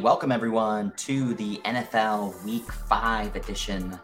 Welcome, 0.00 0.32
everyone, 0.32 0.92
to 0.96 1.34
the 1.34 1.58
NFL 1.58 2.42
Week 2.42 2.72
5 2.72 3.36
edition 3.36 4.00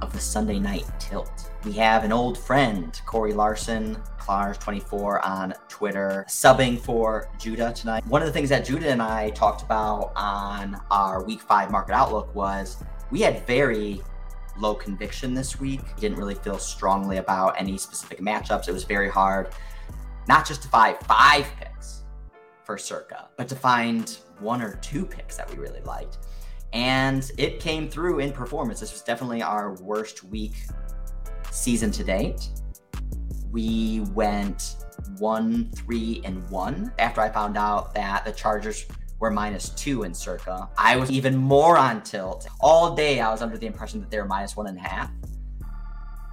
of 0.00 0.12
the 0.12 0.18
Sunday 0.18 0.58
Night 0.58 0.84
Tilt. 0.98 1.52
We 1.64 1.70
have 1.74 2.02
an 2.02 2.10
old 2.10 2.36
friend, 2.36 3.00
Corey 3.06 3.32
Larson, 3.32 3.96
Clars24 4.18 5.24
on 5.24 5.54
Twitter, 5.68 6.24
subbing 6.28 6.76
for 6.76 7.30
Judah 7.38 7.72
tonight. 7.72 8.04
One 8.08 8.20
of 8.20 8.26
the 8.26 8.32
things 8.32 8.48
that 8.48 8.64
Judah 8.64 8.88
and 8.88 9.00
I 9.00 9.30
talked 9.30 9.62
about 9.62 10.10
on 10.16 10.80
our 10.90 11.22
Week 11.22 11.40
5 11.40 11.70
market 11.70 11.92
outlook 11.94 12.34
was 12.34 12.82
we 13.12 13.20
had 13.20 13.46
very 13.46 14.02
low 14.58 14.74
conviction 14.74 15.34
this 15.34 15.60
week. 15.60 15.82
We 15.94 16.00
Didn't 16.00 16.18
really 16.18 16.34
feel 16.34 16.58
strongly 16.58 17.18
about 17.18 17.54
any 17.60 17.78
specific 17.78 18.18
matchups. 18.18 18.66
It 18.66 18.72
was 18.72 18.82
very 18.82 19.08
hard, 19.08 19.50
not 20.26 20.48
just 20.48 20.62
to 20.62 20.68
find 20.68 20.96
five 21.06 21.46
picks 21.60 22.02
for 22.64 22.76
Circa, 22.76 23.28
but 23.36 23.46
to 23.48 23.54
find 23.54 24.18
one 24.42 24.60
or 24.60 24.76
two 24.76 25.06
picks 25.06 25.36
that 25.36 25.50
we 25.50 25.56
really 25.56 25.80
liked. 25.82 26.18
And 26.72 27.30
it 27.38 27.60
came 27.60 27.88
through 27.88 28.20
in 28.20 28.32
performance. 28.32 28.80
This 28.80 28.92
was 28.92 29.02
definitely 29.02 29.42
our 29.42 29.74
worst 29.74 30.24
week 30.24 30.54
season 31.50 31.90
to 31.92 32.04
date. 32.04 32.48
We 33.50 34.00
went 34.12 34.76
one, 35.18 35.70
three, 35.72 36.22
and 36.24 36.48
one 36.48 36.92
after 36.98 37.20
I 37.20 37.28
found 37.28 37.56
out 37.58 37.94
that 37.94 38.24
the 38.24 38.32
Chargers 38.32 38.86
were 39.20 39.30
minus 39.30 39.68
two 39.70 40.02
in 40.02 40.14
circa. 40.14 40.68
I 40.76 40.96
was 40.96 41.10
even 41.10 41.36
more 41.36 41.76
on 41.76 42.02
tilt. 42.02 42.48
All 42.60 42.94
day 42.94 43.20
I 43.20 43.30
was 43.30 43.42
under 43.42 43.56
the 43.56 43.66
impression 43.66 44.00
that 44.00 44.10
they 44.10 44.18
were 44.18 44.24
minus 44.24 44.56
one 44.56 44.66
and 44.66 44.78
a 44.78 44.80
half. 44.80 45.10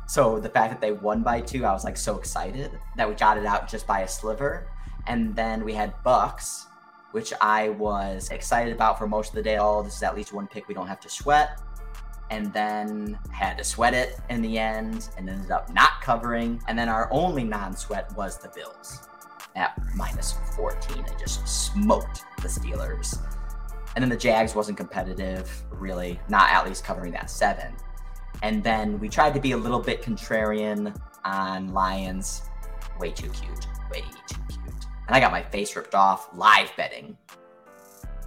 So 0.07 0.39
the 0.39 0.49
fact 0.49 0.71
that 0.71 0.81
they 0.81 0.93
won 0.93 1.21
by 1.21 1.41
two, 1.41 1.65
I 1.65 1.71
was 1.71 1.83
like 1.83 1.97
so 1.97 2.17
excited 2.17 2.71
that 2.97 3.07
we 3.07 3.13
got 3.13 3.37
it 3.37 3.45
out 3.45 3.69
just 3.69 3.85
by 3.85 3.99
a 3.99 4.07
sliver. 4.07 4.67
And 5.05 5.35
then 5.35 5.63
we 5.63 5.73
had 5.73 5.93
Bucks, 6.03 6.65
which 7.11 7.33
I 7.41 7.69
was 7.69 8.29
excited 8.29 8.73
about 8.73 8.97
for 8.97 9.07
most 9.07 9.29
of 9.29 9.35
the 9.35 9.43
day. 9.43 9.57
Oh, 9.57 9.81
this 9.81 9.95
is 9.95 10.03
at 10.03 10.15
least 10.15 10.33
one 10.33 10.47
pick 10.47 10.67
we 10.67 10.73
don't 10.73 10.87
have 10.87 10.99
to 11.01 11.09
sweat. 11.09 11.61
And 12.31 12.53
then 12.53 13.17
had 13.31 13.57
to 13.57 13.63
sweat 13.63 13.95
it 13.95 14.19
in 14.29 14.43
the 14.43 14.59
end 14.59 15.09
and 15.17 15.27
ended 15.27 15.49
up 15.49 15.73
not 15.73 16.01
covering. 16.01 16.61
And 16.67 16.77
then 16.77 16.87
our 16.87 17.09
only 17.11 17.43
non 17.43 17.75
sweat 17.75 18.15
was 18.15 18.37
the 18.37 18.49
Bills 18.49 19.07
at 19.55 19.75
minus 19.95 20.35
14 20.55 21.05
and 21.05 21.19
just 21.19 21.47
smoked 21.47 22.23
the 22.41 22.47
Steelers. 22.47 23.19
And 23.95 24.03
then 24.03 24.09
the 24.09 24.17
Jags 24.17 24.53
wasn't 24.53 24.77
competitive, 24.77 25.51
really, 25.71 26.19
not 26.29 26.51
at 26.51 26.67
least 26.67 26.83
covering 26.83 27.11
that 27.13 27.31
seven. 27.31 27.75
And 28.43 28.63
then 28.63 28.99
we 28.99 29.09
tried 29.09 29.33
to 29.33 29.41
be 29.41 29.53
a 29.53 29.57
little 29.57 29.79
bit 29.79 30.01
contrarian 30.01 30.95
on 31.25 31.73
Lions. 31.73 32.43
Way 32.99 33.11
too 33.11 33.29
cute. 33.29 33.67
Way 33.91 34.01
too 34.27 34.37
cute. 34.47 34.58
And 35.09 35.15
I 35.15 35.19
got 35.19 35.31
my 35.31 35.41
face 35.41 35.75
ripped 35.75 35.95
off 35.95 36.29
live 36.35 36.71
betting 36.77 37.17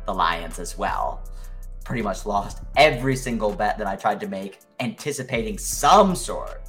the 0.04 0.12
Lions 0.12 0.58
as 0.58 0.76
well. 0.76 1.22
Pretty 1.84 2.02
much 2.02 2.26
lost 2.26 2.58
every 2.76 3.14
single 3.14 3.52
bet 3.52 3.78
that 3.78 3.86
I 3.86 3.94
tried 3.94 4.18
to 4.18 4.26
make, 4.26 4.58
anticipating 4.80 5.58
some 5.58 6.16
sort 6.16 6.60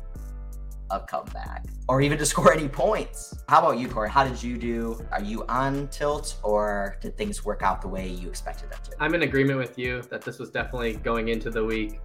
of 0.91 1.07
comeback 1.07 1.65
or 1.87 1.99
even 1.99 2.19
to 2.19 2.25
score 2.27 2.53
any 2.53 2.67
points. 2.67 3.33
How 3.49 3.57
about 3.57 3.79
you, 3.79 3.87
Corey? 3.87 4.07
How 4.07 4.23
did 4.23 4.43
you 4.43 4.55
do? 4.55 5.03
Are 5.11 5.23
you 5.23 5.45
on 5.49 5.87
tilt 5.87 6.37
or 6.43 6.97
did 7.01 7.17
things 7.17 7.43
work 7.43 7.63
out 7.63 7.81
the 7.81 7.87
way 7.87 8.07
you 8.07 8.29
expected 8.29 8.69
them 8.69 8.77
to? 8.83 8.91
I'm 8.99 9.15
in 9.15 9.23
agreement 9.23 9.57
with 9.57 9.79
you 9.79 10.03
that 10.11 10.21
this 10.21 10.37
was 10.37 10.51
definitely 10.51 10.93
going 10.93 11.29
into 11.29 11.49
the 11.49 11.65
week. 11.65 11.99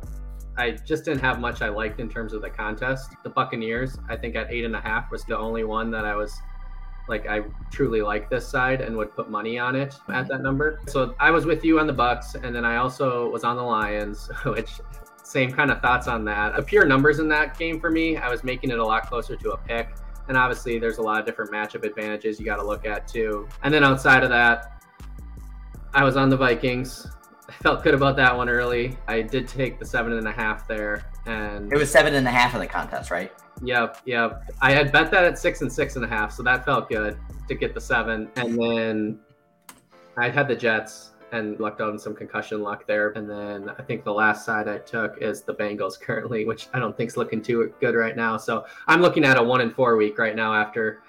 I 0.57 0.71
just 0.71 1.05
didn't 1.05 1.21
have 1.21 1.41
much 1.41 1.61
I 1.61 1.69
liked 1.69 2.01
in 2.01 2.09
terms 2.09 2.33
of 2.33 2.41
the 2.41 2.49
contest. 2.49 3.11
The 3.23 3.29
Buccaneers, 3.29 3.99
I 4.09 4.17
think 4.17 4.35
at 4.35 4.51
eight 4.51 4.65
and 4.65 4.75
a 4.75 4.81
half 4.81 5.11
was 5.11 5.25
the 5.25 5.37
only 5.37 5.65
one 5.65 5.91
that 5.91 6.07
I 6.07 6.17
was 6.17 6.41
like 7.09 7.27
I 7.29 7.43
truly 7.71 8.03
like 8.03 8.29
this 8.29 8.47
side 8.47 8.81
and 8.81 8.97
would 8.97 9.15
put 9.15 9.31
money 9.31 9.59
on 9.59 9.75
it 9.77 9.95
at 10.09 10.29
that 10.29 10.43
number. 10.43 10.81
So 10.87 11.15
I 11.19 11.31
was 11.31 11.47
with 11.47 11.65
you 11.65 11.81
on 11.81 11.87
the 11.87 11.93
Bucks, 11.93 12.35
and 12.35 12.55
then 12.55 12.65
I 12.65 12.77
also 12.77 13.31
was 13.31 13.45
on 13.45 13.57
the 13.57 13.63
Lions, 13.63 14.31
which 14.45 14.81
same 15.23 15.53
kind 15.53 15.71
of 15.71 15.81
thoughts 15.81 16.09
on 16.09 16.25
that. 16.25 16.57
The 16.57 16.63
pure 16.63 16.87
numbers 16.87 17.19
in 17.19 17.29
that 17.29 17.59
game 17.59 17.81
for 17.81 17.91
me, 17.91 18.17
I 18.17 18.29
was 18.31 18.45
making 18.45 18.71
it 18.71 18.79
a 18.79 18.85
lot 18.85 19.09
closer 19.09 19.37
to 19.37 19.51
a 19.53 19.57
pick. 19.57 19.89
And 20.29 20.37
obviously, 20.37 20.79
there's 20.79 20.99
a 20.99 21.03
lot 21.03 21.21
of 21.21 21.27
different 21.27 21.51
matchup 21.51 21.85
advantages 21.85 22.39
you 22.39 22.45
got 22.45 22.57
to 22.57 22.67
look 22.67 22.87
at 22.87 23.09
too. 23.09 23.49
And 23.63 23.73
then 23.73 23.85
outside 23.85 24.23
of 24.23 24.31
that, 24.31 24.83
I 25.95 26.05
was 26.05 26.17
on 26.17 26.29
the 26.29 26.37
Vikings. 26.37 27.07
I 27.49 27.53
felt 27.63 27.83
good 27.83 27.95
about 27.95 28.17
that 28.17 28.37
one 28.37 28.49
early. 28.49 28.97
I 29.07 29.23
did 29.23 29.49
take 29.49 29.79
the 29.79 29.87
seven 29.87 30.13
and 30.13 30.29
a 30.29 30.33
half 30.33 30.69
there, 30.69 31.11
and 31.25 31.73
it 31.73 31.79
was 31.79 31.91
seven 31.91 32.15
and 32.15 32.27
a 32.27 32.31
half 32.31 32.55
in 32.55 32.61
the 32.61 32.67
contest, 32.67 33.11
right? 33.11 33.33
Yep, 33.63 34.03
yep. 34.05 34.51
I 34.61 34.73
had 34.73 34.93
bet 34.93 35.11
that 35.11 35.25
at 35.25 35.39
six 35.39 35.63
and 35.63 35.73
six 35.73 35.97
and 35.97 36.05
a 36.05 36.09
half, 36.09 36.33
so 36.33 36.43
that 36.43 36.65
felt 36.65 36.89
good 36.89 37.19
to 37.49 37.55
get 37.55 37.75
the 37.75 37.81
seven. 37.81 38.29
And 38.37 38.59
then 38.59 39.19
I 40.17 40.29
had 40.29 40.49
the 40.49 40.57
Jets 40.57 41.11
and 41.33 41.59
lucked 41.61 41.81
in 41.81 41.99
some 41.99 42.15
concussion 42.15 42.63
luck 42.63 42.87
there. 42.87 43.11
And 43.11 43.29
then 43.29 43.71
I 43.79 43.83
think 43.83 44.05
the 44.05 44.13
last 44.13 44.45
side 44.45 44.69
I 44.69 44.79
took 44.79 45.19
is 45.21 45.43
the 45.43 45.55
Bengals 45.55 46.01
currently, 46.01 46.45
which 46.45 46.69
I 46.73 46.79
don't 46.79 46.97
think 46.97 47.09
is 47.09 47.17
looking 47.17 47.43
too 47.43 47.73
good 47.81 47.95
right 47.95 48.17
now. 48.17 48.37
So 48.37 48.67
I'm 48.87 49.01
looking 49.01 49.25
at 49.25 49.37
a 49.37 49.43
one 49.43 49.61
and 49.61 49.75
four 49.75 49.97
week 49.97 50.19
right 50.19 50.37
now 50.37 50.55
after 50.55 51.03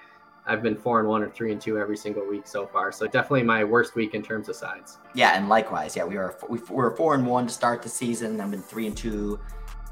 I've 0.46 0.62
been 0.62 0.76
four 0.76 1.00
and 1.00 1.08
one 1.08 1.22
or 1.22 1.30
three 1.30 1.52
and 1.52 1.60
two 1.60 1.78
every 1.78 1.96
single 1.96 2.26
week 2.26 2.46
so 2.46 2.66
far. 2.66 2.92
So 2.92 3.06
definitely 3.06 3.44
my 3.44 3.62
worst 3.62 3.94
week 3.94 4.14
in 4.14 4.22
terms 4.22 4.48
of 4.48 4.56
sides. 4.56 4.98
Yeah, 5.14 5.36
and 5.36 5.48
likewise, 5.48 5.96
yeah, 5.96 6.04
we 6.04 6.16
were 6.16 6.36
we 6.48 6.58
were 6.70 6.96
four 6.96 7.14
and 7.14 7.26
one 7.26 7.46
to 7.46 7.52
start 7.52 7.82
the 7.82 7.88
season. 7.88 8.40
I've 8.40 8.50
been 8.50 8.62
three 8.62 8.86
and 8.86 8.96
two 8.96 9.38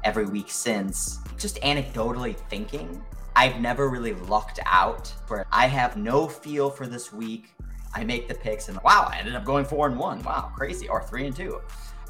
every 0.03 0.25
week 0.25 0.49
since. 0.49 1.19
Just 1.37 1.61
anecdotally 1.61 2.35
thinking, 2.49 3.03
I've 3.35 3.59
never 3.59 3.89
really 3.89 4.13
lucked 4.13 4.59
out 4.65 5.13
where 5.27 5.45
I 5.51 5.67
have 5.67 5.97
no 5.97 6.27
feel 6.27 6.69
for 6.69 6.87
this 6.87 7.13
week. 7.13 7.53
I 7.93 8.03
make 8.03 8.27
the 8.27 8.35
picks 8.35 8.69
and 8.69 8.77
wow, 8.83 9.09
I 9.11 9.17
ended 9.17 9.35
up 9.35 9.45
going 9.45 9.65
four 9.65 9.87
and 9.87 9.97
one. 9.97 10.21
Wow, 10.23 10.51
crazy. 10.55 10.87
Or 10.87 11.01
three 11.01 11.25
and 11.25 11.35
two. 11.35 11.61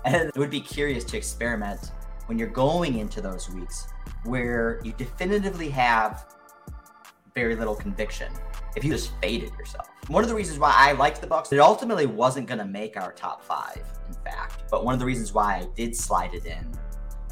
And 0.06 0.30
it 0.30 0.38
would 0.38 0.50
be 0.50 0.62
curious 0.62 1.04
to 1.06 1.18
experiment 1.18 1.92
when 2.26 2.38
you're 2.38 2.48
going 2.48 2.98
into 2.98 3.22
those 3.22 3.50
weeks 3.50 3.88
where 4.24 4.82
you 4.84 4.94
definitively 4.98 5.70
have 5.70 6.26
very 7.36 7.56
little 7.56 7.76
conviction. 7.76 8.32
If 8.76 8.84
you 8.84 8.92
just 8.92 9.12
faded 9.22 9.52
yourself. 9.58 9.88
One 10.08 10.24
of 10.24 10.30
the 10.30 10.36
reasons 10.36 10.60
why 10.60 10.74
I 10.76 10.92
liked 10.94 11.22
the 11.22 11.28
Bucks, 11.28 11.52
it 11.52 11.60
ultimately 11.60 12.06
wasn't 12.06 12.48
going 12.48 12.60
to 12.60 12.66
make 12.66 12.98
our 12.98 13.12
top 13.14 13.44
five, 13.44 13.84
in 14.08 14.14
fact. 14.24 14.64
But 14.70 14.84
one 14.84 14.94
of 14.94 15.00
the 15.00 15.06
reasons 15.06 15.34
why 15.34 15.58
I 15.58 15.68
did 15.76 15.96
slide 15.96 16.34
it 16.34 16.46
in 16.46 16.72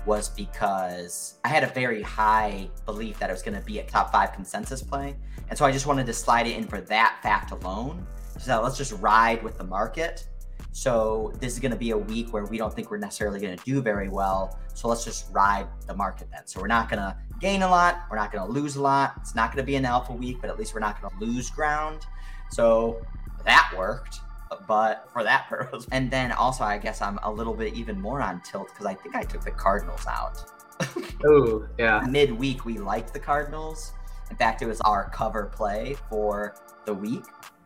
was 0.08 0.30
because 0.30 1.38
I 1.44 1.50
had 1.50 1.64
a 1.64 1.68
very 1.68 2.02
high 2.02 2.70
belief 2.86 3.20
that 3.20 3.30
it 3.30 3.34
was 3.34 3.44
going 3.44 3.60
to 3.60 3.64
be 3.64 3.80
a 3.80 3.84
top 3.84 4.12
five 4.12 4.34
consensus 4.34 4.82
play. 4.82 5.16
And 5.50 5.58
so 5.58 5.66
I 5.66 5.72
just 5.72 5.86
wanted 5.86 6.06
to 6.08 6.14
slide 6.14 6.48
it 6.48 6.56
in 6.56 6.66
for 6.66 6.82
that 6.82 7.20
fact 7.22 7.52
alone. 7.52 8.08
So 8.40 8.62
let's 8.62 8.78
just 8.78 8.94
ride 8.94 9.44
with 9.44 9.58
the 9.58 9.64
market. 9.66 10.26
So 10.72 11.34
this 11.40 11.54
is 11.54 11.60
going 11.60 11.72
to 11.72 11.78
be 11.78 11.92
a 11.92 11.98
week 11.98 12.32
where 12.32 12.46
we 12.46 12.58
don't 12.58 12.74
think 12.74 12.90
we're 12.90 12.98
necessarily 12.98 13.40
going 13.40 13.58
to 13.58 13.64
do 13.66 13.82
very 13.82 14.10
well. 14.10 14.60
So 14.74 14.88
let's 14.88 15.04
just 15.04 15.26
ride 15.32 15.68
the 15.88 15.96
market 15.96 16.30
then. 16.32 16.46
So 16.46 16.62
we're 16.62 16.68
not 16.68 16.90
going 16.90 17.00
to 17.00 17.18
gain 17.42 17.64
a 17.64 17.70
lot. 17.70 18.04
We're 18.10 18.18
not 18.18 18.32
going 18.32 18.46
to 18.46 18.52
lose 18.52 18.76
a 18.76 18.82
lot. 18.82 19.16
It's 19.18 19.36
not 19.36 19.52
going 19.52 19.64
to 19.64 19.66
be 19.66 19.76
an 19.76 19.86
alpha 19.86 20.14
week, 20.14 20.38
but 20.40 20.50
at 20.50 20.58
least 20.58 20.74
we're 20.74 20.80
not 20.80 21.02
going 21.02 21.12
to 21.12 21.26
lose 21.26 21.50
ground. 21.50 22.06
So 22.52 23.06
that 23.44 23.74
worked 23.76 24.20
but 24.68 25.10
for 25.14 25.24
that 25.24 25.48
purpose. 25.50 25.88
And 25.92 26.10
then 26.12 26.32
also, 26.32 26.64
I 26.64 26.78
guess 26.78 27.02
I'm 27.02 27.20
a 27.24 27.32
little 27.32 27.54
bit 27.54 27.74
even 27.74 28.00
more 28.00 28.22
on 28.22 28.42
tilt 28.42 28.70
because 28.70 28.86
I 28.86 28.94
think 28.94 29.16
I 29.16 29.24
took 29.24 29.44
the 29.44 29.52
Cardinals 29.52 30.06
out. 30.08 30.44
oh, 31.26 31.68
yeah. 31.78 32.04
Midweek, 32.08 32.66
we 32.66 32.78
liked 32.78 33.14
the 33.14 33.20
Cardinals. 33.20 33.94
In 34.30 34.36
fact, 34.36 34.62
it 34.62 34.68
was 34.68 34.82
our 34.82 35.10
cover 35.10 35.46
play 35.46 35.96
for 36.10 36.56
the 36.86 36.94
week, 36.94 37.24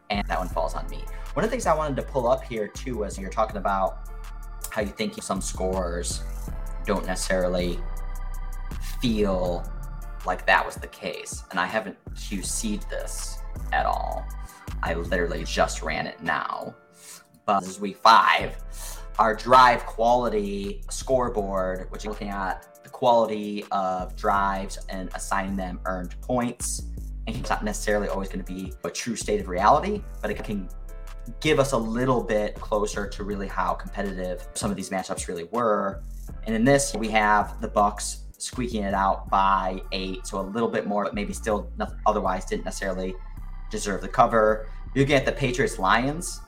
and 0.09 0.25
that 0.28 0.38
one 0.38 0.47
falls 0.47 0.75
on 0.75 0.88
me. 0.90 1.03
One 1.34 1.44
of 1.44 1.50
the 1.50 1.52
things 1.52 1.66
I 1.66 1.75
wanted 1.75 1.96
to 1.97 2.03
pull 2.03 2.28
up 2.28 2.44
here 2.44 2.68
too 2.68 2.98
was 2.98 3.18
you're 3.18 3.30
talking 3.30 3.58
about 3.58 4.09
how 4.69 4.81
you 4.81 4.90
think 4.90 5.22
some 5.22 5.42
scores 5.42 6.24
don't 6.86 7.06
necessarily 7.06 7.80
feel 9.02 9.69
like 10.25 10.46
that 10.46 10.66
was 10.66 10.75
the 10.75 10.88
case. 10.88 11.44
And 11.52 11.59
I 11.59 11.66
haven't 11.66 11.98
QC'd 12.13 12.89
this 12.89 13.39
at 13.72 13.86
all. 13.86 14.25
I 14.83 14.94
literally 14.94 15.44
just 15.44 15.81
ran 15.81 16.07
it 16.07 16.21
now. 16.21 16.75
But 17.45 17.62
this 17.62 17.69
is 17.69 17.79
week 17.79 17.97
five. 17.97 18.56
Our 19.19 19.35
drive 19.35 19.85
quality 19.85 20.83
scoreboard, 20.89 21.91
which 21.91 22.03
is 22.03 22.07
looking 22.07 22.29
at 22.29 22.79
the 22.83 22.89
quality 22.89 23.65
of 23.71 24.15
drives 24.15 24.79
and 24.89 25.09
assigning 25.13 25.56
them 25.56 25.79
earned 25.85 26.19
points. 26.21 26.83
And 27.27 27.35
it's 27.35 27.50
not 27.50 27.63
necessarily 27.63 28.07
always 28.07 28.29
going 28.29 28.44
to 28.44 28.53
be 28.53 28.73
a 28.83 28.89
true 28.89 29.15
state 29.15 29.39
of 29.41 29.47
reality, 29.47 30.01
but 30.21 30.31
it 30.31 30.44
can 30.44 30.68
give 31.39 31.59
us 31.59 31.74
a 31.74 31.77
little 31.77 32.24
bit 32.24 32.56
closer 32.56 33.07
to 33.07 33.24
really 33.24 33.47
how 33.47 33.74
competitive 33.74 34.47
some 34.53 34.71
of 34.71 34.77
these 34.77 34.89
matchups 34.89 35.27
really 35.27 35.44
were. 35.51 36.03
And 36.45 36.56
in 36.56 36.63
this, 36.63 36.95
we 36.95 37.09
have 37.09 37.62
the 37.62 37.67
Bucks 37.67 38.25
squeaking 38.38 38.83
it 38.83 38.94
out 38.95 39.29
by 39.29 39.81
eight, 39.91 40.25
so 40.25 40.39
a 40.39 40.41
little 40.41 40.69
bit 40.69 40.88
more, 40.88 41.03
but 41.03 41.13
maybe 41.13 41.31
still 41.31 41.71
otherwise 42.07 42.45
didn't 42.45 42.65
necessarily 42.65 43.13
deserve 43.71 44.01
the 44.01 44.07
cover. 44.07 44.68
Looking 44.95 45.15
at 45.15 45.25
the 45.25 45.31
Patriots 45.31 45.79
Lions, 45.79 46.41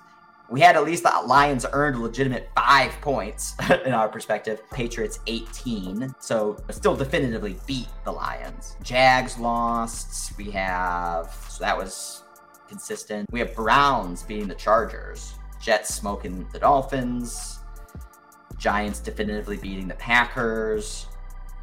we 0.50 0.60
had 0.60 0.76
at 0.76 0.84
least 0.84 1.04
the 1.04 1.10
Lions 1.26 1.66
earned 1.72 2.00
legitimate 2.00 2.50
five 2.56 2.92
points 3.02 3.56
in 3.86 3.94
our 3.94 4.08
perspective. 4.08 4.62
Patriots 4.70 5.20
18, 5.26 6.14
so 6.20 6.58
still 6.70 6.96
definitively 6.96 7.56
beat 7.66 7.88
the 8.04 8.12
Lions. 8.12 8.76
Jags 8.84 9.40
lost. 9.40 10.38
We 10.38 10.52
have, 10.52 11.34
so 11.50 11.64
that 11.64 11.78
was 11.78 12.24
consistent. 12.68 13.32
We 13.32 13.40
have 13.40 13.56
Browns 13.56 14.24
beating 14.24 14.48
the 14.48 14.56
Chargers. 14.56 15.34
Jets 15.62 15.96
smoking 15.96 16.46
the 16.52 16.60
Dolphins, 16.60 17.60
Giants 18.58 19.00
definitively 19.00 19.56
beating 19.56 19.88
the 19.88 19.94
Packers, 19.96 21.08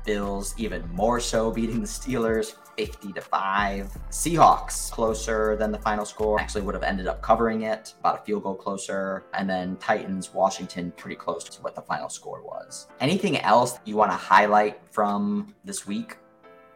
Bills 0.07 0.55
even 0.57 0.89
more 0.95 1.21
so 1.21 1.51
beating 1.51 1.83
the 1.83 1.87
Steelers 1.87 2.55
50 2.87 3.13
to 3.13 3.21
5. 3.21 3.99
Seahawks 4.11 4.91
closer 4.91 5.55
than 5.55 5.71
the 5.71 5.79
final 5.79 6.07
score. 6.07 6.41
Actually 6.41 6.63
would 6.63 6.75
have 6.75 6.83
ended 6.83 7.07
up 7.07 7.21
covering 7.21 7.65
it, 7.65 7.93
about 8.01 8.21
a 8.21 8.25
field 8.25 8.45
goal 8.45 8.55
closer. 8.55 9.25
And 9.35 9.51
then 9.51 9.77
Titans, 9.77 10.33
Washington 10.33 10.91
pretty 10.97 11.17
close 11.17 11.45
to 11.45 11.61
what 11.61 11.75
the 11.75 11.83
final 11.83 12.09
score 12.09 12.41
was. 12.43 12.89
Anything 12.99 13.37
else 13.41 13.79
you 13.85 13.97
want 13.97 14.13
to 14.13 14.17
highlight 14.17 14.81
from 14.91 15.55
this 15.63 15.87
week? 15.87 16.17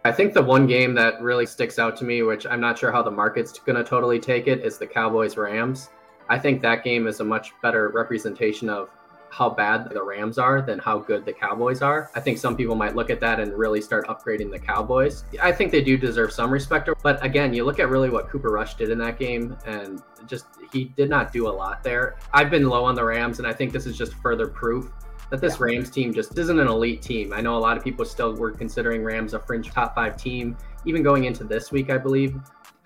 I 0.04 0.12
think 0.12 0.34
the 0.34 0.42
one 0.42 0.66
game 0.66 0.92
that 0.96 1.22
really 1.22 1.46
sticks 1.46 1.78
out 1.78 1.96
to 1.96 2.04
me, 2.04 2.22
which 2.22 2.46
I'm 2.46 2.60
not 2.60 2.78
sure 2.78 2.92
how 2.92 3.02
the 3.02 3.10
market's 3.10 3.58
going 3.58 3.76
to 3.76 3.84
totally 3.84 4.20
take 4.20 4.46
it, 4.46 4.62
is 4.62 4.76
the 4.76 4.86
Cowboys 4.86 5.38
Rams. 5.38 5.88
I 6.28 6.38
think 6.38 6.60
that 6.60 6.84
game 6.84 7.06
is 7.06 7.20
a 7.20 7.24
much 7.24 7.54
better 7.62 7.88
representation 7.88 8.68
of 8.68 8.90
how 9.34 9.50
bad 9.50 9.90
the 9.90 10.02
Rams 10.02 10.38
are 10.38 10.62
than 10.62 10.78
how 10.78 10.98
good 10.98 11.24
the 11.24 11.32
Cowboys 11.32 11.82
are. 11.82 12.08
I 12.14 12.20
think 12.20 12.38
some 12.38 12.56
people 12.56 12.76
might 12.76 12.94
look 12.94 13.10
at 13.10 13.18
that 13.20 13.40
and 13.40 13.52
really 13.52 13.80
start 13.80 14.06
upgrading 14.06 14.52
the 14.52 14.60
Cowboys. 14.60 15.24
I 15.42 15.50
think 15.50 15.72
they 15.72 15.82
do 15.82 15.96
deserve 15.96 16.32
some 16.32 16.52
respect. 16.52 16.88
But 17.02 17.24
again, 17.24 17.52
you 17.52 17.64
look 17.64 17.80
at 17.80 17.88
really 17.88 18.10
what 18.10 18.28
Cooper 18.28 18.50
Rush 18.50 18.76
did 18.76 18.90
in 18.90 18.98
that 18.98 19.18
game, 19.18 19.56
and 19.66 20.00
just 20.26 20.46
he 20.72 20.84
did 20.84 21.10
not 21.10 21.32
do 21.32 21.48
a 21.48 21.50
lot 21.50 21.82
there. 21.82 22.16
I've 22.32 22.48
been 22.48 22.68
low 22.68 22.84
on 22.84 22.94
the 22.94 23.04
Rams, 23.04 23.40
and 23.40 23.48
I 23.48 23.52
think 23.52 23.72
this 23.72 23.86
is 23.86 23.98
just 23.98 24.14
further 24.14 24.46
proof 24.46 24.92
that 25.30 25.40
this 25.40 25.54
yeah. 25.54 25.64
Rams 25.64 25.90
team 25.90 26.14
just 26.14 26.38
isn't 26.38 26.60
an 26.60 26.68
elite 26.68 27.02
team. 27.02 27.32
I 27.32 27.40
know 27.40 27.56
a 27.56 27.58
lot 27.58 27.76
of 27.76 27.82
people 27.82 28.04
still 28.04 28.34
were 28.36 28.52
considering 28.52 29.02
Rams 29.02 29.34
a 29.34 29.40
fringe 29.40 29.68
top 29.68 29.96
five 29.96 30.16
team, 30.16 30.56
even 30.84 31.02
going 31.02 31.24
into 31.24 31.42
this 31.42 31.72
week, 31.72 31.90
I 31.90 31.98
believe, 31.98 32.36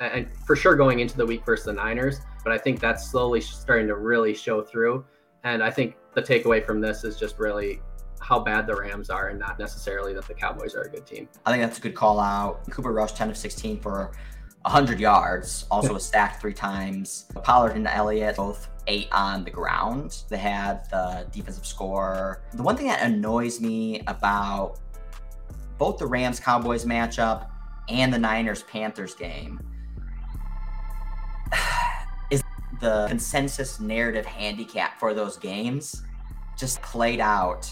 and 0.00 0.28
for 0.46 0.56
sure 0.56 0.76
going 0.76 1.00
into 1.00 1.18
the 1.18 1.26
week 1.26 1.44
versus 1.44 1.66
the 1.66 1.74
Niners. 1.74 2.20
But 2.42 2.54
I 2.54 2.58
think 2.58 2.80
that's 2.80 3.10
slowly 3.10 3.42
starting 3.42 3.86
to 3.88 3.96
really 3.96 4.32
show 4.32 4.62
through. 4.62 5.04
And 5.44 5.62
I 5.62 5.70
think 5.70 5.96
the 6.14 6.22
takeaway 6.22 6.64
from 6.64 6.80
this 6.80 7.04
is 7.04 7.18
just 7.18 7.38
really 7.38 7.80
how 8.20 8.40
bad 8.40 8.66
the 8.66 8.74
Rams 8.74 9.10
are 9.10 9.28
and 9.28 9.38
not 9.38 9.58
necessarily 9.58 10.12
that 10.14 10.26
the 10.26 10.34
Cowboys 10.34 10.74
are 10.74 10.82
a 10.82 10.90
good 10.90 11.06
team. 11.06 11.28
I 11.46 11.52
think 11.52 11.62
that's 11.62 11.78
a 11.78 11.80
good 11.80 11.94
call 11.94 12.18
out. 12.18 12.68
Cooper 12.70 12.92
Rush 12.92 13.12
10 13.12 13.30
of 13.30 13.36
16 13.36 13.80
for 13.80 14.10
100 14.62 14.98
yards, 14.98 15.66
also 15.70 15.94
a 15.94 16.00
sack 16.00 16.40
three 16.40 16.52
times. 16.52 17.26
Pollard 17.42 17.76
and 17.76 17.86
Elliott 17.86 18.36
both 18.36 18.68
eight 18.86 19.08
on 19.12 19.44
the 19.44 19.50
ground. 19.50 20.22
They 20.28 20.36
had 20.36 20.90
the 20.90 21.26
defensive 21.30 21.64
score. 21.64 22.42
The 22.54 22.62
one 22.62 22.76
thing 22.76 22.88
that 22.88 23.02
annoys 23.02 23.60
me 23.60 24.02
about 24.06 24.80
both 25.78 25.98
the 25.98 26.06
Rams 26.06 26.40
Cowboys 26.40 26.84
matchup 26.84 27.48
and 27.88 28.12
the 28.12 28.18
Niners 28.18 28.64
Panthers 28.64 29.14
game 29.14 29.60
the 32.80 33.06
consensus 33.08 33.80
narrative 33.80 34.26
handicap 34.26 34.98
for 34.98 35.14
those 35.14 35.36
games 35.36 36.02
just 36.56 36.80
played 36.82 37.20
out 37.20 37.62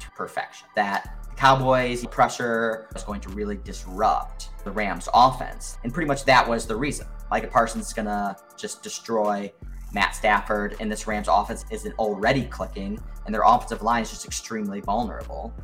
to 0.00 0.10
perfection. 0.12 0.66
That 0.74 1.34
Cowboys 1.36 2.06
pressure 2.06 2.88
was 2.92 3.02
going 3.02 3.20
to 3.22 3.28
really 3.30 3.56
disrupt 3.56 4.50
the 4.64 4.70
Rams 4.70 5.08
offense. 5.12 5.78
And 5.84 5.92
pretty 5.92 6.06
much 6.06 6.24
that 6.24 6.48
was 6.48 6.66
the 6.66 6.76
reason. 6.76 7.06
Micah 7.30 7.48
Parsons 7.48 7.88
is 7.88 7.92
going 7.92 8.06
to 8.06 8.36
just 8.56 8.82
destroy 8.82 9.52
Matt 9.92 10.14
Stafford 10.14 10.76
and 10.80 10.90
this 10.90 11.06
Rams 11.06 11.28
offense 11.30 11.64
isn't 11.70 11.96
already 11.98 12.44
clicking, 12.46 12.98
and 13.26 13.34
their 13.34 13.42
offensive 13.44 13.82
line 13.82 14.02
is 14.02 14.10
just 14.10 14.26
extremely 14.26 14.80
vulnerable. 14.80 15.54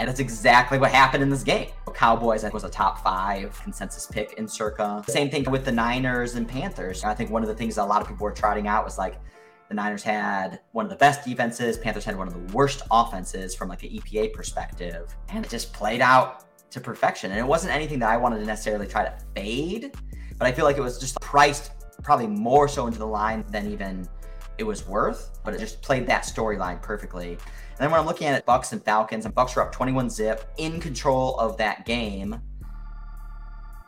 And 0.00 0.08
that's 0.08 0.18
exactly 0.18 0.78
what 0.78 0.90
happened 0.90 1.22
in 1.22 1.28
this 1.28 1.42
game. 1.42 1.68
Cowboys 1.92 2.40
I 2.40 2.42
think, 2.44 2.54
was 2.54 2.64
a 2.64 2.70
top 2.70 3.04
five 3.04 3.60
consensus 3.62 4.06
pick 4.06 4.32
in 4.38 4.48
circa. 4.48 5.04
Same 5.06 5.28
thing 5.28 5.44
with 5.50 5.66
the 5.66 5.72
Niners 5.72 6.36
and 6.36 6.48
Panthers. 6.48 7.04
I 7.04 7.12
think 7.12 7.30
one 7.30 7.42
of 7.42 7.48
the 7.48 7.54
things 7.54 7.74
that 7.74 7.82
a 7.82 7.84
lot 7.84 8.00
of 8.00 8.08
people 8.08 8.24
were 8.24 8.32
trotting 8.32 8.66
out 8.66 8.82
was 8.82 8.96
like 8.96 9.20
the 9.68 9.74
Niners 9.74 10.02
had 10.02 10.60
one 10.72 10.86
of 10.86 10.90
the 10.90 10.96
best 10.96 11.26
defenses, 11.26 11.76
Panthers 11.76 12.06
had 12.06 12.16
one 12.16 12.26
of 12.26 12.32
the 12.32 12.54
worst 12.54 12.80
offenses 12.90 13.54
from 13.54 13.68
like 13.68 13.82
an 13.82 13.90
EPA 13.90 14.32
perspective. 14.32 15.14
And 15.28 15.44
it 15.44 15.50
just 15.50 15.70
played 15.74 16.00
out 16.00 16.46
to 16.70 16.80
perfection. 16.80 17.30
And 17.30 17.38
it 17.38 17.46
wasn't 17.46 17.74
anything 17.74 17.98
that 17.98 18.08
I 18.08 18.16
wanted 18.16 18.38
to 18.38 18.46
necessarily 18.46 18.86
try 18.86 19.04
to 19.04 19.14
fade, 19.36 19.94
but 20.38 20.46
I 20.48 20.52
feel 20.52 20.64
like 20.64 20.78
it 20.78 20.82
was 20.82 20.98
just 20.98 21.20
priced 21.20 21.72
probably 22.02 22.26
more 22.26 22.68
so 22.68 22.86
into 22.86 22.98
the 22.98 23.06
line 23.06 23.44
than 23.50 23.70
even 23.70 24.08
it 24.56 24.64
was 24.64 24.86
worth, 24.86 25.38
but 25.44 25.52
it 25.52 25.58
just 25.58 25.82
played 25.82 26.06
that 26.06 26.22
storyline 26.22 26.80
perfectly. 26.80 27.36
Then 27.80 27.90
when 27.90 27.98
I'm 27.98 28.04
looking 28.04 28.26
at 28.26 28.44
Bucks 28.44 28.72
and 28.72 28.84
Falcons, 28.84 29.24
and 29.24 29.34
Bucks 29.34 29.56
were 29.56 29.62
up 29.62 29.72
21 29.72 30.10
zip 30.10 30.44
in 30.58 30.80
control 30.80 31.38
of 31.38 31.56
that 31.56 31.86
game. 31.86 32.38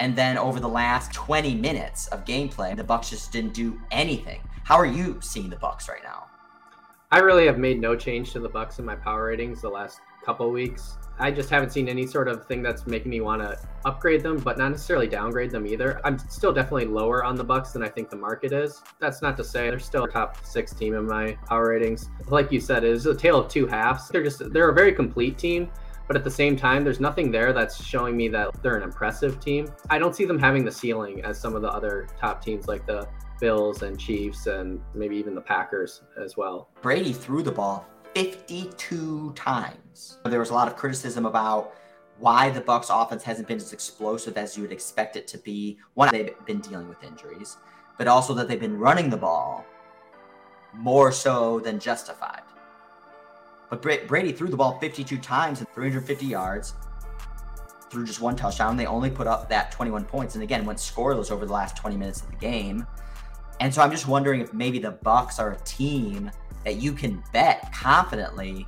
And 0.01 0.17
then 0.17 0.39
over 0.39 0.59
the 0.59 0.69
last 0.69 1.13
20 1.13 1.55
minutes 1.57 2.07
of 2.09 2.25
gameplay, 2.25 2.75
the 2.75 2.83
Bucks 2.83 3.11
just 3.11 3.31
didn't 3.33 3.53
do 3.53 3.79
anything. 3.91 4.41
How 4.65 4.77
are 4.77 4.87
you 4.87 5.21
seeing 5.21 5.51
the 5.51 5.57
Bucks 5.57 5.91
right 5.91 6.03
now? 6.03 6.25
I 7.11 7.19
really 7.19 7.45
have 7.45 7.59
made 7.59 7.83
no 7.83 7.95
change 7.95 8.33
to 8.33 8.41
the 8.41 8.49
Bucks 8.49 8.79
in 8.79 8.87
my 8.87 8.97
power 8.97 9.27
ratings 9.27 9.61
the 9.61 9.69
last 9.69 10.01
couple 10.25 10.51
weeks. 10.51 10.97
I 11.23 11.31
just 11.31 11.49
haven't 11.51 11.71
seen 11.71 11.89
any 11.89 12.05
sort 12.05 12.27
of 12.27 12.47
thing 12.47 12.63
that's 12.63 12.85
making 12.85 13.09
me 13.09 13.21
want 13.21 13.43
to 13.43 13.57
upgrade 13.85 14.25
them, 14.25 14.39
but 14.39 14.59
not 14.59 14.73
necessarily 14.73 15.07
downgrade 15.07 15.53
them 15.53 15.69
either. 15.69 16.01
I'm 16.05 16.19
still 16.19 16.53
definitely 16.53 16.87
lower 16.87 17.25
on 17.25 17.37
the 17.37 17.45
Bucks 17.45 17.71
than 17.71 17.83
I 17.85 17.89
think 17.89 18.11
the 18.11 18.17
market 18.17 18.53
is. 18.53 18.83
That's 18.99 19.23
not 19.23 19.37
to 19.37 19.45
say 19.45 19.71
they're 19.71 19.79
still 19.79 20.03
a 20.03 20.11
top 20.11 20.45
six 20.45 20.75
team 20.75 20.95
in 20.95 21.07
my 21.07 21.39
power 21.47 21.69
ratings. 21.69 22.11
Like 22.27 22.51
you 22.51 22.59
said, 22.59 22.83
it 22.83 22.91
is 22.91 23.07
a 23.07 23.15
tale 23.15 23.39
of 23.39 23.49
two 23.49 23.69
halves. 23.69 24.09
They're 24.09 24.25
just 24.25 24.53
they're 24.53 24.71
a 24.71 24.75
very 24.75 24.93
complete 24.93 25.39
team, 25.39 25.71
but 26.09 26.17
at 26.17 26.25
the 26.25 26.31
same 26.31 26.57
time, 26.57 26.83
there's 26.83 26.99
nothing 26.99 27.31
there 27.31 27.53
that's 27.53 27.85
showing 27.85 28.17
me 28.17 28.27
that 28.31 28.61
they're 28.61 28.77
an 28.77 28.83
impressive 28.83 29.39
team. 29.39 29.73
I 29.91 30.01
don't 30.01 30.17
see 30.17 30.25
them 30.25 30.41
having 30.41 30.65
the 30.65 30.73
ceiling 30.73 31.25
as 31.25 31.41
some 31.41 31.55
of 31.55 31.63
the 31.63 31.71
other 31.71 32.09
top 32.19 32.45
teams 32.45 32.67
like 32.67 32.85
the 32.85 33.09
Bills 33.39 33.83
and 33.83 33.99
Chiefs 33.99 34.49
and 34.49 34.81
maybe 34.93 35.17
even 35.17 35.37
the 35.37 35.41
Packers 35.41 36.03
as 36.21 36.37
well. 36.37 36.69
Brady 36.81 37.13
threw 37.13 37.45
the 37.45 37.53
ball 37.53 37.87
52 38.15 39.33
times. 39.35 40.19
There 40.25 40.41
was 40.41 40.51
a 40.51 40.55
lot 40.55 40.69
of 40.69 40.77
criticism 40.77 41.27
about 41.27 41.75
why 42.19 42.51
the 42.51 42.61
Bucks 42.61 42.89
offense 42.91 43.23
hasn't 43.23 43.49
been 43.49 43.57
as 43.57 43.73
explosive 43.73 44.37
as 44.37 44.57
you 44.57 44.63
would 44.63 44.73
expect 44.73 45.17
it 45.17 45.27
to 45.29 45.39
be. 45.39 45.79
One, 45.95 46.11
they've 46.13 46.35
been 46.47 46.61
dealing 46.61 46.89
with 46.89 47.03
injuries, 47.03 47.57
but 47.99 48.07
also 48.07 48.35
that 48.35 48.49
they've 48.49 48.61
been 48.61 48.79
running 48.79 49.11
the 49.11 49.17
ball 49.17 49.65
more 50.75 51.13
so 51.13 51.61
than 51.61 51.79
justified. 51.79 52.43
But 53.71 53.83
Brady 53.83 54.33
threw 54.33 54.49
the 54.49 54.57
ball 54.57 54.79
52 54.79 55.17
times 55.19 55.61
and 55.61 55.69
350 55.71 56.27
yards, 56.27 56.75
threw 57.91 58.05
just 58.05 58.21
one 58.21 58.37
touchdown. 58.37 58.77
They 58.77 58.87
only 58.87 59.11
put 59.11 59.27
up 59.27 59.49
that 59.49 59.73
21 59.73 60.05
points, 60.05 60.35
and 60.35 60.45
again 60.45 60.67
went 60.67 60.79
scoreless 60.79 61.31
over 61.31 61.47
the 61.47 61.53
last 61.53 61.77
20 61.77 61.97
minutes 61.97 62.21
of 62.21 62.31
the 62.31 62.37
game. 62.37 62.87
And 63.61 63.73
so 63.73 63.81
I'm 63.81 63.91
just 63.91 64.07
wondering 64.07 64.41
if 64.41 64.53
maybe 64.53 64.79
the 64.79 64.91
Bucks 64.91 65.39
are 65.39 65.53
a 65.53 65.61
team 65.61 66.31
that 66.65 66.77
you 66.77 66.93
can 66.93 67.23
bet 67.33 67.73
confidently 67.73 68.67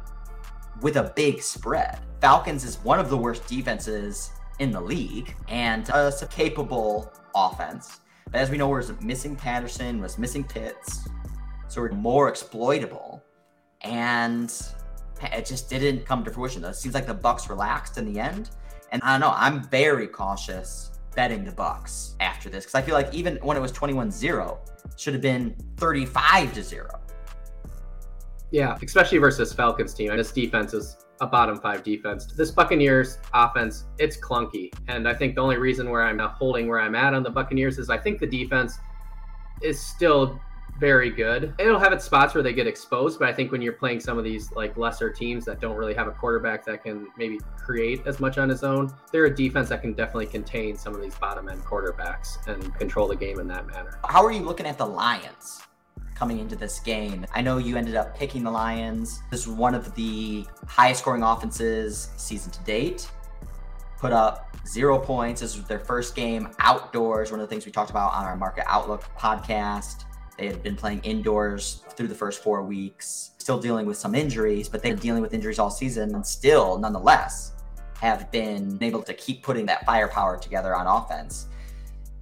with 0.82 0.96
a 0.96 1.12
big 1.14 1.42
spread. 1.42 2.00
Falcons 2.20 2.64
is 2.64 2.76
one 2.78 2.98
of 2.98 3.10
the 3.10 3.16
worst 3.16 3.46
defenses 3.46 4.30
in 4.58 4.70
the 4.70 4.80
league 4.80 5.34
and 5.48 5.88
a 5.90 6.12
capable 6.30 7.12
offense. 7.34 8.00
But 8.26 8.40
as 8.40 8.50
we 8.50 8.56
know, 8.56 8.68
we're 8.68 8.84
missing 9.00 9.36
Patterson, 9.36 10.00
was 10.00 10.18
missing 10.18 10.44
Pitts, 10.44 11.08
so 11.68 11.80
we're 11.80 11.92
more 11.92 12.28
exploitable. 12.28 13.22
And 13.82 14.52
it 15.22 15.46
just 15.46 15.68
didn't 15.68 16.06
come 16.06 16.24
to 16.24 16.30
fruition. 16.30 16.64
It 16.64 16.74
seems 16.74 16.94
like 16.94 17.06
the 17.06 17.14
Bucks 17.14 17.48
relaxed 17.48 17.98
in 17.98 18.12
the 18.12 18.20
end. 18.20 18.50
And 18.92 19.02
I 19.02 19.12
don't 19.12 19.20
know, 19.20 19.34
I'm 19.36 19.62
very 19.64 20.06
cautious 20.06 20.92
betting 21.14 21.44
the 21.44 21.52
Bucks 21.52 22.14
after 22.20 22.48
this 22.48 22.64
because 22.64 22.74
I 22.74 22.82
feel 22.82 22.94
like 22.94 23.12
even 23.14 23.36
when 23.42 23.56
it 23.56 23.60
was 23.60 23.72
21-0, 23.72 24.58
should 24.96 25.14
have 25.14 25.22
been 25.22 25.54
35 25.76 26.54
to 26.54 26.62
0. 26.62 26.88
Yeah, 28.54 28.78
especially 28.84 29.18
versus 29.18 29.52
Falcons 29.52 29.94
team. 29.94 30.10
And 30.10 30.20
this 30.20 30.30
defense 30.30 30.74
is 30.74 30.96
a 31.20 31.26
bottom 31.26 31.58
five 31.58 31.82
defense. 31.82 32.26
This 32.26 32.52
Buccaneers 32.52 33.18
offense, 33.32 33.86
it's 33.98 34.16
clunky. 34.16 34.72
And 34.86 35.08
I 35.08 35.14
think 35.14 35.34
the 35.34 35.40
only 35.40 35.56
reason 35.56 35.90
where 35.90 36.04
I'm 36.04 36.16
not 36.16 36.34
holding 36.34 36.68
where 36.68 36.78
I'm 36.78 36.94
at 36.94 37.14
on 37.14 37.24
the 37.24 37.30
Buccaneers 37.30 37.80
is 37.80 37.90
I 37.90 37.98
think 37.98 38.20
the 38.20 38.28
defense 38.28 38.78
is 39.60 39.80
still 39.80 40.40
very 40.78 41.10
good. 41.10 41.52
It'll 41.58 41.80
have 41.80 41.92
its 41.92 42.04
spots 42.04 42.32
where 42.32 42.44
they 42.44 42.52
get 42.52 42.68
exposed, 42.68 43.18
but 43.18 43.28
I 43.28 43.32
think 43.32 43.50
when 43.50 43.60
you're 43.60 43.72
playing 43.72 43.98
some 43.98 44.18
of 44.18 44.24
these 44.24 44.52
like 44.52 44.76
lesser 44.76 45.10
teams 45.10 45.44
that 45.46 45.60
don't 45.60 45.76
really 45.76 45.94
have 45.94 46.06
a 46.06 46.12
quarterback 46.12 46.64
that 46.66 46.84
can 46.84 47.08
maybe 47.18 47.40
create 47.56 48.02
as 48.06 48.20
much 48.20 48.38
on 48.38 48.48
his 48.48 48.62
own, 48.62 48.94
they're 49.10 49.24
a 49.24 49.34
defense 49.34 49.68
that 49.70 49.82
can 49.82 49.94
definitely 49.94 50.26
contain 50.26 50.76
some 50.76 50.94
of 50.94 51.02
these 51.02 51.16
bottom 51.16 51.48
end 51.48 51.64
quarterbacks 51.64 52.46
and 52.46 52.72
control 52.76 53.08
the 53.08 53.16
game 53.16 53.40
in 53.40 53.48
that 53.48 53.66
manner. 53.66 53.98
How 54.08 54.24
are 54.24 54.30
you 54.30 54.42
looking 54.42 54.66
at 54.66 54.78
the 54.78 54.86
Lions? 54.86 55.60
Coming 56.14 56.38
into 56.38 56.56
this 56.56 56.78
game. 56.78 57.26
I 57.34 57.42
know 57.42 57.58
you 57.58 57.76
ended 57.76 57.96
up 57.96 58.16
picking 58.16 58.44
the 58.44 58.50
Lions. 58.50 59.20
This 59.30 59.40
is 59.40 59.48
one 59.48 59.74
of 59.74 59.94
the 59.94 60.46
highest 60.66 61.00
scoring 61.00 61.22
offenses 61.22 62.10
season 62.16 62.52
to 62.52 62.60
date. 62.60 63.10
Put 63.98 64.12
up 64.12 64.56
zero 64.66 64.98
points. 64.98 65.40
This 65.40 65.56
was 65.56 65.66
their 65.66 65.78
first 65.78 66.14
game 66.14 66.48
outdoors. 66.58 67.30
One 67.30 67.40
of 67.40 67.48
the 67.48 67.50
things 67.50 67.66
we 67.66 67.72
talked 67.72 67.90
about 67.90 68.12
on 68.12 68.24
our 68.24 68.36
Market 68.36 68.64
Outlook 68.68 69.04
podcast. 69.18 70.04
They 70.38 70.46
had 70.46 70.62
been 70.62 70.76
playing 70.76 71.00
indoors 71.02 71.82
through 71.90 72.08
the 72.08 72.14
first 72.14 72.42
four 72.42 72.62
weeks, 72.62 73.32
still 73.38 73.58
dealing 73.58 73.86
with 73.86 73.96
some 73.96 74.14
injuries, 74.14 74.68
but 74.68 74.82
they've 74.82 74.94
been 74.94 75.02
dealing 75.02 75.22
with 75.22 75.32
injuries 75.32 75.58
all 75.58 75.70
season 75.70 76.14
and 76.14 76.26
still, 76.26 76.78
nonetheless, 76.78 77.52
have 78.00 78.30
been 78.32 78.78
able 78.82 79.02
to 79.02 79.14
keep 79.14 79.42
putting 79.42 79.64
that 79.66 79.86
firepower 79.86 80.36
together 80.36 80.74
on 80.74 80.86
offense. 80.86 81.46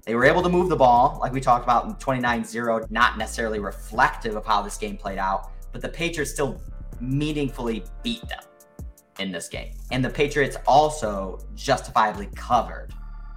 They 0.05 0.15
were 0.15 0.25
able 0.25 0.43
to 0.43 0.49
move 0.49 0.67
the 0.67 0.75
ball, 0.75 1.17
like 1.21 1.31
we 1.31 1.39
talked 1.39 1.63
about 1.63 1.85
in 1.85 1.95
29 1.95 2.43
0, 2.43 2.85
not 2.89 3.17
necessarily 3.17 3.59
reflective 3.59 4.35
of 4.35 4.45
how 4.45 4.61
this 4.61 4.77
game 4.77 4.97
played 4.97 5.17
out, 5.17 5.51
but 5.71 5.81
the 5.81 5.89
Patriots 5.89 6.31
still 6.31 6.61
meaningfully 6.99 7.85
beat 8.03 8.27
them 8.27 8.43
in 9.19 9.31
this 9.31 9.47
game. 9.47 9.71
And 9.91 10.03
the 10.03 10.09
Patriots 10.09 10.57
also 10.67 11.39
justifiably 11.55 12.27
covered 12.35 12.93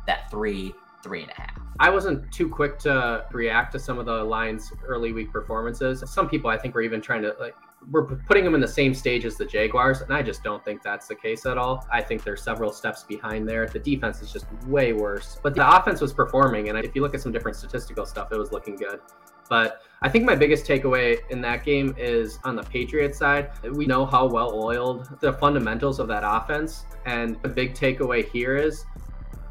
that 0.09 0.29
three, 0.31 0.75
three 1.05 1.23
and 1.23 1.31
a 1.31 1.35
half. 1.35 1.61
I 1.79 1.91
wasn't 1.91 2.33
too 2.33 2.49
quick 2.49 2.79
to 2.81 3.27
react 3.31 3.73
to 3.73 3.79
some 3.79 3.99
of 3.99 4.07
the 4.07 4.25
Lions' 4.25 4.73
early 4.85 5.13
week 5.13 5.31
performances. 5.31 6.03
Some 6.11 6.29
people, 6.29 6.51
I 6.51 6.57
think, 6.57 6.75
were 6.75 6.83
even 6.83 7.01
trying 7.01 7.23
to 7.23 7.37
like 7.39 7.55
we're 7.91 8.05
putting 8.05 8.45
them 8.45 8.55
in 8.55 8.61
the 8.61 8.69
same 8.69 8.95
stage 8.95 9.25
as 9.25 9.37
the 9.37 9.45
Jaguars, 9.45 10.01
and 10.01 10.13
I 10.13 10.23
just 10.23 10.43
don't 10.43 10.65
think 10.65 10.83
that's 10.83 11.07
the 11.07 11.15
case 11.15 11.47
at 11.47 11.57
all. 11.57 11.87
I 11.93 12.03
think 12.03 12.25
they're 12.25 12.37
several 12.37 12.73
steps 12.73 13.05
behind 13.05 13.49
there. 13.49 13.67
The 13.67 13.79
defense 13.79 14.23
is 14.23 14.33
just 14.33 14.47
way 14.67 14.93
worse, 14.93 15.39
but 15.43 15.55
the 15.55 15.77
offense 15.77 16.01
was 16.01 16.13
performing, 16.13 16.69
and 16.69 16.79
if 16.79 16.95
you 16.95 17.03
look 17.03 17.15
at 17.15 17.21
some 17.21 17.33
different 17.33 17.57
statistical 17.57 18.05
stuff, 18.05 18.33
it 18.33 18.39
was 18.39 18.53
looking 18.53 18.77
good. 18.77 19.01
But 19.49 19.83
I 20.03 20.09
think 20.09 20.25
my 20.25 20.35
biggest 20.35 20.67
takeaway 20.67 21.19
in 21.31 21.41
that 21.43 21.65
game 21.65 21.95
is 21.97 22.39
on 22.45 22.57
the 22.57 22.63
Patriots 22.63 23.19
side. 23.19 23.51
We 23.73 23.87
know 23.87 24.05
how 24.05 24.27
well 24.27 24.53
oiled 24.55 25.21
the 25.21 25.33
fundamentals 25.35 25.99
of 25.99 26.09
that 26.09 26.23
offense. 26.25 26.85
And 27.05 27.41
the 27.43 27.49
big 27.49 27.75
takeaway 27.75 28.29
here 28.29 28.57
is 28.57 28.85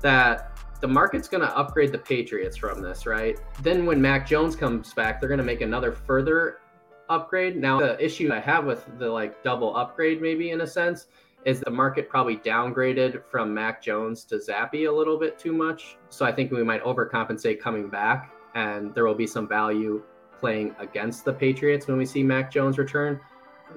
that 0.02 0.60
the 0.82 0.88
market's 0.88 1.28
going 1.28 1.42
to 1.42 1.58
upgrade 1.58 1.92
the 1.92 1.98
Patriots 1.98 2.58
from 2.58 2.82
this, 2.82 3.06
right? 3.06 3.40
Then 3.64 3.86
when 3.86 4.02
Mac 4.02 4.28
Jones 4.28 4.56
comes 4.56 4.94
back, 4.94 5.20
they're 5.20 5.30
going 5.30 5.40
to 5.40 5.46
make 5.46 5.62
another 5.62 5.94
further 5.94 6.60
upgrade. 7.10 7.56
Now, 7.56 7.80
the 7.80 8.04
issue 8.04 8.32
I 8.34 8.40
have 8.40 8.66
with 8.66 8.86
the 8.98 9.10
like 9.10 9.44
double 9.44 9.76
upgrade, 9.76 10.22
maybe 10.22 10.52
in 10.52 10.62
a 10.62 10.68
sense, 10.68 11.08
is 11.46 11.60
the 11.60 11.72
market 11.72 12.10
probably 12.10 12.38
downgraded 12.38 13.24
from 13.30 13.54
Mac 13.54 13.82
Jones 13.82 14.24
to 14.26 14.36
Zappe 14.36 14.90
a 14.90 14.92
little 14.92 15.18
bit 15.18 15.38
too 15.38 15.54
much. 15.54 15.98
So 16.10 16.26
I 16.26 16.32
think 16.32 16.52
we 16.52 16.64
might 16.64 16.84
overcompensate 16.84 17.60
coming 17.60 17.88
back, 17.88 18.32
and 18.56 18.94
there 18.96 19.06
will 19.06 19.16
be 19.16 19.28
some 19.28 19.48
value 19.48 20.02
playing 20.40 20.76
against 20.80 21.24
the 21.24 21.34
Patriots 21.34 21.88
when 21.88 21.98
we 21.98 22.06
see 22.06 22.24
Mac 22.24 22.52
Jones 22.52 22.78
return. 22.78 23.20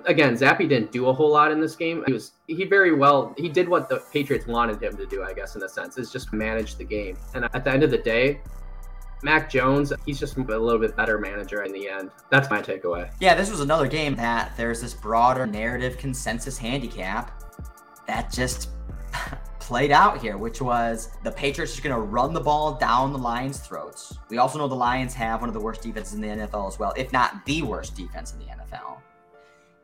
Again, 0.07 0.35
Zappe 0.35 0.69
didn't 0.69 0.93
do 0.93 1.09
a 1.09 1.13
whole 1.13 1.31
lot 1.31 1.51
in 1.51 1.61
this 1.61 1.77
game. 1.77 2.05
He 2.07 2.13
was 2.13 2.33
he 2.47 2.65
very 2.65 2.95
well 2.95 3.35
he 3.37 3.49
did 3.49 3.69
what 3.69 3.89
the 3.89 4.03
Patriots 4.13 4.47
wanted 4.47 4.83
him 4.83 4.97
to 4.97 5.07
do, 5.07 5.23
I 5.23 5.33
guess, 5.33 5.57
in 5.57 5.63
a 5.63 5.69
sense, 5.69 5.99
is 5.99 6.11
just 6.11 6.33
manage 6.33 6.77
the 6.77 6.85
game. 6.85 7.17
And 7.35 7.45
at 7.45 7.65
the 7.65 7.71
end 7.71 7.83
of 7.83 7.91
the 7.91 7.99
day, 7.99 8.41
Mac 9.23 9.51
Jones, 9.51 9.93
he's 10.07 10.19
just 10.19 10.37
a 10.37 10.41
little 10.41 10.79
bit 10.79 10.97
better 10.97 11.19
manager 11.19 11.63
in 11.63 11.73
the 11.73 11.89
end. 11.89 12.11
That's 12.31 12.49
my 12.51 12.63
takeaway. 12.63 13.11
Yeah, 13.21 13.35
this 13.35 13.51
was 13.51 13.61
another 13.61 13.87
game 13.87 14.15
that 14.17 14.53
there's 14.57 14.81
this 14.81 14.95
broader 14.95 15.47
narrative 15.47 15.99
consensus 15.99 16.57
handicap 16.57 17.43
that 18.07 18.33
just 18.33 18.71
played 19.59 19.91
out 19.91 20.21
here, 20.21 20.39
which 20.39 20.63
was 20.63 21.11
the 21.25 21.33
Patriots 21.33 21.79
are 21.79 21.83
going 21.83 21.95
to 21.95 22.01
run 22.01 22.33
the 22.33 22.41
ball 22.41 22.75
down 22.75 23.13
the 23.13 23.19
Lions' 23.19 23.59
throats. 23.59 24.17
We 24.31 24.39
also 24.39 24.59
know 24.59 24.69
the 24.69 24.75
Lions 24.75 25.15
have 25.15 25.41
one 25.41 25.51
of 25.51 25.55
the 25.55 25.61
worst 25.61 25.83
defenses 25.83 26.15
in 26.15 26.21
the 26.21 26.29
NFL 26.29 26.69
as 26.69 26.79
well, 26.79 26.95
if 26.97 27.13
not 27.13 27.45
the 27.45 27.63
worst 27.63 27.97
defense 27.97 28.33
in 28.33 28.39
the 28.39 28.47
NFL. 28.47 28.99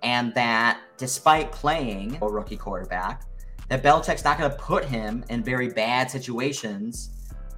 And 0.03 0.33
that 0.35 0.81
despite 0.97 1.51
playing 1.51 2.19
a 2.23 2.27
rookie 2.29 2.57
quarterback, 2.57 3.25
that 3.69 3.83
Belichick's 3.83 4.25
not 4.25 4.39
going 4.39 4.51
to 4.51 4.57
put 4.57 4.85
him 4.85 5.25
in 5.31 5.43
very 5.43 5.71
bad 5.71 6.11
situations 6.11 7.11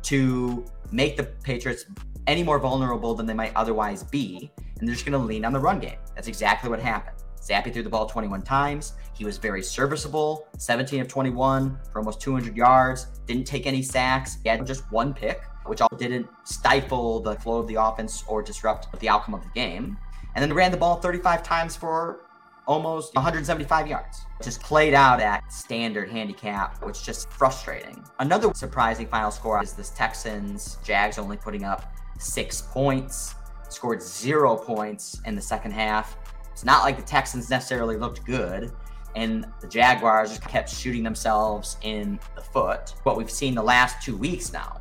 to 0.07 0.65
make 0.93 1.17
the 1.17 1.25
Patriots 1.25 1.87
any 2.27 2.43
more 2.43 2.59
vulnerable 2.59 3.15
than 3.15 3.27
they 3.27 3.35
might 3.35 3.53
otherwise 3.55 4.03
be. 4.03 4.51
And 4.79 4.87
they're 4.87 4.95
just 4.95 5.07
going 5.07 5.19
to 5.19 5.27
lean 5.27 5.45
on 5.45 5.53
the 5.53 5.61
run 5.61 5.81
game. 5.81 5.99
That's 6.15 6.29
exactly 6.29 6.71
what 6.71 6.81
happened. 6.81 7.17
Zappe 7.41 7.73
threw 7.73 7.83
the 7.83 7.89
ball 7.89 8.07
21 8.07 8.43
times. 8.43 8.95
He 9.15 9.25
was 9.25 9.39
very 9.39 9.63
serviceable, 9.63 10.49
17 10.59 11.01
of 11.01 11.09
21 11.09 11.79
for 11.93 12.01
almost 12.01 12.21
200 12.21 12.57
yards. 12.57 13.07
Didn't 13.27 13.47
take 13.47 13.67
any 13.67 13.83
sacks. 13.83 14.39
He 14.43 14.49
had 14.49 14.67
just 14.67 14.91
one 14.91 15.15
pick, 15.15 15.43
which 15.65 15.81
all 15.81 15.97
didn't 15.97 16.27
stifle 16.45 17.21
the 17.21 17.37
flow 17.37 17.59
of 17.59 17.69
the 17.69 17.77
offense 17.77 18.25
or 18.27 18.43
disrupt 18.43 18.99
the 19.01 19.09
outcome 19.09 19.35
of 19.35 19.43
the 19.43 19.51
game. 19.55 19.97
And 20.35 20.43
then 20.43 20.53
ran 20.53 20.71
the 20.71 20.77
ball 20.77 20.97
35 20.97 21.43
times 21.43 21.77
for 21.77 22.26
almost 22.67 23.15
175 23.15 23.87
yards. 23.87 24.27
Just 24.43 24.61
played 24.61 24.95
out 24.95 25.21
at 25.21 25.53
standard 25.53 26.11
handicap, 26.11 26.85
which 26.85 26.99
is 26.99 27.03
just 27.03 27.31
frustrating. 27.33 28.05
Another 28.19 28.53
surprising 28.55 29.07
final 29.07 29.31
score 29.31 29.63
is 29.63 29.73
this 29.73 29.91
Texans 29.91 30.79
Jags 30.85 31.19
only 31.19 31.37
putting 31.37 31.65
up 31.65 31.93
six 32.19 32.63
points, 32.63 33.35
scored 33.69 34.03
zero 34.03 34.57
points 34.57 35.21
in 35.25 35.35
the 35.35 35.43
second 35.43 35.73
half. 35.73 36.17
It's 36.53 36.65
not 36.65 36.83
like 36.83 36.97
the 36.97 37.03
Texans 37.03 37.51
necessarily 37.51 37.97
looked 37.97 38.25
good, 38.25 38.73
and 39.15 39.47
the 39.61 39.69
Jaguars 39.69 40.31
just 40.31 40.43
kept 40.43 40.71
shooting 40.71 41.03
themselves 41.03 41.77
in 41.83 42.19
the 42.35 42.43
foot. 42.43 42.95
What 43.05 43.17
we've 43.17 43.31
seen 43.31 43.55
the 43.55 43.63
last 43.63 44.03
two 44.03 44.17
weeks 44.17 44.53
now 44.53 44.81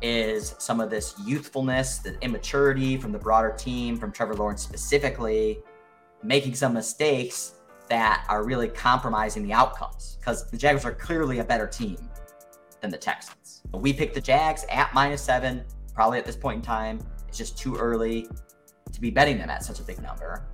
is 0.00 0.54
some 0.58 0.80
of 0.80 0.90
this 0.90 1.14
youthfulness, 1.24 1.98
the 1.98 2.18
immaturity 2.22 2.96
from 2.96 3.12
the 3.12 3.18
broader 3.18 3.54
team, 3.56 3.96
from 3.96 4.10
Trevor 4.12 4.34
Lawrence 4.34 4.62
specifically, 4.62 5.60
making 6.22 6.54
some 6.54 6.74
mistakes 6.74 7.54
that 7.88 8.24
are 8.28 8.44
really 8.44 8.68
compromising 8.68 9.42
the 9.42 9.52
outcomes 9.52 10.16
because 10.20 10.48
the 10.50 10.56
Jaguars 10.56 10.84
are 10.84 10.92
clearly 10.92 11.40
a 11.40 11.44
better 11.44 11.66
team 11.66 11.96
than 12.80 12.90
the 12.90 12.96
Texans. 12.96 13.62
We 13.72 13.92
picked 13.92 14.14
the 14.14 14.20
Jags 14.20 14.64
at 14.70 14.92
minus 14.94 15.22
seven, 15.22 15.64
probably 15.94 16.18
at 16.18 16.24
this 16.24 16.36
point 16.36 16.56
in 16.56 16.62
time. 16.62 17.00
It's 17.28 17.38
just 17.38 17.58
too 17.58 17.76
early 17.76 18.28
to 18.92 19.00
be 19.00 19.10
betting 19.10 19.38
them 19.38 19.50
at 19.50 19.64
such 19.64 19.80
a 19.80 19.82
big 19.82 20.02
number, 20.02 20.46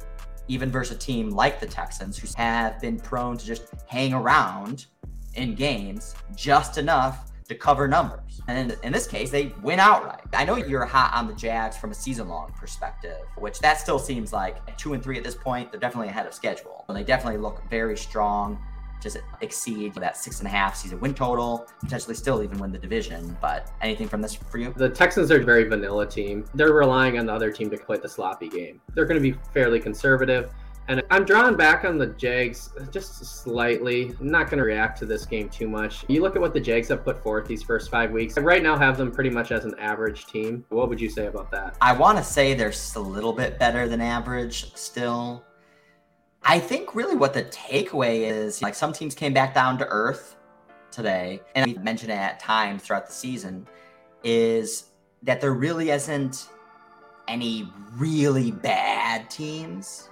even 0.47 0.71
versus 0.71 0.97
a 0.97 0.99
team 0.99 1.31
like 1.31 1.61
the 1.61 1.67
Texans 1.67 2.17
who 2.17 2.29
have 2.37 2.81
been 2.81 2.99
prone 2.99 3.37
to 3.37 3.45
just 3.45 3.69
hang 3.87 4.13
around 4.15 4.87
in 5.35 5.55
games 5.55 6.15
just 6.35 6.79
enough 6.79 7.28
to 7.49 7.55
cover 7.55 7.89
numbers. 7.89 8.43
And 8.47 8.77
in 8.83 8.93
this 8.93 9.07
case, 9.07 9.31
they 9.31 9.55
win 9.63 9.81
outright. 9.81 10.21
I 10.33 10.45
know 10.45 10.57
you're 10.57 10.85
hot 10.85 11.13
on 11.15 11.27
the 11.27 11.35
Jags 11.35 11.77
from 11.77 11.91
a 11.91 11.95
season 11.95 12.29
long 12.29 12.53
perspective, 12.53 13.21
which 13.37 13.59
that 13.61 13.79
still 13.79 13.99
seems 13.99 14.33
like 14.33 14.77
two 14.77 14.93
and 14.93 15.03
three 15.03 15.17
at 15.17 15.25
this 15.25 15.35
point. 15.35 15.71
They're 15.71 15.81
definitely 15.81 16.09
ahead 16.09 16.27
of 16.27 16.35
schedule. 16.35 16.85
And 16.89 16.97
they 16.97 17.05
definitely 17.05 17.41
look 17.41 17.63
very 17.71 17.97
strong. 17.97 18.59
Just 19.01 19.19
exceed 19.43 19.95
that 19.95 20.17
six 20.17 20.41
and 20.41 20.49
a 20.49 20.51
half 20.51 20.75
season 20.75 20.99
win 20.99 21.15
total, 21.15 21.69
potentially 21.81 22.17
still 22.17 22.43
even 22.43 22.59
win 22.59 22.73
the 22.73 22.79
division. 22.79 23.37
But 23.41 23.71
anything 23.81 24.09
from 24.09 24.21
this 24.21 24.35
for 24.35 24.59
you? 24.59 24.75
The 24.77 24.89
Texans 24.89 25.31
are 25.31 25.41
a 25.41 25.45
very 25.45 25.69
vanilla 25.69 26.05
team. 26.05 26.45
They're 26.55 26.73
relying 26.73 27.19
on 27.19 27.27
the 27.27 27.33
other 27.33 27.53
team 27.53 27.71
to 27.71 27.77
play 27.77 27.99
the 27.99 28.09
sloppy 28.09 28.49
game. 28.49 28.81
They're 28.95 29.07
going 29.07 29.23
to 29.23 29.33
be 29.33 29.39
fairly 29.55 29.79
conservative. 29.79 30.53
And 30.89 31.03
I'm 31.11 31.27
drawn 31.27 31.55
back 31.55 31.85
on 31.85 31.99
the 31.99 32.07
Jags 32.07 32.71
just 32.91 33.23
slightly. 33.23 34.15
I'm 34.19 34.31
not 34.31 34.47
going 34.47 34.57
to 34.57 34.65
react 34.65 34.99
to 35.01 35.07
this 35.07 35.27
game 35.27 35.51
too 35.51 35.69
much. 35.69 36.07
You 36.09 36.23
look 36.23 36.35
at 36.35 36.41
what 36.41 36.55
the 36.55 36.61
Jags 36.61 36.89
have 36.89 37.05
put 37.05 37.23
forth 37.23 37.47
these 37.47 37.63
first 37.63 37.91
five 37.91 38.11
weeks. 38.11 38.39
I 38.39 38.41
right 38.41 38.63
now 38.63 38.75
have 38.75 38.97
them 38.97 39.13
pretty 39.13 39.29
much 39.29 39.53
as 39.53 39.67
an 39.67 39.75
average 39.79 40.25
team. 40.27 40.65
What 40.71 40.89
would 40.89 40.99
you 40.99 41.11
say 41.11 41.27
about 41.27 41.51
that? 41.51 41.77
I 41.83 41.93
want 41.93 42.17
to 42.17 42.25
say 42.25 42.55
they're 42.55 42.73
a 42.97 43.01
little 43.01 43.35
bit 43.35 43.59
better 43.59 43.87
than 43.87 44.01
average 44.01 44.75
still. 44.77 45.45
I 46.43 46.59
think 46.59 46.95
really 46.95 47.17
what 47.17 47.35
the 47.35 47.45
takeaway 47.45 48.21
is 48.21 48.63
like 48.63 48.75
some 48.75 48.95
teams 48.95 49.15
came 49.15 49.35
back 49.35 49.53
down 49.53 49.77
to 49.79 49.87
earth 49.89 50.37
today, 50.91 51.43
and 51.55 51.67
we 51.67 51.75
mentioned 51.75 52.13
it 52.13 52.19
at 52.19 52.41
times 52.41 52.83
throughout 52.83 53.07
the 53.07 53.13
season, 53.13 53.69
is 54.25 54.87
that 55.23 55.43
there 55.43 55.53
really 55.53 55.91
isn't 55.91 56.49
any 57.27 57.71
really 57.99 58.53
bad 58.53 59.29
teams 59.29 60.08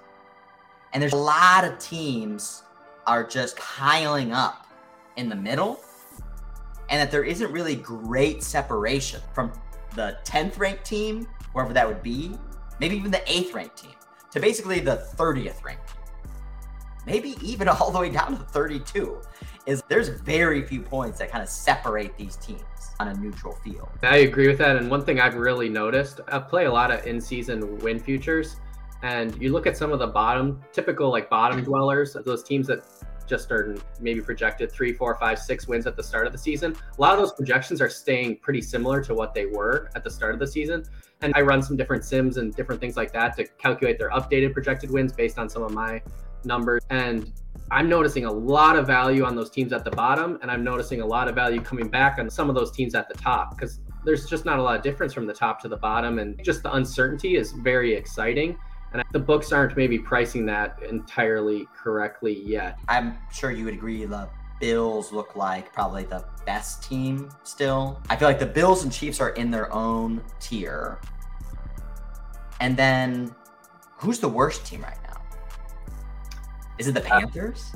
and 0.92 1.02
there's 1.02 1.12
a 1.12 1.16
lot 1.16 1.64
of 1.64 1.78
teams 1.78 2.62
are 3.06 3.24
just 3.24 3.56
piling 3.56 4.32
up 4.32 4.66
in 5.16 5.28
the 5.28 5.36
middle, 5.36 5.80
and 6.88 7.00
that 7.00 7.10
there 7.10 7.24
isn't 7.24 7.50
really 7.52 7.76
great 7.76 8.42
separation 8.42 9.20
from 9.34 9.52
the 9.94 10.18
10th 10.24 10.58
ranked 10.58 10.84
team, 10.84 11.26
wherever 11.52 11.72
that 11.72 11.86
would 11.86 12.02
be, 12.02 12.32
maybe 12.80 12.96
even 12.96 13.10
the 13.10 13.22
8th 13.26 13.54
ranked 13.54 13.76
team, 13.76 13.94
to 14.30 14.40
basically 14.40 14.80
the 14.80 15.08
30th 15.16 15.64
ranked 15.64 15.88
team. 15.88 16.02
Maybe 17.06 17.36
even 17.40 17.68
all 17.68 17.90
the 17.90 18.00
way 18.00 18.10
down 18.10 18.36
to 18.36 18.44
32 18.44 19.20
is 19.66 19.82
there's 19.88 20.08
very 20.08 20.64
few 20.64 20.82
points 20.82 21.18
that 21.18 21.30
kind 21.30 21.42
of 21.42 21.48
separate 21.48 22.16
these 22.16 22.36
teams 22.36 22.62
on 23.00 23.08
a 23.08 23.14
neutral 23.14 23.54
field. 23.64 23.88
I 24.02 24.18
agree 24.18 24.48
with 24.48 24.58
that. 24.58 24.76
And 24.76 24.90
one 24.90 25.04
thing 25.04 25.20
I've 25.20 25.34
really 25.34 25.68
noticed, 25.68 26.20
I 26.28 26.38
play 26.38 26.66
a 26.66 26.72
lot 26.72 26.90
of 26.90 27.04
in-season 27.06 27.78
win 27.78 27.98
futures 27.98 28.56
and 29.02 29.40
you 29.40 29.52
look 29.52 29.66
at 29.66 29.76
some 29.76 29.92
of 29.92 29.98
the 29.98 30.06
bottom, 30.06 30.60
typical 30.72 31.10
like 31.10 31.28
bottom 31.28 31.62
dwellers, 31.62 32.16
those 32.24 32.42
teams 32.42 32.66
that 32.68 32.84
just 33.26 33.50
are 33.50 33.76
maybe 34.00 34.20
projected 34.20 34.70
three, 34.70 34.92
four, 34.92 35.16
five, 35.16 35.38
six 35.38 35.66
wins 35.66 35.86
at 35.86 35.96
the 35.96 36.02
start 36.02 36.26
of 36.26 36.32
the 36.32 36.38
season. 36.38 36.76
A 36.96 37.00
lot 37.00 37.14
of 37.14 37.18
those 37.18 37.32
projections 37.32 37.80
are 37.80 37.88
staying 37.88 38.38
pretty 38.38 38.62
similar 38.62 39.02
to 39.02 39.14
what 39.14 39.34
they 39.34 39.46
were 39.46 39.90
at 39.94 40.04
the 40.04 40.10
start 40.10 40.32
of 40.34 40.40
the 40.40 40.46
season. 40.46 40.84
And 41.22 41.32
I 41.34 41.40
run 41.40 41.62
some 41.62 41.76
different 41.76 42.04
sims 42.04 42.36
and 42.36 42.54
different 42.54 42.80
things 42.80 42.96
like 42.96 43.12
that 43.12 43.36
to 43.36 43.44
calculate 43.44 43.98
their 43.98 44.10
updated 44.10 44.52
projected 44.52 44.90
wins 44.90 45.12
based 45.12 45.38
on 45.38 45.48
some 45.48 45.62
of 45.62 45.72
my 45.72 46.02
numbers. 46.44 46.84
And 46.90 47.32
I'm 47.70 47.88
noticing 47.88 48.26
a 48.26 48.32
lot 48.32 48.76
of 48.76 48.86
value 48.86 49.24
on 49.24 49.34
those 49.34 49.50
teams 49.50 49.72
at 49.72 49.84
the 49.84 49.90
bottom, 49.90 50.38
and 50.42 50.50
I'm 50.50 50.62
noticing 50.62 51.00
a 51.00 51.06
lot 51.06 51.26
of 51.26 51.34
value 51.34 51.60
coming 51.60 51.88
back 51.88 52.18
on 52.18 52.30
some 52.30 52.48
of 52.48 52.54
those 52.54 52.70
teams 52.70 52.94
at 52.94 53.08
the 53.08 53.14
top 53.14 53.56
because 53.56 53.80
there's 54.04 54.26
just 54.26 54.44
not 54.44 54.60
a 54.60 54.62
lot 54.62 54.76
of 54.76 54.82
difference 54.82 55.12
from 55.12 55.26
the 55.26 55.32
top 55.32 55.60
to 55.62 55.68
the 55.68 55.76
bottom. 55.76 56.20
And 56.20 56.40
just 56.44 56.62
the 56.62 56.72
uncertainty 56.74 57.36
is 57.36 57.52
very 57.52 57.92
exciting. 57.92 58.56
And 59.00 59.08
the 59.12 59.18
books 59.18 59.52
aren't 59.52 59.76
maybe 59.76 59.98
pricing 59.98 60.46
that 60.46 60.82
entirely 60.82 61.68
correctly 61.76 62.40
yet. 62.40 62.78
I'm 62.88 63.18
sure 63.32 63.50
you 63.50 63.64
would 63.66 63.74
agree 63.74 64.04
the 64.04 64.28
Bills 64.60 65.12
look 65.12 65.36
like 65.36 65.72
probably 65.72 66.04
the 66.04 66.24
best 66.46 66.82
team 66.82 67.30
still. 67.42 68.00
I 68.08 68.16
feel 68.16 68.26
like 68.28 68.38
the 68.38 68.46
Bills 68.46 68.84
and 68.84 68.92
Chiefs 68.92 69.20
are 69.20 69.30
in 69.30 69.50
their 69.50 69.72
own 69.72 70.22
tier. 70.40 71.00
And 72.60 72.76
then 72.76 73.34
who's 73.96 74.18
the 74.18 74.28
worst 74.28 74.64
team 74.64 74.82
right 74.82 74.96
now? 75.04 75.20
Is 76.78 76.88
it 76.88 76.92
the 76.92 77.04
uh, 77.04 77.20
Panthers? 77.20 77.72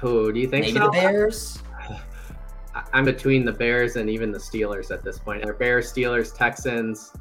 Who 0.00 0.32
do 0.32 0.38
you 0.38 0.48
think? 0.48 0.66
Maybe 0.66 0.78
so? 0.78 0.84
the 0.84 0.92
Bears. 0.92 1.62
I'm 2.92 3.04
between 3.04 3.44
the 3.44 3.52
Bears 3.52 3.96
and 3.96 4.08
even 4.08 4.30
the 4.30 4.38
Steelers 4.38 4.90
at 4.92 5.02
this 5.02 5.18
point. 5.18 5.42
They're 5.42 5.54
Bears, 5.54 5.92
Steelers, 5.92 6.36
Texans. 6.36 7.12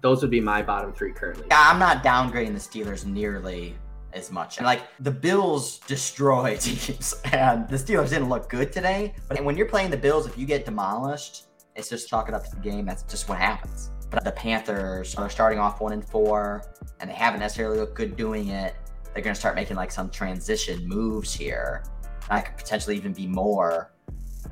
Those 0.00 0.22
would 0.22 0.30
be 0.30 0.40
my 0.40 0.62
bottom 0.62 0.92
three 0.92 1.12
currently. 1.12 1.46
Yeah, 1.50 1.64
I'm 1.70 1.78
not 1.78 2.04
downgrading 2.04 2.54
the 2.54 2.60
Steelers 2.60 3.04
nearly 3.04 3.74
as 4.12 4.30
much. 4.30 4.58
And 4.58 4.66
like 4.66 4.82
the 5.00 5.10
Bills 5.10 5.78
destroy 5.80 6.56
teams, 6.60 7.14
and 7.32 7.68
the 7.68 7.76
Steelers 7.76 8.10
didn't 8.10 8.28
look 8.28 8.48
good 8.48 8.72
today. 8.72 9.14
But 9.28 9.42
when 9.44 9.56
you're 9.56 9.66
playing 9.66 9.90
the 9.90 9.96
Bills, 9.96 10.26
if 10.26 10.38
you 10.38 10.46
get 10.46 10.64
demolished, 10.64 11.46
it's 11.74 11.88
just 11.88 12.08
chalk 12.08 12.28
it 12.28 12.34
up 12.34 12.44
to 12.44 12.50
the 12.50 12.60
game. 12.60 12.86
That's 12.86 13.02
just 13.04 13.28
what 13.28 13.38
happens. 13.38 13.90
But 14.10 14.24
the 14.24 14.32
Panthers 14.32 15.14
are 15.16 15.28
starting 15.28 15.58
off 15.58 15.80
one 15.80 15.92
and 15.92 16.04
four, 16.04 16.64
and 17.00 17.10
they 17.10 17.14
haven't 17.14 17.40
necessarily 17.40 17.78
looked 17.78 17.94
good 17.94 18.16
doing 18.16 18.48
it. 18.48 18.74
They're 19.12 19.22
going 19.22 19.34
to 19.34 19.38
start 19.38 19.54
making 19.54 19.76
like 19.76 19.90
some 19.90 20.10
transition 20.10 20.86
moves 20.88 21.32
here. 21.34 21.84
That 22.28 22.46
could 22.46 22.56
potentially 22.56 22.96
even 22.96 23.12
be 23.12 23.26
more 23.26 23.92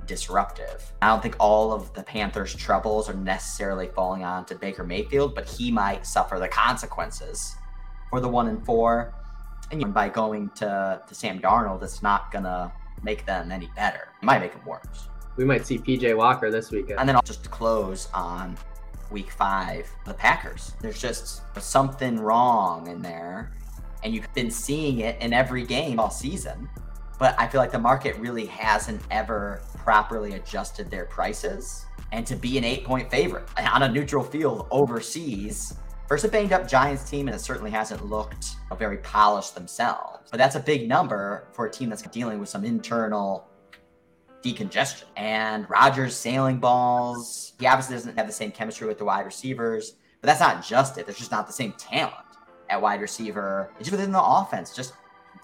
disruptive. 0.06 0.92
I 1.02 1.08
don't 1.08 1.22
think 1.22 1.36
all 1.38 1.72
of 1.72 1.92
the 1.94 2.02
Panthers' 2.02 2.54
troubles 2.54 3.08
are 3.08 3.14
necessarily 3.14 3.88
falling 3.88 4.24
onto 4.24 4.56
Baker 4.56 4.84
Mayfield, 4.84 5.34
but 5.34 5.48
he 5.48 5.70
might 5.70 6.06
suffer 6.06 6.38
the 6.38 6.48
consequences 6.48 7.56
for 8.10 8.20
the 8.20 8.28
one 8.28 8.48
and 8.48 8.64
four. 8.64 9.14
And 9.70 9.92
by 9.92 10.08
going 10.08 10.50
to, 10.56 11.02
to 11.06 11.14
Sam 11.14 11.40
Darnold, 11.40 11.82
it's 11.82 12.02
not 12.02 12.30
gonna 12.30 12.72
make 13.02 13.26
them 13.26 13.50
any 13.50 13.70
better. 13.74 14.08
It 14.20 14.24
might 14.24 14.40
make 14.40 14.52
them 14.52 14.64
worse. 14.64 15.08
We 15.36 15.44
might 15.44 15.66
see 15.66 15.78
PJ 15.78 16.16
Walker 16.16 16.50
this 16.50 16.70
weekend. 16.70 16.98
And 16.98 17.08
then 17.08 17.16
I'll 17.16 17.22
just 17.22 17.50
close 17.50 18.08
on 18.14 18.56
week 19.10 19.30
five, 19.30 19.86
the 20.04 20.14
Packers. 20.14 20.72
There's 20.80 21.00
just 21.00 21.42
something 21.60 22.18
wrong 22.18 22.86
in 22.86 23.02
there. 23.02 23.52
And 24.02 24.14
you've 24.14 24.32
been 24.34 24.50
seeing 24.50 25.00
it 25.00 25.20
in 25.20 25.32
every 25.32 25.64
game 25.64 25.98
all 25.98 26.10
season. 26.10 26.68
But 27.18 27.34
I 27.38 27.46
feel 27.46 27.60
like 27.60 27.72
the 27.72 27.78
market 27.78 28.16
really 28.18 28.46
hasn't 28.46 29.00
ever 29.10 29.62
properly 29.76 30.34
adjusted 30.34 30.90
their 30.90 31.06
prices. 31.06 31.86
And 32.12 32.26
to 32.26 32.36
be 32.36 32.58
an 32.58 32.64
eight 32.64 32.84
point 32.84 33.10
favorite 33.10 33.48
on 33.58 33.82
a 33.82 33.88
neutral 33.88 34.22
field 34.22 34.66
overseas 34.70 35.76
versus 36.08 36.28
a 36.28 36.32
banged 36.32 36.52
up 36.52 36.68
Giants 36.68 37.08
team, 37.08 37.26
and 37.28 37.34
it 37.34 37.40
certainly 37.40 37.70
hasn't 37.70 38.04
looked 38.06 38.56
very 38.78 38.98
polished 38.98 39.54
themselves. 39.54 40.30
But 40.30 40.38
that's 40.38 40.54
a 40.54 40.60
big 40.60 40.88
number 40.88 41.48
for 41.52 41.66
a 41.66 41.70
team 41.70 41.88
that's 41.88 42.02
dealing 42.02 42.38
with 42.38 42.48
some 42.48 42.64
internal 42.64 43.48
decongestion. 44.42 45.04
And 45.16 45.68
Rodgers 45.68 46.14
sailing 46.14 46.58
balls. 46.58 47.54
He 47.58 47.66
obviously 47.66 47.96
doesn't 47.96 48.16
have 48.16 48.26
the 48.26 48.32
same 48.32 48.52
chemistry 48.52 48.86
with 48.86 48.98
the 48.98 49.04
wide 49.04 49.24
receivers, 49.24 49.94
but 50.20 50.26
that's 50.26 50.40
not 50.40 50.64
just 50.64 50.98
it. 50.98 51.06
There's 51.06 51.18
just 51.18 51.30
not 51.30 51.46
the 51.46 51.52
same 51.52 51.72
talent 51.72 52.14
at 52.68 52.80
wide 52.80 53.00
receiver. 53.00 53.70
It's 53.78 53.88
just 53.88 53.92
within 53.92 54.12
the 54.12 54.22
offense, 54.22 54.74
just 54.74 54.92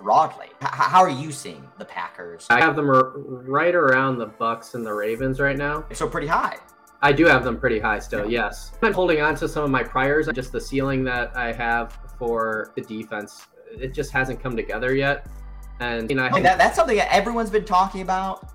broadly. 0.03 0.49
H- 0.63 0.69
how 0.71 1.01
are 1.01 1.11
you 1.11 1.33
seeing 1.33 1.67
the 1.79 1.85
Packers? 1.85 2.47
I 2.51 2.61
have 2.61 2.77
them 2.77 2.91
right 2.91 3.75
around 3.75 4.19
the 4.19 4.27
Bucks 4.27 4.75
and 4.75 4.85
the 4.85 4.93
Ravens 4.93 5.41
right 5.41 5.57
now. 5.57 5.85
So 5.93 6.09
pretty 6.09 6.27
high. 6.27 6.59
I 7.01 7.13
do 7.13 7.27
have 7.27 7.43
them 7.43 7.59
pretty 7.59 7.81
high 7.81 7.99
still, 7.99 8.31
yes. 8.31 8.73
I'm 8.83 8.93
holding 8.93 9.21
on 9.21 9.35
to 9.37 9.49
some 9.49 9.65
of 9.65 9.71
my 9.71 9.83
priors, 9.83 10.29
just 10.35 10.53
the 10.53 10.61
ceiling 10.61 11.03
that 11.05 11.37
I 11.37 11.53
have 11.53 11.99
for 12.17 12.73
the 12.77 12.83
defense. 12.83 13.47
It 13.73 13.93
just 13.93 14.13
hasn't 14.13 14.41
come 14.41 14.55
together 14.55 14.95
yet. 14.95 15.27
And 15.81 16.09
you 16.09 16.15
know, 16.15 16.23
I 16.23 16.29
oh, 16.29 16.35
think 16.35 16.45
that, 16.45 16.59
that's 16.59 16.77
something 16.77 16.97
that 16.97 17.13
everyone's 17.13 17.51
been 17.51 17.65
talking 17.65 18.03
about. 18.03 18.52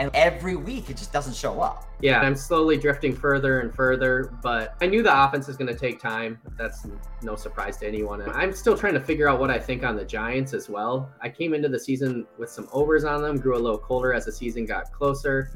And 0.00 0.10
every 0.14 0.56
week 0.56 0.88
it 0.88 0.96
just 0.96 1.12
doesn't 1.12 1.34
show 1.34 1.60
up. 1.60 1.84
Yeah, 2.00 2.20
I'm 2.20 2.34
slowly 2.34 2.78
drifting 2.78 3.14
further 3.14 3.60
and 3.60 3.72
further, 3.72 4.32
but 4.42 4.74
I 4.80 4.86
knew 4.86 5.02
the 5.02 5.24
offense 5.24 5.46
is 5.46 5.58
going 5.58 5.68
to 5.68 5.78
take 5.78 6.00
time. 6.00 6.40
That's 6.56 6.86
no 7.22 7.36
surprise 7.36 7.76
to 7.78 7.86
anyone. 7.86 8.22
And 8.22 8.32
I'm 8.32 8.54
still 8.54 8.78
trying 8.78 8.94
to 8.94 9.00
figure 9.00 9.28
out 9.28 9.38
what 9.38 9.50
I 9.50 9.58
think 9.58 9.84
on 9.84 9.96
the 9.96 10.04
Giants 10.04 10.54
as 10.54 10.70
well. 10.70 11.12
I 11.20 11.28
came 11.28 11.52
into 11.52 11.68
the 11.68 11.78
season 11.78 12.26
with 12.38 12.48
some 12.48 12.66
overs 12.72 13.04
on 13.04 13.20
them, 13.20 13.36
grew 13.36 13.56
a 13.56 13.60
little 13.60 13.78
colder 13.78 14.14
as 14.14 14.24
the 14.24 14.32
season 14.32 14.64
got 14.64 14.90
closer 14.90 15.50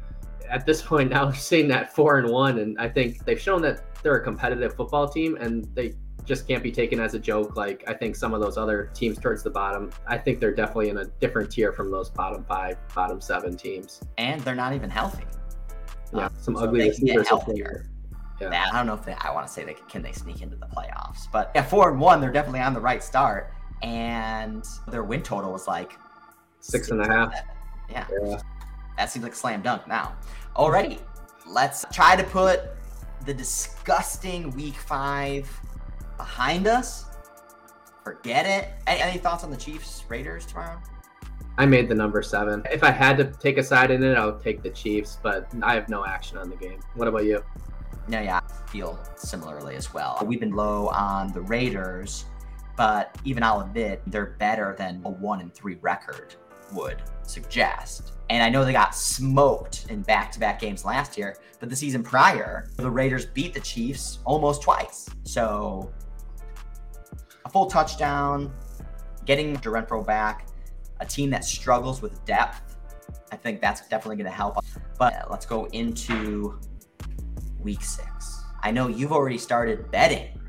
at 0.51 0.67
this 0.67 0.83
point 0.83 1.11
now 1.11 1.25
they're 1.25 1.35
sitting 1.35 1.71
at 1.71 1.95
four 1.95 2.19
and 2.19 2.29
one, 2.29 2.59
and 2.59 2.79
I 2.79 2.89
think 2.89 3.25
they've 3.25 3.41
shown 3.41 3.63
that 3.63 3.83
they're 4.03 4.17
a 4.17 4.23
competitive 4.23 4.75
football 4.75 5.09
team, 5.09 5.37
and 5.41 5.65
they 5.75 5.95
just 6.25 6.49
can't 6.49 6.63
be 6.63 6.73
taken 6.73 7.01
as 7.01 7.15
a 7.15 7.19
joke. 7.19 7.57
Like 7.57 7.85
I 7.87 7.95
think 7.95 8.17
some 8.17 8.35
of 8.35 8.41
those 8.41 8.57
other 8.57 8.91
teams 8.95 9.19
towards 9.19 9.43
the 9.43 9.51
bottom, 9.51 9.91
I 10.07 10.19
think 10.19 10.41
they're 10.41 10.55
definitely 10.55 10.89
in 10.89 10.99
a 10.99 11.05
different 11.05 11.51
tier 11.51 11.73
from 11.73 11.91
those 11.91 12.11
bottom 12.11 12.45
five, 12.45 12.77
bottom 12.95 13.21
seven 13.21 13.57
teams. 13.57 14.01
And 14.19 14.41
they're 14.41 14.55
not 14.55 14.75
even 14.75 14.91
healthy. 14.91 15.25
Yeah, 16.13 16.27
um, 16.27 16.35
some 16.39 16.57
so 16.57 16.65
ugly 16.65 16.89
receivers. 16.89 17.29
Healthier. 17.29 17.87
Yeah. 18.41 18.69
I 18.73 18.77
don't 18.77 18.87
know 18.87 18.95
if 18.95 19.05
they, 19.05 19.15
I 19.15 19.33
want 19.33 19.47
to 19.47 19.53
say 19.53 19.65
they 19.65 19.77
can 19.89 20.03
they 20.03 20.13
sneak 20.13 20.43
into 20.43 20.57
the 20.57 20.67
playoffs, 20.67 21.31
but 21.31 21.53
yeah, 21.55 21.63
four 21.63 21.91
and 21.91 22.01
one, 22.01 22.21
they're 22.21 22.33
definitely 22.33 22.61
on 22.61 22.75
the 22.75 22.81
right 22.81 23.03
start, 23.03 23.53
and 23.83 24.65
their 24.89 25.05
win 25.05 25.23
total 25.23 25.53
was 25.53 25.69
like 25.69 25.93
six, 26.61 26.89
six 26.89 26.91
and 26.91 27.01
a 27.01 27.09
half. 27.09 27.33
Yeah. 27.91 28.07
yeah. 28.23 28.41
That 28.97 29.11
seems 29.11 29.23
like 29.23 29.35
slam 29.35 29.63
dunk 29.63 29.87
now. 29.87 30.17
Alrighty, 30.57 31.01
let's 31.47 31.85
try 31.93 32.17
to 32.17 32.25
put 32.25 32.71
the 33.25 33.35
disgusting 33.35 34.51
week 34.51 34.75
five 34.75 35.49
behind 36.17 36.67
us. 36.67 37.07
Forget 38.03 38.47
it. 38.47 38.71
Any, 38.87 39.01
any 39.01 39.19
thoughts 39.19 39.45
on 39.45 39.51
the 39.51 39.57
Chiefs 39.57 40.05
Raiders 40.09 40.47
tomorrow? 40.47 40.81
I 41.57 41.67
made 41.67 41.89
the 41.89 41.95
number 41.95 42.21
seven. 42.23 42.63
If 42.71 42.83
I 42.83 42.91
had 42.91 43.17
to 43.19 43.25
take 43.25 43.59
a 43.59 43.63
side 43.63 43.91
in 43.91 44.03
it, 44.03 44.17
I 44.17 44.27
would 44.27 44.43
take 44.43 44.63
the 44.63 44.71
Chiefs, 44.71 45.19
but 45.23 45.49
I 45.63 45.75
have 45.75 45.89
no 45.89 46.05
action 46.05 46.37
on 46.37 46.51
the 46.51 46.57
game. 46.57 46.81
What 46.95 47.07
about 47.07 47.25
you? 47.25 47.45
No, 48.09 48.21
yeah, 48.21 48.41
I 48.43 48.71
feel 48.71 48.99
similarly 49.17 49.77
as 49.77 49.95
well. 49.95 50.21
We've 50.25 50.41
been 50.41 50.55
low 50.55 50.89
on 50.89 51.33
the 51.33 51.41
Raiders, 51.41 52.25
but 52.77 53.17
even 53.25 53.43
I'll 53.43 53.61
admit 53.61 54.03
they're 54.09 54.35
better 54.39 54.75
than 54.77 55.01
a 55.05 55.11
one 55.11 55.41
and 55.41 55.55
three 55.55 55.77
record 55.81 56.35
would 56.73 57.03
suggest. 57.23 58.13
And 58.31 58.43
I 58.43 58.49
know 58.49 58.65
they 58.65 58.73
got 58.73 58.95
smoked 58.95 59.87
in 59.91 60.03
back 60.03 60.33
to 60.33 60.41
back 60.41 60.61
games 60.61 60.85
last 60.85 61.17
year, 61.17 61.37
but 61.61 61.71
the 61.71 61.77
season 61.77 62.03
prior, 62.03 62.69
the 62.77 62.91
Raiders 62.91 63.27
beat 63.27 63.55
the 63.55 63.61
Chiefs 63.61 64.19
almost 64.25 64.63
twice. 64.63 65.09
So 65.23 65.93
a 67.45 67.51
full 67.51 67.67
touchdown, 67.67 68.53
getting 69.25 69.57
Renfrow 69.57 70.05
back, 70.05 70.49
a 71.01 71.07
team 71.07 71.31
that 71.31 71.45
struggles 71.45 72.03
with 72.03 72.25
depth. 72.25 72.77
I 73.33 73.37
think 73.37 73.61
that's 73.61 73.87
definitely 73.89 74.17
going 74.17 74.31
to 74.31 74.37
help. 74.37 74.57
But 74.99 75.31
let's 75.31 75.47
go 75.47 75.67
into 75.67 76.59
week 77.61 77.83
six. 77.83 78.43
I 78.63 78.71
know 78.71 78.89
you've 78.89 79.13
already 79.13 79.39
started 79.39 79.91
betting 79.91 80.41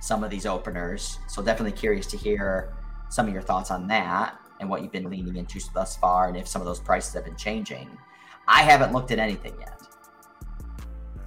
some 0.00 0.24
of 0.24 0.30
these 0.30 0.46
openers, 0.46 1.18
so 1.28 1.42
definitely 1.42 1.76
curious 1.76 2.06
to 2.08 2.16
hear 2.16 2.74
some 3.10 3.26
of 3.26 3.32
your 3.32 3.42
thoughts 3.42 3.70
on 3.70 3.86
that 3.88 4.38
and 4.60 4.70
what 4.70 4.82
you've 4.82 4.92
been 4.92 5.10
leaning 5.10 5.36
into 5.36 5.60
thus 5.74 5.96
far 5.96 6.28
and 6.28 6.36
if 6.36 6.48
some 6.48 6.62
of 6.62 6.66
those 6.66 6.80
prices 6.80 7.12
have 7.14 7.24
been 7.24 7.36
changing. 7.36 7.90
I 8.48 8.62
haven't 8.62 8.92
looked 8.92 9.10
at 9.10 9.18
anything 9.18 9.54
yet. 9.58 9.80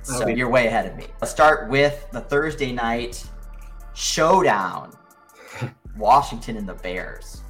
So 0.01 0.23
okay. 0.23 0.35
you're 0.35 0.49
way 0.49 0.67
ahead 0.67 0.85
of 0.85 0.95
me. 0.95 1.05
Let's 1.21 1.31
start 1.31 1.69
with 1.69 2.07
the 2.11 2.21
Thursday 2.21 2.71
night 2.71 3.23
showdown 3.95 4.93
Washington 5.97 6.57
and 6.57 6.67
the 6.67 6.73
Bears. 6.75 7.41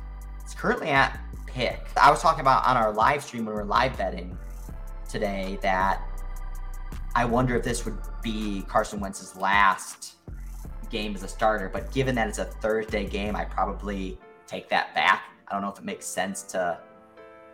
It's 0.41 0.53
currently 0.53 0.89
at 0.89 1.19
pick. 1.47 1.87
I 2.01 2.11
was 2.11 2.21
talking 2.21 2.41
about 2.41 2.65
on 2.65 2.77
our 2.77 2.93
live 2.93 3.23
stream 3.23 3.45
when 3.45 3.55
we 3.55 3.61
were 3.61 3.65
live 3.65 3.97
betting 3.97 4.37
today 5.09 5.57
that 5.61 6.01
I 7.15 7.25
wonder 7.25 7.55
if 7.55 7.63
this 7.63 7.85
would 7.85 7.97
be 8.21 8.63
Carson 8.67 8.99
Wentz's 8.99 9.35
last 9.35 10.15
game 10.89 11.15
as 11.15 11.23
a 11.23 11.27
starter. 11.27 11.69
But 11.69 11.91
given 11.91 12.13
that 12.15 12.27
it's 12.27 12.37
a 12.37 12.45
Thursday 12.45 13.07
game, 13.07 13.35
I 13.35 13.45
probably 13.45 14.19
take 14.47 14.69
that 14.69 14.93
back. 14.93 15.23
I 15.47 15.53
don't 15.53 15.61
know 15.61 15.71
if 15.71 15.79
it 15.79 15.85
makes 15.85 16.05
sense 16.05 16.43
to 16.43 16.79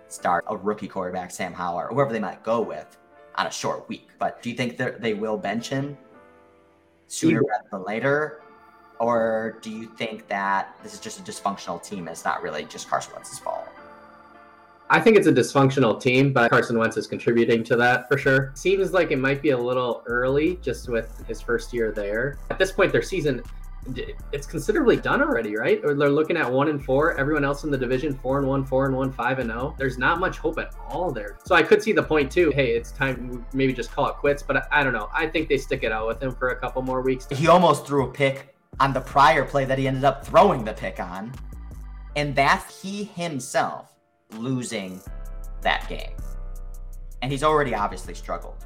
start 0.08 0.43
a 0.47 0.58
rookie 0.58 0.88
quarterback, 0.88 1.32
Sam 1.32 1.54
Howell, 1.54 1.80
or 1.80 1.88
whoever 1.88 2.12
they 2.12 2.19
might 2.19 2.43
go 2.43 2.62
with 2.62 2.97
on 3.36 3.47
a 3.47 3.51
short 3.51 3.88
week. 3.88 4.10
But 4.19 4.41
do 4.41 4.49
you 4.49 4.56
think 4.56 4.77
they 4.77 5.13
will 5.13 5.38
bench 5.38 5.69
him 5.69 5.97
sooner 7.08 7.41
rather 7.41 7.67
than 7.71 7.84
later? 7.86 8.41
Or 9.02 9.58
do 9.64 9.72
you 9.72 9.88
think 9.88 10.28
that 10.28 10.76
this 10.84 10.94
is 10.94 11.00
just 11.00 11.20
a 11.20 11.24
dysfunctional 11.24 11.84
team? 11.84 12.08
It's 12.08 12.24
not 12.24 12.44
really 12.44 12.66
just 12.66 12.88
Carson 12.88 13.14
Wentz's 13.16 13.40
fault. 13.40 13.68
I 14.92 15.00
think 15.00 15.18
it's 15.18 15.26
a 15.26 15.34
dysfunctional 15.34 16.00
team, 16.00 16.32
but 16.32 16.52
Carson 16.52 16.78
Wentz 16.78 16.98
is 16.98 17.08
contributing 17.08 17.64
to 17.64 17.76
that 17.78 18.08
for 18.08 18.18
sure. 18.20 18.52
Seems 18.54 18.94
like 18.94 19.10
it 19.10 19.18
might 19.18 19.42
be 19.42 19.52
a 19.52 19.58
little 19.58 20.04
early 20.06 20.58
just 20.62 20.88
with 20.88 21.26
his 21.28 21.42
first 21.42 21.74
year 21.74 21.92
there. 21.92 22.38
At 22.52 22.60
this 22.60 22.72
point, 22.72 22.92
their 22.92 23.02
season 23.02 23.42
it's 24.32 24.46
considerably 24.46 24.96
done 24.96 25.22
already, 25.22 25.56
right? 25.56 25.82
Or 25.84 25.96
they're 25.96 26.10
looking 26.10 26.38
at 26.38 26.52
one 26.52 26.68
and 26.68 26.84
four. 26.84 27.18
Everyone 27.18 27.44
else 27.44 27.64
in 27.64 27.72
the 27.72 27.78
division, 27.78 28.16
four 28.16 28.38
and 28.38 28.48
one, 28.48 28.64
four 28.64 28.86
and 28.86 28.96
one, 28.96 29.12
five 29.12 29.40
and 29.40 29.50
zero. 29.50 29.72
Oh. 29.74 29.76
There's 29.78 29.98
not 29.98 30.20
much 30.20 30.38
hope 30.38 30.60
at 30.60 30.76
all 30.88 31.12
there. 31.12 31.40
So 31.46 31.56
I 31.56 31.64
could 31.64 31.82
see 31.82 31.92
the 31.92 32.04
point 32.04 32.32
too. 32.32 32.52
Hey, 32.52 32.72
it's 32.76 32.92
time 32.92 33.44
maybe 33.54 33.74
just 33.74 33.92
call 33.92 34.08
it 34.08 34.16
quits. 34.18 34.44
But 34.44 34.58
I, 34.58 34.64
I 34.72 34.84
don't 34.84 34.94
know. 34.94 35.10
I 35.14 35.26
think 35.26 35.50
they 35.50 35.58
stick 35.58 35.84
it 35.84 35.92
out 35.92 36.08
with 36.08 36.22
him 36.22 36.36
for 36.36 36.50
a 36.50 36.56
couple 36.56 36.82
more 36.84 37.02
weeks. 37.02 37.28
He 37.32 37.48
almost 37.48 37.88
threw 37.88 38.06
a 38.06 38.12
pick 38.12 38.51
on 38.80 38.94
the 38.94 39.02
prior 39.02 39.46
play 39.46 39.66
that 39.66 39.78
he 39.78 39.88
ended 39.88 40.04
up 40.04 40.26
throwing 40.26 40.64
the 40.64 40.74
pick 40.74 41.00
on, 41.00 41.34
and 42.16 42.36
that's 42.36 42.82
he 42.82 43.04
himself 43.04 43.96
losing 44.38 45.02
that 45.62 45.88
game. 45.88 46.16
And 47.22 47.32
he's 47.32 47.44
already 47.44 47.76
obviously 47.76 48.14
struggled 48.14 48.66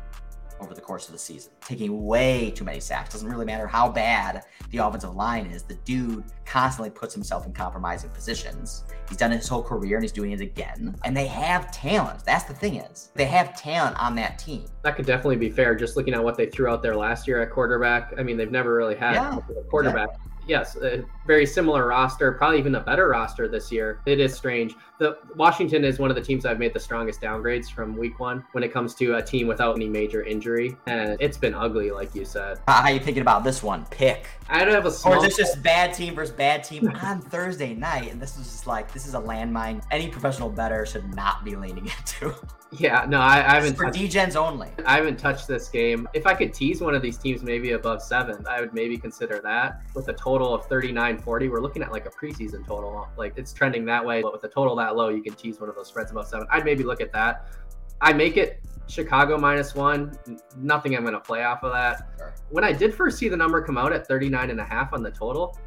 over 0.60 0.74
the 0.74 0.82
course 0.82 1.08
of 1.08 1.14
the 1.14 1.20
season, 1.20 1.52
taking 1.62 2.06
way 2.06 2.52
too 2.52 2.64
many 2.64 2.80
sacks. 2.80 3.14
Doesn't 3.14 3.30
really 3.30 3.46
matter 3.46 3.68
how 3.68 3.90
bad 3.90 4.44
the 4.72 4.78
offensive 4.80 5.16
line 5.16 5.46
is. 5.48 5.64
The 5.64 5.76
dude 5.86 6.24
constantly 6.46 6.90
puts 6.90 7.14
himself 7.14 7.46
in 7.46 7.54
compromising 7.54 8.10
positions. 8.12 8.84
He's 9.10 9.18
done 9.18 9.32
it 9.32 9.38
his 9.38 9.48
whole 9.48 9.64
career 9.64 9.98
and 9.98 10.04
he's 10.04 10.12
doing 10.12 10.32
it 10.32 10.42
again. 10.42 10.96
And 11.04 11.16
they 11.16 11.28
have 11.28 11.72
talent. 11.72 12.24
That's 12.26 12.46
the 12.46 12.54
thing 12.54 12.78
is, 12.78 13.12
they 13.16 13.26
have 13.26 13.60
talent 13.60 14.02
on 14.02 14.16
that 14.16 14.40
team. 14.40 14.66
That 14.84 14.96
could 14.96 15.06
definitely 15.06 15.38
be 15.38 15.50
fair. 15.50 15.76
Just 15.76 15.96
looking 15.96 16.14
at 16.14 16.24
what 16.24 16.38
they 16.38 16.48
threw 16.48 16.70
out 16.70 16.82
there 16.82 16.96
last 16.96 17.28
year 17.28 17.42
at 17.42 17.52
quarterback. 17.52 18.14
I 18.18 18.24
mean, 18.24 18.38
they've 18.38 18.52
never 18.52 18.74
really 18.74 18.96
had 18.96 19.14
Yeah, 19.16 19.38
a 19.38 19.64
quarterback. 19.64 20.10
Yes, 20.48 20.76
a 20.76 21.04
very 21.26 21.46
similar 21.46 21.88
roster, 21.88 22.32
probably 22.34 22.60
even 22.60 22.76
a 22.76 22.80
bettor 22.80 23.08
roster 23.10 23.48
this 23.48 23.72
year. 23.72 24.00
It 24.06 24.20
is 24.20 24.34
strange. 24.34 24.76
The 25.00 25.18
Washington 25.36 25.84
is 25.84 26.00
one 26.00 26.10
of 26.10 26.16
the 26.16 26.22
teams 26.22 26.46
I've 26.46 26.60
made 26.60 26.74
the 26.74 26.80
strongest 26.80 27.20
downgrades 27.22 27.70
from 27.70 27.98
week 27.98 28.20
one 28.20 28.46
when 28.54 28.64
it 28.64 28.72
comes 28.72 28.96
to 28.96 29.16
a 29.16 29.22
team 29.22 29.48
without 29.48 29.76
any 29.76 29.90
major 29.90 30.24
injury, 30.24 30.78
and 30.88 31.18
it's 31.20 31.38
been 31.38 31.54
ugly, 31.54 31.92
like 31.92 32.14
you 32.16 32.24
said. 32.26 32.60
How 32.68 32.84
are 32.84 32.92
you 32.92 33.00
thinking 33.00 33.22
about 33.22 33.44
this 33.44 33.62
one? 33.62 33.86
Pick. 33.92 34.28
I 34.50 34.64
don't 34.64 34.74
have 34.74 34.86
a 34.86 34.92
small. 34.92 35.16
Or 35.16 35.18
is 35.18 35.24
this 35.24 35.38
just 35.38 35.62
bad 35.64 35.94
team 35.94 36.16
versus 36.16 36.34
bad 36.34 36.64
team 36.64 36.88
on 37.04 37.22
Thursday 37.22 37.74
night? 37.74 38.12
And 38.12 38.22
this 38.22 38.38
is 38.38 38.46
just 38.46 38.68
like 38.68 38.94
this 38.94 39.06
is 39.06 39.16
a 39.16 39.20
landmine. 39.20 39.84
Any 39.92 40.08
professional 40.10 40.50
better 40.50 40.86
should 40.86 41.14
not 41.16 41.44
be 41.44 41.56
leaning 41.56 41.86
into. 42.22 42.34
yeah, 42.72 43.06
no, 43.08 43.20
I, 43.20 43.38
I 43.52 43.56
haven't. 43.56 43.76
for 43.76 43.86
touched- 43.86 43.98
D-gens 43.98 44.36
only. 44.36 44.70
I 44.86 44.96
haven't 44.98 45.18
touched 45.18 45.48
this 45.48 45.68
game. 45.68 46.08
If 46.14 46.26
I 46.28 46.34
could 46.36 46.54
tease 46.54 46.80
one 46.82 46.96
of 46.96 47.02
these 47.02 47.18
teams 47.18 47.42
maybe 47.44 47.72
above 47.72 48.02
seven, 48.02 48.46
I 48.50 48.62
would 48.62 48.74
maybe 48.74 48.98
consider 48.98 49.42
that. 49.44 49.82
With 49.94 50.08
a 50.08 50.14
total 50.14 50.54
of 50.54 50.66
39 50.68 51.15
40, 51.18 51.50
we're 51.50 51.62
looking 51.62 51.82
at 51.82 51.92
like 51.92 52.06
a 52.06 52.10
preseason 52.10 52.66
total. 52.66 53.08
Like 53.18 53.38
it's 53.38 53.54
trending 53.54 53.86
that 53.86 54.06
way. 54.06 54.22
But 54.22 54.34
with 54.34 54.44
a 54.44 54.50
total 54.50 54.76
that 54.78 54.96
low, 54.96 55.10
you 55.10 55.22
can 55.22 55.34
tease 55.34 55.60
one 55.60 55.70
of 55.70 55.76
those 55.76 55.88
spreads 55.88 56.12
above 56.12 56.28
seven. 56.28 56.48
I'd 56.52 56.66
maybe 56.66 56.84
look 56.84 57.02
at 57.02 57.12
that. 57.14 57.48
I 58.02 58.14
make 58.14 58.38
it 58.38 58.62
Chicago 58.88 59.38
minus 59.38 59.76
one. 59.76 60.18
Nothing 60.58 60.96
I'm 60.96 61.02
going 61.02 61.14
to 61.14 61.20
play 61.20 61.44
off 61.44 61.64
of 61.64 61.74
that. 61.74 62.10
Sure. 62.18 62.36
When 62.50 62.64
I 62.64 62.72
did 62.72 62.94
first 62.94 63.18
see 63.18 63.30
the 63.30 63.38
number 63.38 63.62
come 63.62 63.78
out 63.78 63.94
at 63.94 64.08
39 64.08 64.50
and 64.50 64.60
a 64.60 64.66
half 64.66 64.94
on 64.94 65.02
the 65.02 65.12
total, 65.12 65.58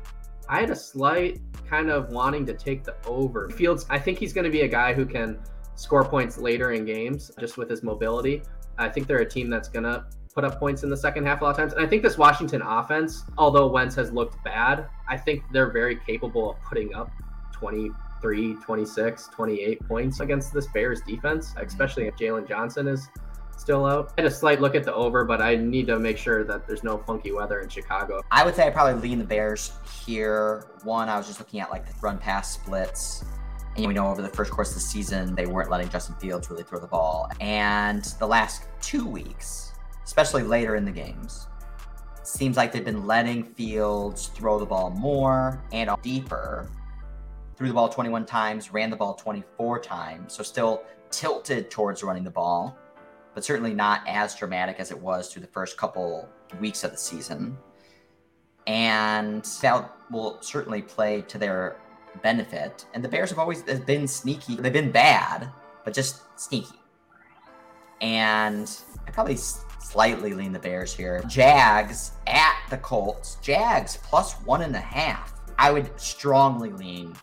I 0.49 0.61
had 0.61 0.71
a 0.71 0.77
slight 0.77 1.41
kind 1.69 1.91
of 1.91 2.11
wanting 2.11 2.47
to 2.47 2.55
take 2.55 2.85
the 2.85 2.95
over. 3.07 3.51
Fields, 3.51 3.87
I 3.91 3.99
think 3.99 4.19
he's 4.19 4.33
going 4.33 4.45
to 4.45 4.51
be 4.51 4.63
a 4.63 4.69
guy 4.69 4.95
who 4.95 5.05
can 5.05 5.39
score 5.75 6.05
points 6.05 6.39
later 6.39 6.73
in 6.73 6.85
games 6.85 7.31
just 7.39 7.57
with 7.57 7.69
his 7.69 7.83
mobility. 7.83 8.43
I 8.79 8.89
think 8.89 9.07
they're 9.07 9.19
a 9.19 9.29
team 9.29 9.51
that's 9.51 9.69
going 9.69 9.85
to 9.85 10.07
put 10.39 10.45
up 10.45 10.61
points 10.61 10.85
in 10.85 10.89
the 10.89 10.97
second 10.97 11.27
half 11.27 11.41
a 11.41 11.45
lot 11.45 11.51
of 11.51 11.57
times. 11.57 11.73
And 11.73 11.85
I 11.85 11.87
think 11.89 12.05
this 12.05 12.17
Washington 12.17 12.63
offense, 12.63 13.25
although 13.37 13.67
Wentz 13.67 13.97
has 13.97 14.13
looked 14.13 14.41
bad, 14.45 14.87
I 15.09 15.17
think 15.17 15.43
they're 15.53 15.73
very 15.73 15.97
capable 15.97 16.53
of 16.53 16.63
putting 16.63 16.95
up 16.95 17.11
23, 17.51 18.55
26, 18.55 19.31
28 19.35 19.89
points 19.89 20.21
against 20.21 20.55
this 20.55 20.69
Bears 20.69 21.01
defense, 21.01 21.49
mm-hmm. 21.49 21.67
especially 21.67 22.07
if 22.07 22.15
Jaylon 22.15 22.47
Johnson 22.47 22.87
is 22.87 23.09
still 23.57 23.85
out. 23.85 24.13
I 24.17 24.21
had 24.21 24.31
a 24.31 24.35
slight 24.35 24.61
look 24.61 24.77
at 24.77 24.85
the 24.85 24.95
over, 24.95 25.25
but 25.25 25.43
I 25.43 25.57
need 25.57 25.89
to 25.89 25.99
make 25.99 26.19
sure 26.19 26.45
that 26.45 26.69
there's 26.69 26.85
no 26.85 26.99
funky 26.99 27.33
weather 27.33 27.59
in 27.59 27.69
Chicago. 27.69 28.21
I 28.31 28.45
would 28.45 28.55
say 28.55 28.69
I 28.69 28.71
probably 28.71 29.09
lean 29.09 29.19
the 29.19 29.25
Bears 29.25 29.73
here. 30.07 30.67
One, 30.85 31.09
I 31.09 31.17
was 31.17 31.27
just 31.27 31.41
looking 31.41 31.59
at 31.59 31.69
like 31.69 31.85
the 31.85 31.95
run 32.01 32.17
pass 32.19 32.53
splits. 32.53 33.25
And 33.77 33.87
we 33.87 33.95
know 33.95 34.07
over 34.07 34.23
the 34.23 34.29
first 34.29 34.53
course 34.53 34.69
of 34.69 34.75
the 34.75 34.81
season, 34.83 35.35
they 35.35 35.47
weren't 35.47 35.69
letting 35.69 35.89
Justin 35.89 36.15
Fields 36.21 36.49
really 36.49 36.63
throw 36.63 36.79
the 36.79 36.87
ball. 36.87 37.29
And 37.41 38.05
the 38.21 38.27
last 38.27 38.63
two 38.81 39.05
weeks, 39.05 39.58
especially 40.19 40.43
later 40.43 40.75
in 40.75 40.85
the 40.85 40.91
games, 40.91 41.47
seems 42.25 42.57
like 42.57 42.73
they've 42.73 42.85
been 42.85 43.07
letting 43.07 43.45
Fields 43.45 44.27
throw 44.27 44.59
the 44.59 44.67
ball 44.67 44.91
more 44.91 45.63
and 45.71 45.91
deeper. 46.03 46.69
Threw 47.57 47.69
the 47.69 47.75
ball 47.75 47.89
21 47.89 48.27
times, 48.27 48.73
ran 48.73 48.91
the 48.91 48.97
ball 48.97 49.15
24 49.15 49.79
times. 49.79 50.33
So 50.33 50.43
still 50.43 50.83
tilted 51.11 51.71
towards 51.71 52.03
running 52.03 52.25
the 52.25 52.33
ball, 52.33 52.77
but 53.33 53.45
certainly 53.45 53.75
not 53.75 54.03
as 54.09 54.35
dramatic 54.35 54.81
as 54.81 54.91
it 54.91 55.01
was 55.01 55.33
through 55.33 55.43
the 55.43 55.53
first 55.53 55.77
couple 55.77 56.29
weeks 56.61 56.83
of 56.83 56.91
the 56.91 56.97
season. 56.97 57.57
And 58.67 59.45
that 59.63 59.89
will 60.11 60.39
certainly 60.41 60.83
play 60.83 61.23
to 61.29 61.39
their 61.39 61.77
benefit. 62.25 62.87
And 62.93 63.05
the 63.05 63.09
Bears 63.09 63.31
have 63.31 63.39
always 63.39 63.63
been 63.63 64.09
sneaky. 64.09 64.57
They've 64.57 64.73
been 64.73 64.91
bad, 64.91 65.49
but 65.85 65.95
just 65.95 66.23
sneaky. 66.41 66.81
And 68.01 68.69
I 69.07 69.13
probably 69.13 69.37
slightly 69.79 70.33
lean 70.35 70.53
the 70.53 70.59
Bears 70.59 70.95
here. 70.95 71.23
Jags 71.29 72.13
at 72.27 72.57
the 72.71 72.79
Colts. 72.79 73.37
Jags 73.43 73.99
plus 74.03 74.35
one 74.43 74.63
and 74.63 74.75
a 74.75 74.81
half. 74.81 75.35
I 75.59 75.71
would 75.71 75.91
strongly 76.01 76.71
lean 76.71 77.15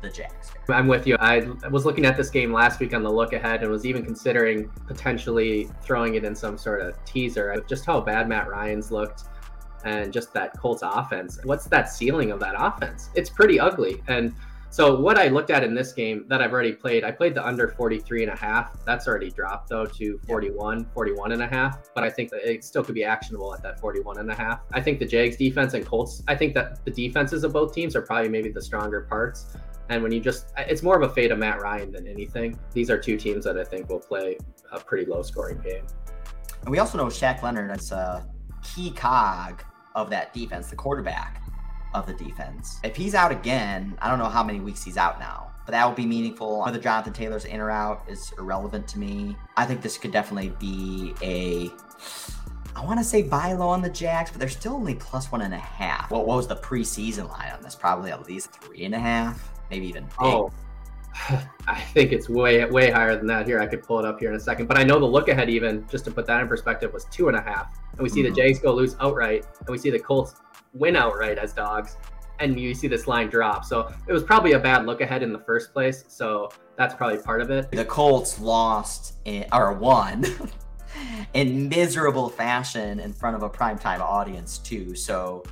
the 0.00 0.08
Jags. 0.08 0.50
here. 0.50 0.74
I'm 0.74 0.86
with 0.86 1.06
you. 1.06 1.16
I 1.18 1.48
was 1.70 1.84
looking 1.84 2.04
at 2.04 2.16
this 2.16 2.30
game 2.30 2.52
last 2.52 2.80
week 2.80 2.94
on 2.94 3.02
the 3.02 3.10
look 3.10 3.32
ahead 3.32 3.62
and 3.62 3.70
was 3.70 3.86
even 3.86 4.04
considering 4.04 4.68
potentially 4.86 5.68
throwing 5.82 6.14
it 6.14 6.24
in 6.24 6.34
some 6.34 6.58
sort 6.58 6.82
of 6.82 7.02
teaser. 7.04 7.64
Just 7.68 7.86
how 7.86 8.00
bad 8.00 8.28
Matt 8.28 8.48
Ryan's 8.48 8.90
looked 8.90 9.24
and 9.84 10.12
just 10.12 10.32
that 10.34 10.56
Colts 10.58 10.82
offense. 10.84 11.38
What's 11.44 11.66
that 11.66 11.88
ceiling 11.88 12.30
of 12.30 12.40
that 12.40 12.54
offense? 12.56 13.10
It's 13.14 13.30
pretty 13.30 13.58
ugly. 13.58 14.02
And 14.08 14.34
so 14.72 14.98
what 14.98 15.18
I 15.18 15.28
looked 15.28 15.50
at 15.50 15.62
in 15.62 15.74
this 15.74 15.92
game 15.92 16.24
that 16.28 16.40
I've 16.40 16.50
already 16.50 16.72
played, 16.72 17.04
I 17.04 17.10
played 17.10 17.34
the 17.34 17.46
under 17.46 17.68
43 17.68 18.22
and 18.22 18.32
a 18.32 18.36
half. 18.36 18.82
That's 18.86 19.06
already 19.06 19.30
dropped 19.30 19.68
though 19.68 19.84
to 19.84 20.18
41, 20.26 20.86
41 20.94 21.32
and 21.32 21.42
a 21.42 21.46
half, 21.46 21.90
but 21.94 22.04
I 22.04 22.08
think 22.08 22.30
that 22.30 22.50
it 22.50 22.64
still 22.64 22.82
could 22.82 22.94
be 22.94 23.04
actionable 23.04 23.54
at 23.54 23.62
that 23.64 23.78
41 23.78 24.16
and 24.16 24.30
a 24.30 24.34
half. 24.34 24.60
I 24.72 24.80
think 24.80 24.98
the 24.98 25.04
Jags 25.04 25.36
defense 25.36 25.74
and 25.74 25.84
Colts, 25.84 26.22
I 26.26 26.34
think 26.34 26.54
that 26.54 26.82
the 26.86 26.90
defenses 26.90 27.44
of 27.44 27.52
both 27.52 27.74
teams 27.74 27.94
are 27.94 28.00
probably 28.00 28.30
maybe 28.30 28.48
the 28.48 28.62
stronger 28.62 29.02
parts. 29.02 29.54
And 29.90 30.02
when 30.02 30.10
you 30.10 30.20
just, 30.20 30.46
it's 30.56 30.82
more 30.82 30.96
of 30.96 31.02
a 31.02 31.12
fate 31.12 31.32
of 31.32 31.38
Matt 31.38 31.60
Ryan 31.60 31.92
than 31.92 32.08
anything. 32.08 32.58
These 32.72 32.88
are 32.88 32.96
two 32.96 33.18
teams 33.18 33.44
that 33.44 33.58
I 33.58 33.64
think 33.64 33.90
will 33.90 34.00
play 34.00 34.38
a 34.72 34.80
pretty 34.80 35.04
low 35.04 35.20
scoring 35.20 35.60
game. 35.60 35.84
And 36.62 36.70
we 36.70 36.78
also 36.78 36.96
know 36.96 37.08
Shaq 37.08 37.42
Leonard 37.42 37.76
is 37.78 37.92
a 37.92 38.26
key 38.62 38.90
cog 38.90 39.62
of 39.94 40.08
that 40.08 40.32
defense, 40.32 40.70
the 40.70 40.76
quarterback 40.76 41.41
of 41.94 42.06
the 42.06 42.14
defense. 42.14 42.80
If 42.84 42.96
he's 42.96 43.14
out 43.14 43.32
again, 43.32 43.96
I 44.00 44.08
don't 44.08 44.18
know 44.18 44.28
how 44.28 44.42
many 44.42 44.60
weeks 44.60 44.82
he's 44.82 44.96
out 44.96 45.18
now, 45.18 45.50
but 45.66 45.72
that 45.72 45.84
will 45.86 45.94
be 45.94 46.06
meaningful. 46.06 46.60
Whether 46.64 46.78
Jonathan 46.78 47.12
Taylor's 47.12 47.44
in 47.44 47.60
or 47.60 47.70
out 47.70 48.02
is 48.08 48.32
irrelevant 48.38 48.88
to 48.88 48.98
me. 48.98 49.36
I 49.56 49.64
think 49.64 49.82
this 49.82 49.98
could 49.98 50.12
definitely 50.12 50.50
be 50.58 51.14
a. 51.22 51.70
I 52.74 52.82
want 52.84 52.98
to 53.00 53.04
say 53.04 53.22
buy 53.22 53.52
low 53.52 53.68
on 53.68 53.82
the 53.82 53.90
Jags, 53.90 54.30
but 54.30 54.40
they're 54.40 54.48
still 54.48 54.74
only 54.74 54.94
plus 54.94 55.30
one 55.30 55.42
and 55.42 55.52
a 55.52 55.58
half. 55.58 56.10
What, 56.10 56.26
what 56.26 56.36
was 56.36 56.46
the 56.48 56.56
preseason 56.56 57.28
line 57.28 57.52
on 57.52 57.62
this? 57.62 57.74
Probably 57.74 58.10
at 58.10 58.26
least 58.26 58.50
three 58.52 58.84
and 58.84 58.94
a 58.94 58.98
half, 58.98 59.50
maybe 59.70 59.86
even. 59.88 60.04
big. 60.04 60.12
Oh, 60.20 60.50
I 61.68 61.80
think 61.92 62.12
it's 62.12 62.30
way 62.30 62.64
way 62.64 62.90
higher 62.90 63.14
than 63.14 63.26
that. 63.26 63.46
Here, 63.46 63.60
I 63.60 63.66
could 63.66 63.82
pull 63.82 63.98
it 63.98 64.06
up 64.06 64.18
here 64.18 64.30
in 64.30 64.36
a 64.36 64.40
second. 64.40 64.66
But 64.68 64.78
I 64.78 64.84
know 64.84 64.98
the 64.98 65.04
look 65.04 65.28
ahead, 65.28 65.50
even 65.50 65.86
just 65.88 66.06
to 66.06 66.10
put 66.10 66.24
that 66.26 66.40
in 66.40 66.48
perspective, 66.48 66.92
was 66.94 67.04
two 67.06 67.28
and 67.28 67.36
a 67.36 67.42
half. 67.42 67.78
And 67.92 68.00
we 68.00 68.08
see 68.08 68.22
Mhm. 68.22 68.34
the 68.34 68.40
Jags 68.42 68.58
go 68.58 68.72
lose 68.72 68.96
outright, 69.00 69.44
and 69.60 69.68
we 69.68 69.76
see 69.76 69.90
the 69.90 69.98
Colts 69.98 70.36
win 70.72 70.96
outright 70.96 71.38
as 71.38 71.52
dogs, 71.52 71.96
and 72.40 72.58
you 72.58 72.74
see 72.74 72.88
this 72.88 73.06
line 73.06 73.28
drop. 73.28 73.64
So 73.64 73.92
it 74.06 74.12
was 74.12 74.22
probably 74.22 74.52
a 74.52 74.58
bad 74.58 74.86
look 74.86 75.00
ahead 75.00 75.22
in 75.22 75.32
the 75.32 75.38
first 75.38 75.72
place. 75.72 76.04
So 76.08 76.50
that's 76.76 76.94
probably 76.94 77.18
part 77.18 77.40
of 77.40 77.50
it. 77.50 77.70
the 77.70 77.84
Colts 77.84 78.40
lost 78.40 79.14
in, 79.24 79.44
or 79.52 79.72
won 79.72 80.24
in 81.34 81.68
miserable 81.68 82.28
fashion 82.28 83.00
in 83.00 83.12
front 83.12 83.36
of 83.36 83.42
a 83.42 83.50
primetime 83.50 84.00
audience 84.00 84.58
too. 84.58 84.94
So 84.94 85.44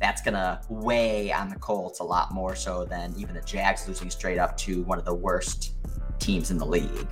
that's 0.00 0.22
gonna 0.22 0.60
weigh 0.68 1.32
on 1.32 1.48
the 1.48 1.56
Colts 1.56 2.00
a 2.00 2.04
lot 2.04 2.32
more 2.32 2.54
so 2.54 2.84
than 2.84 3.12
even 3.18 3.34
the 3.34 3.40
Jags 3.42 3.86
losing 3.88 4.10
straight 4.10 4.38
up 4.38 4.56
to 4.58 4.82
one 4.82 4.98
of 4.98 5.04
the 5.04 5.14
worst 5.14 5.74
teams 6.18 6.50
in 6.50 6.58
the 6.58 6.66
league. 6.66 7.08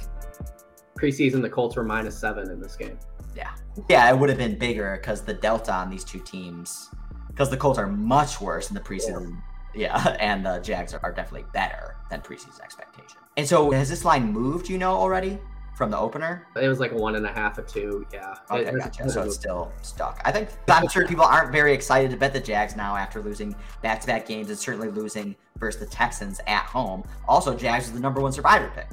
Preseason, 0.97 1.43
the 1.43 1.51
Colts 1.51 1.77
were 1.77 1.83
minus 1.83 2.19
seven 2.19 2.51
in 2.51 2.61
this 2.61 2.77
game. 2.77 2.99
Yeah, 3.35 3.51
yeah, 3.89 4.09
it 4.09 4.19
would 4.19 4.29
have 4.29 4.39
been 4.39 4.57
bigger 4.59 4.97
because 5.01 5.23
the 5.23 5.35
delta 5.35 5.73
on 5.73 5.91
these 5.91 6.05
two 6.05 6.21
teams, 6.21 6.91
because 7.37 7.51
the 7.51 7.57
Colts 7.57 7.79
are 7.79 7.87
much 7.87 8.41
worse 8.41 8.71
in 8.71 8.75
the 8.75 8.81
preseason. 8.81 9.43
Yeah, 9.75 10.17
and 10.21 10.45
the 10.45 10.59
Jags 10.61 10.95
are, 10.95 11.01
are 11.03 11.13
definitely 11.13 11.47
better 11.53 11.97
than 12.09 12.23
preseason 12.23 12.61
expectation. 12.63 13.19
And 13.37 13.47
so, 13.47 13.71
has 13.73 13.91
this 13.91 14.07
line 14.07 14.33
moved? 14.33 14.71
You 14.71 14.79
know 14.79 14.93
already 14.93 15.39
from 15.77 15.91
the 15.91 15.99
opener? 15.99 16.47
It 16.59 16.67
was 16.67 16.81
like 16.81 16.93
a 16.93 16.97
one 16.97 17.15
and 17.17 17.27
a 17.27 17.33
half, 17.33 17.59
a 17.59 17.63
two. 17.63 18.07
Yeah. 18.11 18.37
Okay, 18.51 18.71
It- 18.71 18.79
gotcha. 18.79 19.11
So 19.11 19.23
it's 19.25 19.35
still 19.35 19.71
stuck. 19.83 20.23
I 20.25 20.33
think 20.33 20.49
I'm 20.71 20.89
sure 20.89 21.07
people 21.07 21.27
aren't 21.27 21.53
very 21.53 21.75
excited 21.75 22.11
to 22.13 22.17
bet 22.17 22.33
the 22.33 22.41
Jags 22.41 22.75
now 22.75 22.97
after 22.97 23.21
losing 23.21 23.55
back-to-back 23.83 24.27
games 24.27 24.49
and 24.49 24.59
certainly 24.59 24.89
losing 24.89 25.37
versus 25.59 25.79
the 25.79 25.87
Texans 25.87 26.41
at 26.47 26.65
home. 26.65 27.03
Also, 27.29 27.55
Jags 27.55 27.85
is 27.89 27.93
the 27.93 28.01
number 28.01 28.23
one 28.23 28.33
survivor 28.33 28.73
pick. 28.75 28.89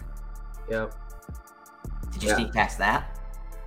Yep. 0.69 0.93
Did 2.11 2.23
you 2.23 2.29
Yeah. 2.29 2.35
sneak 2.35 2.51
past 2.51 2.77
that? 2.79 3.17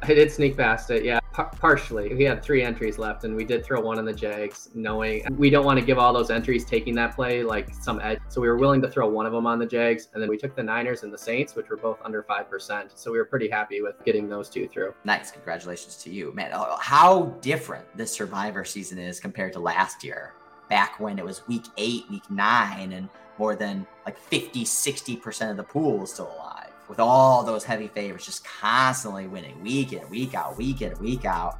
I 0.02 0.08
did 0.08 0.30
sneak 0.30 0.58
past 0.58 0.90
it, 0.90 1.02
yeah, 1.02 1.18
par- 1.36 1.52
partially. 1.60 2.14
We 2.14 2.24
had 2.24 2.42
three 2.42 2.62
entries 2.62 2.98
left, 2.98 3.24
and 3.24 3.36
we 3.36 3.44
did 3.44 3.64
throw 3.64 3.80
one 3.80 3.98
on 3.98 4.04
the 4.04 4.12
Jags, 4.12 4.70
knowing 4.74 5.22
we 5.36 5.50
don't 5.50 5.64
want 5.66 5.78
to 5.78 5.84
give 5.84 5.98
all 5.98 6.12
those 6.12 6.30
entries 6.30 6.64
taking 6.64 6.94
that 6.94 7.14
play 7.14 7.42
like 7.42 7.72
some 7.74 8.00
edge. 8.00 8.18
So 8.28 8.40
we 8.40 8.48
were 8.48 8.56
willing 8.56 8.80
to 8.82 8.90
throw 8.90 9.08
one 9.08 9.26
of 9.26 9.32
them 9.32 9.46
on 9.46 9.58
the 9.58 9.66
Jags, 9.66 10.08
and 10.14 10.22
then 10.22 10.30
we 10.30 10.38
took 10.38 10.56
the 10.56 10.62
Niners 10.62 11.02
and 11.02 11.12
the 11.12 11.18
Saints, 11.18 11.54
which 11.54 11.68
were 11.68 11.76
both 11.76 11.98
under 12.04 12.22
five 12.22 12.48
percent. 12.48 12.92
So 12.94 13.12
we 13.12 13.18
were 13.18 13.26
pretty 13.26 13.50
happy 13.50 13.82
with 13.82 14.02
getting 14.04 14.28
those 14.28 14.48
two 14.48 14.66
through. 14.66 14.94
Nice. 15.04 15.30
Congratulations 15.30 15.96
to 15.98 16.10
you, 16.10 16.32
man. 16.32 16.50
Oh, 16.54 16.76
How 16.80 17.24
different 17.42 17.84
this 17.96 18.12
survivor 18.12 18.64
season 18.64 18.98
is 18.98 19.20
compared 19.20 19.52
to 19.52 19.60
last 19.60 20.02
year, 20.02 20.32
back 20.70 20.98
when 20.98 21.18
it 21.18 21.24
was 21.24 21.46
week 21.46 21.66
eight, 21.76 22.04
week 22.10 22.28
nine, 22.30 22.92
and 22.92 23.08
more 23.38 23.54
than 23.54 23.86
like 24.06 24.16
50, 24.16 24.64
60% 24.64 25.50
of 25.50 25.58
the 25.58 25.62
pool 25.62 25.98
was 25.98 26.12
still 26.12 26.32
alive. 26.36 26.55
With 26.88 27.00
all 27.00 27.42
those 27.42 27.64
heavy 27.64 27.88
favorites 27.88 28.26
just 28.26 28.44
constantly 28.44 29.26
winning 29.26 29.60
week 29.62 29.92
in, 29.92 30.08
week 30.08 30.34
out, 30.34 30.56
week 30.56 30.82
in, 30.82 30.96
week 30.98 31.24
out. 31.24 31.58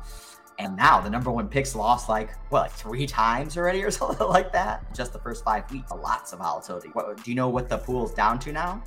And 0.59 0.75
now 0.75 1.01
the 1.01 1.11
number 1.11 1.31
one 1.31 1.49
picks 1.49 1.75
lost 1.75 2.09
like 2.09 2.31
what, 2.51 2.63
like 2.63 2.73
three 2.73 3.07
times 3.07 3.59
already 3.59 3.83
or 3.83 3.91
something 3.93 4.27
like 4.27 4.53
that. 4.53 4.95
Just 4.95 5.13
the 5.13 5.19
first 5.19 5.45
five 5.45 5.71
weeks, 5.71 5.91
lots 5.91 6.33
of 6.33 6.39
volatility. 6.39 6.89
What, 6.93 7.23
do 7.23 7.31
you 7.31 7.35
know 7.35 7.49
what 7.49 7.69
the 7.69 7.79
pool's 7.79 8.15
down 8.15 8.39
to 8.41 8.53
now? 8.53 8.83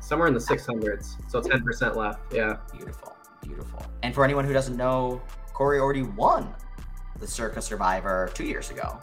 Somewhere 0.00 0.26
in 0.26 0.34
the 0.34 0.40
600s, 0.40 1.30
so 1.30 1.40
10% 1.40 1.94
left. 1.94 2.34
Yeah. 2.34 2.56
Beautiful, 2.72 3.16
beautiful. 3.40 3.84
And 4.02 4.12
for 4.12 4.24
anyone 4.24 4.44
who 4.44 4.52
doesn't 4.52 4.76
know, 4.76 5.22
Corey 5.52 5.78
already 5.78 6.02
won 6.02 6.52
the 7.20 7.28
Circa 7.28 7.62
Survivor 7.62 8.28
two 8.34 8.44
years 8.44 8.70
ago. 8.70 8.98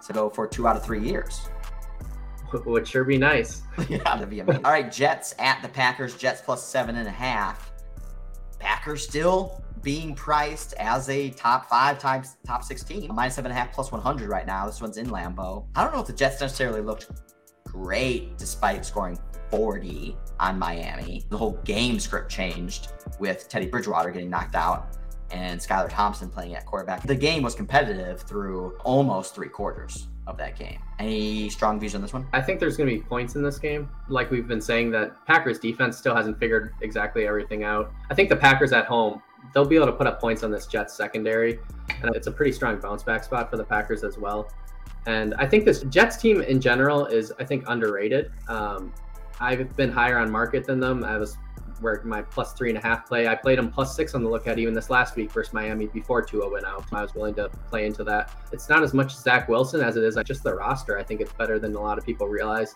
So 0.00 0.14
go 0.14 0.30
for 0.30 0.46
two 0.46 0.66
out 0.66 0.76
of 0.76 0.84
three 0.84 1.02
years. 1.02 1.50
Would 2.52 2.86
sure 2.86 3.04
be 3.04 3.18
nice. 3.18 3.62
that'd 3.76 4.30
be 4.30 4.40
amazing. 4.40 4.64
All 4.64 4.72
right, 4.72 4.90
Jets 4.90 5.34
at 5.38 5.60
the 5.62 5.68
Packers. 5.68 6.16
Jets 6.16 6.40
plus 6.40 6.66
seven 6.66 6.96
and 6.96 7.06
a 7.08 7.12
half. 7.12 7.72
Packers 8.58 9.06
still 9.06 9.62
being 9.82 10.14
priced 10.14 10.74
as 10.74 11.08
a 11.08 11.30
top 11.30 11.68
five 11.68 11.98
times 11.98 12.36
top 12.46 12.62
16 12.62 13.10
minus 13.14 13.34
seven 13.34 13.50
and 13.50 13.58
a 13.58 13.62
half 13.62 13.72
plus 13.72 13.90
100 13.90 14.28
right 14.28 14.46
now 14.46 14.66
this 14.66 14.80
one's 14.80 14.98
in 14.98 15.06
lambeau 15.06 15.66
i 15.74 15.82
don't 15.82 15.94
know 15.94 16.00
if 16.00 16.06
the 16.06 16.12
jets 16.12 16.40
necessarily 16.40 16.80
looked 16.80 17.10
great 17.64 18.36
despite 18.36 18.84
scoring 18.84 19.18
40 19.50 20.16
on 20.38 20.58
miami 20.58 21.24
the 21.30 21.36
whole 21.36 21.52
game 21.64 21.98
script 21.98 22.30
changed 22.30 22.92
with 23.18 23.48
teddy 23.48 23.66
bridgewater 23.66 24.10
getting 24.10 24.30
knocked 24.30 24.54
out 24.54 24.96
and 25.30 25.58
skylar 25.58 25.88
thompson 25.88 26.28
playing 26.28 26.54
at 26.54 26.66
quarterback 26.66 27.02
the 27.06 27.14
game 27.14 27.42
was 27.42 27.54
competitive 27.54 28.20
through 28.22 28.76
almost 28.84 29.34
three 29.34 29.48
quarters 29.48 30.08
of 30.30 30.38
that 30.38 30.58
game. 30.58 30.78
Any 30.98 31.48
strong 31.50 31.78
views 31.80 31.94
on 31.94 32.02
this 32.02 32.12
one? 32.12 32.26
I 32.32 32.40
think 32.40 32.60
there's 32.60 32.76
going 32.76 32.88
to 32.88 32.94
be 32.94 33.02
points 33.02 33.34
in 33.34 33.42
this 33.42 33.58
game. 33.58 33.88
Like 34.08 34.30
we've 34.30 34.48
been 34.48 34.60
saying, 34.60 34.90
that 34.92 35.24
Packers 35.26 35.58
defense 35.58 35.96
still 35.98 36.14
hasn't 36.14 36.38
figured 36.38 36.74
exactly 36.82 37.26
everything 37.26 37.64
out. 37.64 37.92
I 38.10 38.14
think 38.14 38.28
the 38.28 38.36
Packers 38.36 38.72
at 38.72 38.86
home 38.86 39.22
they'll 39.52 39.64
be 39.64 39.76
able 39.76 39.86
to 39.86 39.92
put 39.92 40.06
up 40.06 40.20
points 40.20 40.42
on 40.42 40.50
this 40.50 40.66
Jets 40.66 40.94
secondary, 40.94 41.58
and 42.02 42.14
it's 42.14 42.26
a 42.26 42.30
pretty 42.30 42.52
strong 42.52 42.78
bounce 42.78 43.02
back 43.02 43.24
spot 43.24 43.50
for 43.50 43.56
the 43.56 43.64
Packers 43.64 44.04
as 44.04 44.18
well. 44.18 44.50
And 45.06 45.34
I 45.34 45.46
think 45.46 45.64
this 45.64 45.82
Jets 45.84 46.16
team 46.16 46.42
in 46.42 46.60
general 46.60 47.06
is, 47.06 47.32
I 47.38 47.44
think, 47.44 47.64
underrated. 47.68 48.30
Um, 48.48 48.92
I've 49.40 49.74
been 49.76 49.90
higher 49.90 50.18
on 50.18 50.30
market 50.30 50.66
than 50.66 50.78
them. 50.78 51.02
I 51.04 51.16
was 51.16 51.38
where 51.80 52.02
my 52.04 52.22
plus 52.22 52.52
three 52.52 52.68
and 52.68 52.78
a 52.78 52.80
half 52.80 53.06
play. 53.06 53.26
I 53.26 53.34
played 53.34 53.58
them 53.58 53.70
plus 53.70 53.96
six 53.96 54.14
on 54.14 54.22
the 54.22 54.28
lookout 54.28 54.58
even 54.58 54.74
this 54.74 54.90
last 54.90 55.16
week 55.16 55.30
versus 55.32 55.52
Miami 55.52 55.86
before 55.86 56.22
Tua 56.22 56.48
went 56.50 56.66
out. 56.66 56.84
I 56.92 57.02
was 57.02 57.14
willing 57.14 57.34
to 57.34 57.48
play 57.68 57.86
into 57.86 58.04
that. 58.04 58.30
It's 58.52 58.68
not 58.68 58.82
as 58.82 58.94
much 58.94 59.14
Zach 59.14 59.48
Wilson 59.48 59.80
as 59.80 59.96
it 59.96 60.04
is 60.04 60.16
just 60.24 60.42
the 60.42 60.54
roster. 60.54 60.98
I 60.98 61.02
think 61.02 61.20
it's 61.20 61.32
better 61.32 61.58
than 61.58 61.74
a 61.74 61.80
lot 61.80 61.98
of 61.98 62.04
people 62.04 62.28
realize. 62.28 62.74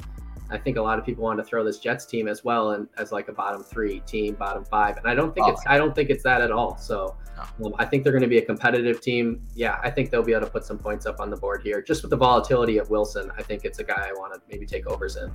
I 0.50 0.58
think 0.58 0.76
a 0.76 0.82
lot 0.82 0.98
of 0.98 1.06
people 1.06 1.24
want 1.24 1.38
to 1.38 1.44
throw 1.44 1.64
this 1.64 1.78
Jets 1.78 2.04
team 2.04 2.28
as 2.28 2.44
well 2.44 2.72
and 2.72 2.86
as 2.98 3.12
like 3.12 3.28
a 3.28 3.32
bottom 3.32 3.62
three 3.62 4.00
team, 4.00 4.34
bottom 4.34 4.64
five, 4.64 4.98
and 4.98 5.06
I 5.06 5.14
don't 5.14 5.34
think 5.34 5.46
oh, 5.46 5.50
it's 5.52 5.62
I 5.66 5.78
don't 5.78 5.94
think 5.94 6.10
it's 6.10 6.22
that 6.22 6.42
at 6.42 6.52
all. 6.52 6.76
So 6.76 7.16
no. 7.58 7.66
um, 7.66 7.74
I 7.78 7.86
think 7.86 8.04
they're 8.04 8.12
going 8.12 8.22
to 8.22 8.28
be 8.28 8.38
a 8.38 8.44
competitive 8.44 9.00
team. 9.00 9.46
Yeah, 9.54 9.80
I 9.82 9.90
think 9.90 10.10
they'll 10.10 10.22
be 10.22 10.32
able 10.32 10.46
to 10.46 10.52
put 10.52 10.64
some 10.64 10.78
points 10.78 11.06
up 11.06 11.18
on 11.18 11.30
the 11.30 11.36
board 11.36 11.62
here. 11.62 11.80
Just 11.80 12.02
with 12.02 12.10
the 12.10 12.16
volatility 12.16 12.78
of 12.78 12.90
Wilson, 12.90 13.32
I 13.36 13.42
think 13.42 13.64
it's 13.64 13.78
a 13.78 13.84
guy 13.84 14.06
I 14.08 14.12
want 14.12 14.34
to 14.34 14.40
maybe 14.50 14.66
take 14.66 14.86
overs 14.86 15.16
in. 15.16 15.32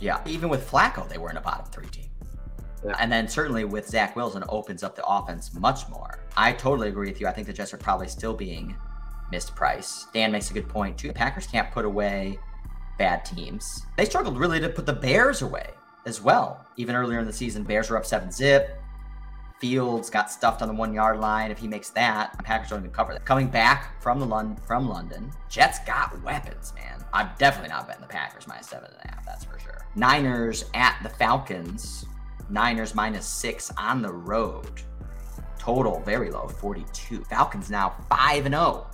Yeah, 0.00 0.20
even 0.26 0.48
with 0.48 0.68
Flacco, 0.68 1.06
they 1.08 1.18
were 1.18 1.30
in 1.30 1.36
a 1.36 1.42
bottom 1.42 1.66
three 1.66 1.88
team. 1.88 2.09
And 2.98 3.10
then 3.10 3.28
certainly 3.28 3.64
with 3.64 3.88
Zach 3.88 4.16
Wilson 4.16 4.44
opens 4.48 4.82
up 4.82 4.96
the 4.96 5.04
offense 5.04 5.52
much 5.54 5.88
more. 5.88 6.20
I 6.36 6.52
totally 6.52 6.88
agree 6.88 7.08
with 7.08 7.20
you. 7.20 7.26
I 7.26 7.32
think 7.32 7.46
the 7.46 7.52
Jets 7.52 7.74
are 7.74 7.78
probably 7.78 8.08
still 8.08 8.34
being 8.34 8.76
mispriced. 9.32 10.12
Dan 10.12 10.32
makes 10.32 10.50
a 10.50 10.54
good 10.54 10.68
point 10.68 10.98
too. 10.98 11.08
The 11.08 11.14
Packers 11.14 11.46
can't 11.46 11.70
put 11.70 11.84
away 11.84 12.38
bad 12.98 13.24
teams. 13.24 13.86
They 13.96 14.04
struggled 14.04 14.38
really 14.38 14.60
to 14.60 14.68
put 14.68 14.86
the 14.86 14.92
Bears 14.92 15.42
away 15.42 15.70
as 16.06 16.20
well. 16.20 16.66
Even 16.76 16.94
earlier 16.94 17.18
in 17.18 17.26
the 17.26 17.32
season, 17.32 17.64
Bears 17.64 17.90
were 17.90 17.96
up 17.96 18.06
seven 18.06 18.30
zip. 18.30 18.76
Fields 19.58 20.08
got 20.08 20.30
stuffed 20.30 20.62
on 20.62 20.68
the 20.68 20.74
one 20.74 20.94
yard 20.94 21.20
line. 21.20 21.50
If 21.50 21.58
he 21.58 21.68
makes 21.68 21.90
that, 21.90 22.34
the 22.36 22.42
Packers 22.42 22.70
don't 22.70 22.80
even 22.80 22.90
cover 22.90 23.12
that. 23.12 23.26
Coming 23.26 23.48
back 23.48 24.00
from 24.00 24.18
the 24.18 24.24
London 24.24 24.56
from 24.66 24.88
London, 24.88 25.30
Jets 25.50 25.80
got 25.80 26.22
weapons, 26.22 26.72
man. 26.74 27.04
I'm 27.12 27.28
definitely 27.38 27.68
not 27.68 27.86
betting 27.86 28.00
the 28.00 28.08
Packers 28.08 28.46
minus 28.46 28.68
seven 28.68 28.90
and 28.90 29.10
a 29.10 29.14
half. 29.14 29.26
That's 29.26 29.44
for 29.44 29.58
sure. 29.58 29.86
Niners 29.94 30.64
at 30.72 30.98
the 31.02 31.10
Falcons. 31.10 32.06
Niners 32.50 32.94
minus 32.94 33.26
six 33.26 33.72
on 33.76 34.02
the 34.02 34.12
road. 34.12 34.82
Total 35.58 36.00
very 36.00 36.30
low, 36.30 36.48
42. 36.48 37.24
Falcons 37.24 37.70
now 37.70 37.94
five 38.08 38.46
and 38.46 38.54
zero. 38.54 38.86
Oh. 38.86 38.90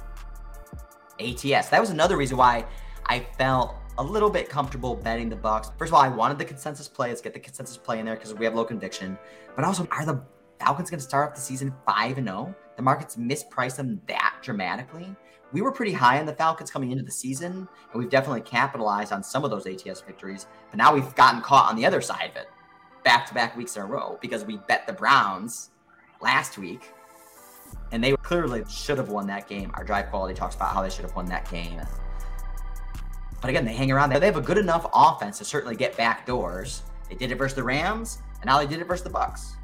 ATS. 1.18 1.68
That 1.68 1.80
was 1.80 1.90
another 1.90 2.16
reason 2.16 2.36
why 2.36 2.66
I 3.06 3.20
felt 3.38 3.74
a 3.98 4.02
little 4.02 4.28
bit 4.28 4.48
comfortable 4.48 4.94
betting 4.94 5.28
the 5.28 5.36
Bucks. 5.36 5.70
First 5.78 5.90
of 5.90 5.94
all, 5.94 6.02
I 6.02 6.08
wanted 6.08 6.38
the 6.38 6.44
consensus 6.44 6.88
play. 6.88 7.08
Let's 7.08 7.20
get 7.20 7.32
the 7.32 7.40
consensus 7.40 7.76
play 7.76 7.98
in 7.98 8.04
there 8.04 8.16
because 8.16 8.34
we 8.34 8.44
have 8.44 8.54
low 8.54 8.64
conviction. 8.64 9.18
But 9.54 9.64
also, 9.64 9.86
are 9.90 10.04
the 10.04 10.22
Falcons 10.60 10.90
going 10.90 10.98
to 10.98 11.04
start 11.04 11.30
off 11.30 11.34
the 11.34 11.40
season 11.40 11.72
five 11.86 12.18
and 12.18 12.26
zero? 12.26 12.54
Oh? 12.54 12.54
The 12.76 12.82
markets 12.82 13.16
mispriced 13.16 13.76
them 13.76 14.00
that 14.08 14.36
dramatically. 14.42 15.16
We 15.52 15.62
were 15.62 15.72
pretty 15.72 15.92
high 15.92 16.18
on 16.18 16.26
the 16.26 16.34
Falcons 16.34 16.70
coming 16.70 16.90
into 16.90 17.04
the 17.04 17.10
season, 17.10 17.68
and 17.92 18.00
we've 18.00 18.10
definitely 18.10 18.42
capitalized 18.42 19.12
on 19.12 19.22
some 19.22 19.44
of 19.44 19.50
those 19.50 19.66
ATS 19.66 20.02
victories. 20.02 20.46
But 20.70 20.76
now 20.76 20.92
we've 20.92 21.14
gotten 21.14 21.40
caught 21.40 21.70
on 21.70 21.76
the 21.76 21.86
other 21.86 22.00
side 22.00 22.30
of 22.30 22.36
it, 22.36 22.48
back 23.06 23.24
to 23.24 23.32
back 23.32 23.56
weeks 23.56 23.76
in 23.76 23.82
a 23.82 23.86
row, 23.86 24.18
because 24.20 24.44
we 24.44 24.56
bet 24.66 24.84
the 24.84 24.92
Browns 24.92 25.70
last 26.20 26.58
week, 26.58 26.90
and 27.92 28.02
they 28.02 28.16
clearly 28.16 28.64
should 28.68 28.98
have 28.98 29.10
won 29.10 29.28
that 29.28 29.48
game. 29.48 29.70
Our 29.74 29.84
drive 29.84 30.10
quality 30.10 30.34
talks 30.34 30.56
about 30.56 30.74
how 30.74 30.82
they 30.82 30.90
should 30.90 31.04
have 31.04 31.14
won 31.14 31.26
that 31.26 31.48
game. 31.48 31.80
But 33.40 33.50
again, 33.50 33.64
they 33.64 33.74
hang 33.74 33.92
around. 33.92 34.10
They 34.10 34.26
have 34.26 34.36
a 34.36 34.40
good 34.40 34.58
enough 34.58 34.90
offense 34.92 35.38
to 35.38 35.44
certainly 35.44 35.76
get 35.76 35.96
back 35.96 36.26
doors. 36.26 36.82
They 37.08 37.14
did 37.14 37.30
it 37.30 37.36
versus 37.36 37.54
the 37.54 37.62
Rams, 37.62 38.18
and 38.40 38.46
now 38.46 38.58
they 38.58 38.66
did 38.66 38.80
it 38.80 38.88
versus 38.88 39.04
the 39.04 39.10
Bucks. 39.10 39.54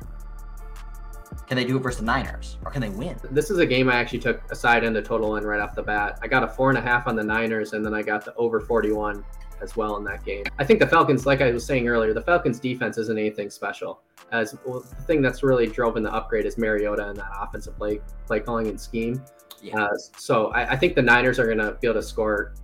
Can 1.48 1.56
they 1.56 1.64
do 1.64 1.78
it 1.78 1.80
versus 1.80 1.98
the 1.98 2.06
Niners, 2.06 2.58
or 2.64 2.70
can 2.70 2.80
they 2.80 2.90
win? 2.90 3.18
This 3.32 3.50
is 3.50 3.58
a 3.58 3.66
game 3.66 3.88
I 3.88 3.96
actually 3.96 4.20
took 4.20 4.40
a 4.52 4.54
side 4.54 4.84
end 4.84 4.96
a 4.96 5.02
total 5.02 5.34
in 5.34 5.44
right 5.44 5.60
off 5.60 5.74
the 5.74 5.82
bat. 5.82 6.20
I 6.22 6.28
got 6.28 6.44
a 6.44 6.48
four 6.48 6.68
and 6.68 6.78
a 6.78 6.80
half 6.80 7.08
on 7.08 7.16
the 7.16 7.24
Niners, 7.24 7.72
and 7.72 7.84
then 7.84 7.92
I 7.92 8.02
got 8.02 8.24
the 8.24 8.32
over 8.36 8.60
41 8.60 9.24
as 9.62 9.76
well 9.76 9.96
in 9.96 10.04
that 10.04 10.24
game. 10.24 10.44
I 10.58 10.64
think 10.64 10.80
the 10.80 10.86
Falcons, 10.86 11.26
like 11.26 11.40
I 11.40 11.50
was 11.50 11.64
saying 11.64 11.88
earlier, 11.88 12.12
the 12.12 12.22
Falcons 12.22 12.58
defense 12.58 12.98
isn't 12.98 13.18
anything 13.18 13.50
special. 13.50 14.00
As 14.30 14.56
well, 14.64 14.80
the 14.80 15.02
thing 15.02 15.22
that's 15.22 15.42
really 15.42 15.66
drove 15.66 15.96
in 15.96 16.02
the 16.02 16.12
upgrade 16.12 16.46
is 16.46 16.56
Mariota 16.58 17.08
and 17.08 17.16
that 17.16 17.30
offensive 17.38 17.76
play 17.76 18.00
play 18.26 18.40
calling 18.40 18.68
and 18.68 18.80
scheme. 18.80 19.22
Yeah. 19.62 19.84
Uh, 19.84 19.96
so 20.16 20.46
I, 20.48 20.72
I, 20.72 20.76
think 20.76 20.96
the 20.96 21.02
Niners 21.02 21.38
are 21.38 21.44
going 21.44 21.58
to 21.58 21.78
be 21.80 21.86
able 21.86 22.00
to 22.00 22.06
score 22.06 22.54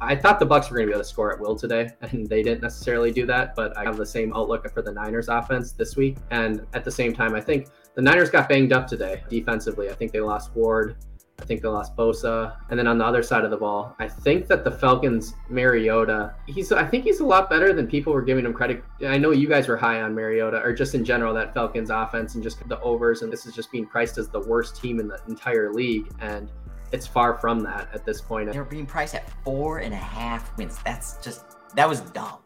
I 0.00 0.14
thought 0.14 0.38
the 0.38 0.46
Bucks 0.46 0.70
were 0.70 0.76
going 0.76 0.86
to 0.86 0.90
be 0.90 0.94
able 0.94 1.04
to 1.04 1.08
score 1.08 1.32
at 1.32 1.40
will 1.40 1.56
today, 1.56 1.90
and 2.00 2.26
they 2.26 2.42
didn't 2.42 2.62
necessarily 2.62 3.10
do 3.10 3.26
that. 3.26 3.54
But 3.54 3.76
I 3.76 3.84
have 3.84 3.96
the 3.96 4.06
same 4.06 4.32
outlook 4.34 4.68
for 4.72 4.82
the 4.82 4.92
Niners 4.92 5.28
offense 5.28 5.72
this 5.72 5.96
week. 5.96 6.16
And 6.30 6.66
at 6.74 6.84
the 6.84 6.90
same 6.90 7.12
time, 7.12 7.34
I 7.34 7.40
think 7.40 7.68
the 7.94 8.02
Niners 8.02 8.30
got 8.30 8.48
banged 8.48 8.72
up 8.72 8.86
today 8.86 9.22
defensively. 9.28 9.90
I 9.90 9.94
think 9.94 10.12
they 10.12 10.20
lost 10.20 10.54
Ward. 10.54 10.96
I 11.46 11.48
think 11.48 11.62
they 11.62 11.68
lost 11.68 11.94
Bosa. 11.94 12.56
And 12.70 12.76
then 12.76 12.88
on 12.88 12.98
the 12.98 13.04
other 13.04 13.22
side 13.22 13.44
of 13.44 13.52
the 13.52 13.56
ball, 13.56 13.94
I 14.00 14.08
think 14.08 14.48
that 14.48 14.64
the 14.64 14.70
Falcons, 14.72 15.34
Mariota, 15.48 16.34
he's 16.48 16.72
I 16.72 16.84
think 16.84 17.04
he's 17.04 17.20
a 17.20 17.24
lot 17.24 17.48
better 17.48 17.72
than 17.72 17.86
people 17.86 18.12
were 18.12 18.22
giving 18.22 18.44
him 18.44 18.52
credit. 18.52 18.82
I 19.06 19.16
know 19.16 19.30
you 19.30 19.48
guys 19.48 19.68
were 19.68 19.76
high 19.76 20.02
on 20.02 20.12
Mariota, 20.12 20.60
or 20.60 20.72
just 20.72 20.96
in 20.96 21.04
general, 21.04 21.32
that 21.34 21.54
Falcons 21.54 21.90
offense 21.90 22.34
and 22.34 22.42
just 22.42 22.68
the 22.68 22.80
overs. 22.80 23.22
And 23.22 23.32
this 23.32 23.46
is 23.46 23.54
just 23.54 23.70
being 23.70 23.86
priced 23.86 24.18
as 24.18 24.28
the 24.28 24.40
worst 24.40 24.82
team 24.82 24.98
in 24.98 25.06
the 25.06 25.20
entire 25.28 25.72
league. 25.72 26.10
And 26.20 26.50
it's 26.90 27.06
far 27.06 27.38
from 27.38 27.60
that 27.60 27.90
at 27.94 28.04
this 28.04 28.20
point. 28.20 28.52
They're 28.52 28.64
being 28.64 28.84
priced 28.84 29.14
at 29.14 29.30
four 29.44 29.78
and 29.78 29.94
a 29.94 29.98
half 29.98 30.56
wins. 30.58 30.80
That's 30.84 31.16
just 31.22 31.44
that 31.76 31.88
was 31.88 32.00
dumb. 32.00 32.38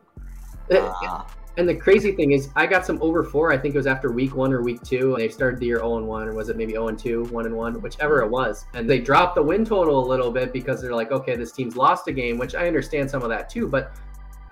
Uh, 0.71 1.25
and 1.57 1.69
the 1.69 1.75
crazy 1.75 2.13
thing 2.13 2.33
is, 2.33 2.49
I 2.55 2.67
got 2.67 2.87
some 2.87 2.99
over 3.03 3.25
four. 3.25 3.53
I 3.53 3.59
think 3.59 3.75
it 3.75 3.79
was 3.79 3.87
after 3.87 4.13
week 4.13 4.35
one 4.35 4.53
or 4.53 4.63
week 4.63 4.83
two. 4.83 5.15
They 5.19 5.29
started 5.29 5.59
the 5.61 5.67
year 5.67 5.79
0 5.79 5.99
and 5.99 6.07
1, 6.07 6.29
or 6.29 6.35
was 6.35 6.49
it 6.49 6.57
maybe 6.57 6.73
0 6.73 6.89
and 6.89 6.99
2, 6.99 7.25
1 7.25 7.47
and 7.47 7.55
1, 7.55 7.83
whichever 7.83 8.23
it 8.23 8.31
was. 8.31 8.65
And 8.75 8.89
they 8.89 9.01
dropped 9.01 9.35
the 9.35 9.43
win 9.43 9.65
total 9.65 10.05
a 10.05 10.07
little 10.07 10.31
bit 10.31 10.53
because 10.53 10.81
they're 10.81 10.95
like, 10.95 11.11
okay, 11.13 11.37
this 11.37 11.53
team's 11.53 11.77
lost 11.77 12.09
a 12.09 12.13
game, 12.13 12.39
which 12.39 12.55
I 12.55 12.67
understand 12.67 13.11
some 13.11 13.23
of 13.23 13.29
that 13.31 13.51
too. 13.51 13.69
But 13.69 13.93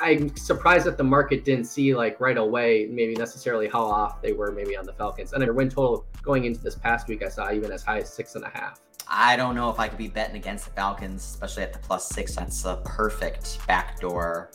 I'm 0.00 0.36
surprised 0.36 0.86
that 0.86 0.96
the 0.96 1.04
market 1.04 1.44
didn't 1.44 1.64
see 1.64 1.94
like 1.94 2.20
right 2.20 2.36
away, 2.36 2.88
maybe 2.90 3.14
necessarily 3.14 3.68
how 3.68 3.84
off 3.84 4.20
they 4.20 4.32
were 4.32 4.52
maybe 4.52 4.76
on 4.76 4.84
the 4.84 4.92
Falcons. 4.92 5.32
And 5.32 5.42
their 5.42 5.52
win 5.52 5.68
total 5.68 6.06
going 6.22 6.44
into 6.44 6.60
this 6.60 6.74
past 6.74 7.08
week, 7.08 7.24
I 7.24 7.28
saw 7.28 7.50
even 7.52 7.72
as 7.72 7.82
high 7.82 7.98
as 7.98 8.12
six 8.12 8.34
and 8.34 8.44
a 8.44 8.50
half. 8.50 8.80
I 9.08 9.36
don't 9.36 9.54
know 9.54 9.70
if 9.70 9.80
I 9.80 9.88
could 9.88 9.98
be 9.98 10.08
betting 10.08 10.36
against 10.36 10.66
the 10.66 10.70
Falcons, 10.72 11.24
especially 11.24 11.62
at 11.62 11.72
the 11.72 11.78
plus 11.78 12.08
six. 12.08 12.36
That's 12.36 12.64
a 12.64 12.80
perfect 12.84 13.58
backdoor 13.66 14.50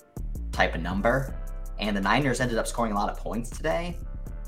type 0.51 0.75
of 0.75 0.81
number. 0.81 1.35
And 1.79 1.95
the 1.95 2.01
Niners 2.01 2.39
ended 2.39 2.57
up 2.57 2.67
scoring 2.67 2.91
a 2.91 2.95
lot 2.95 3.09
of 3.09 3.17
points 3.17 3.49
today, 3.49 3.97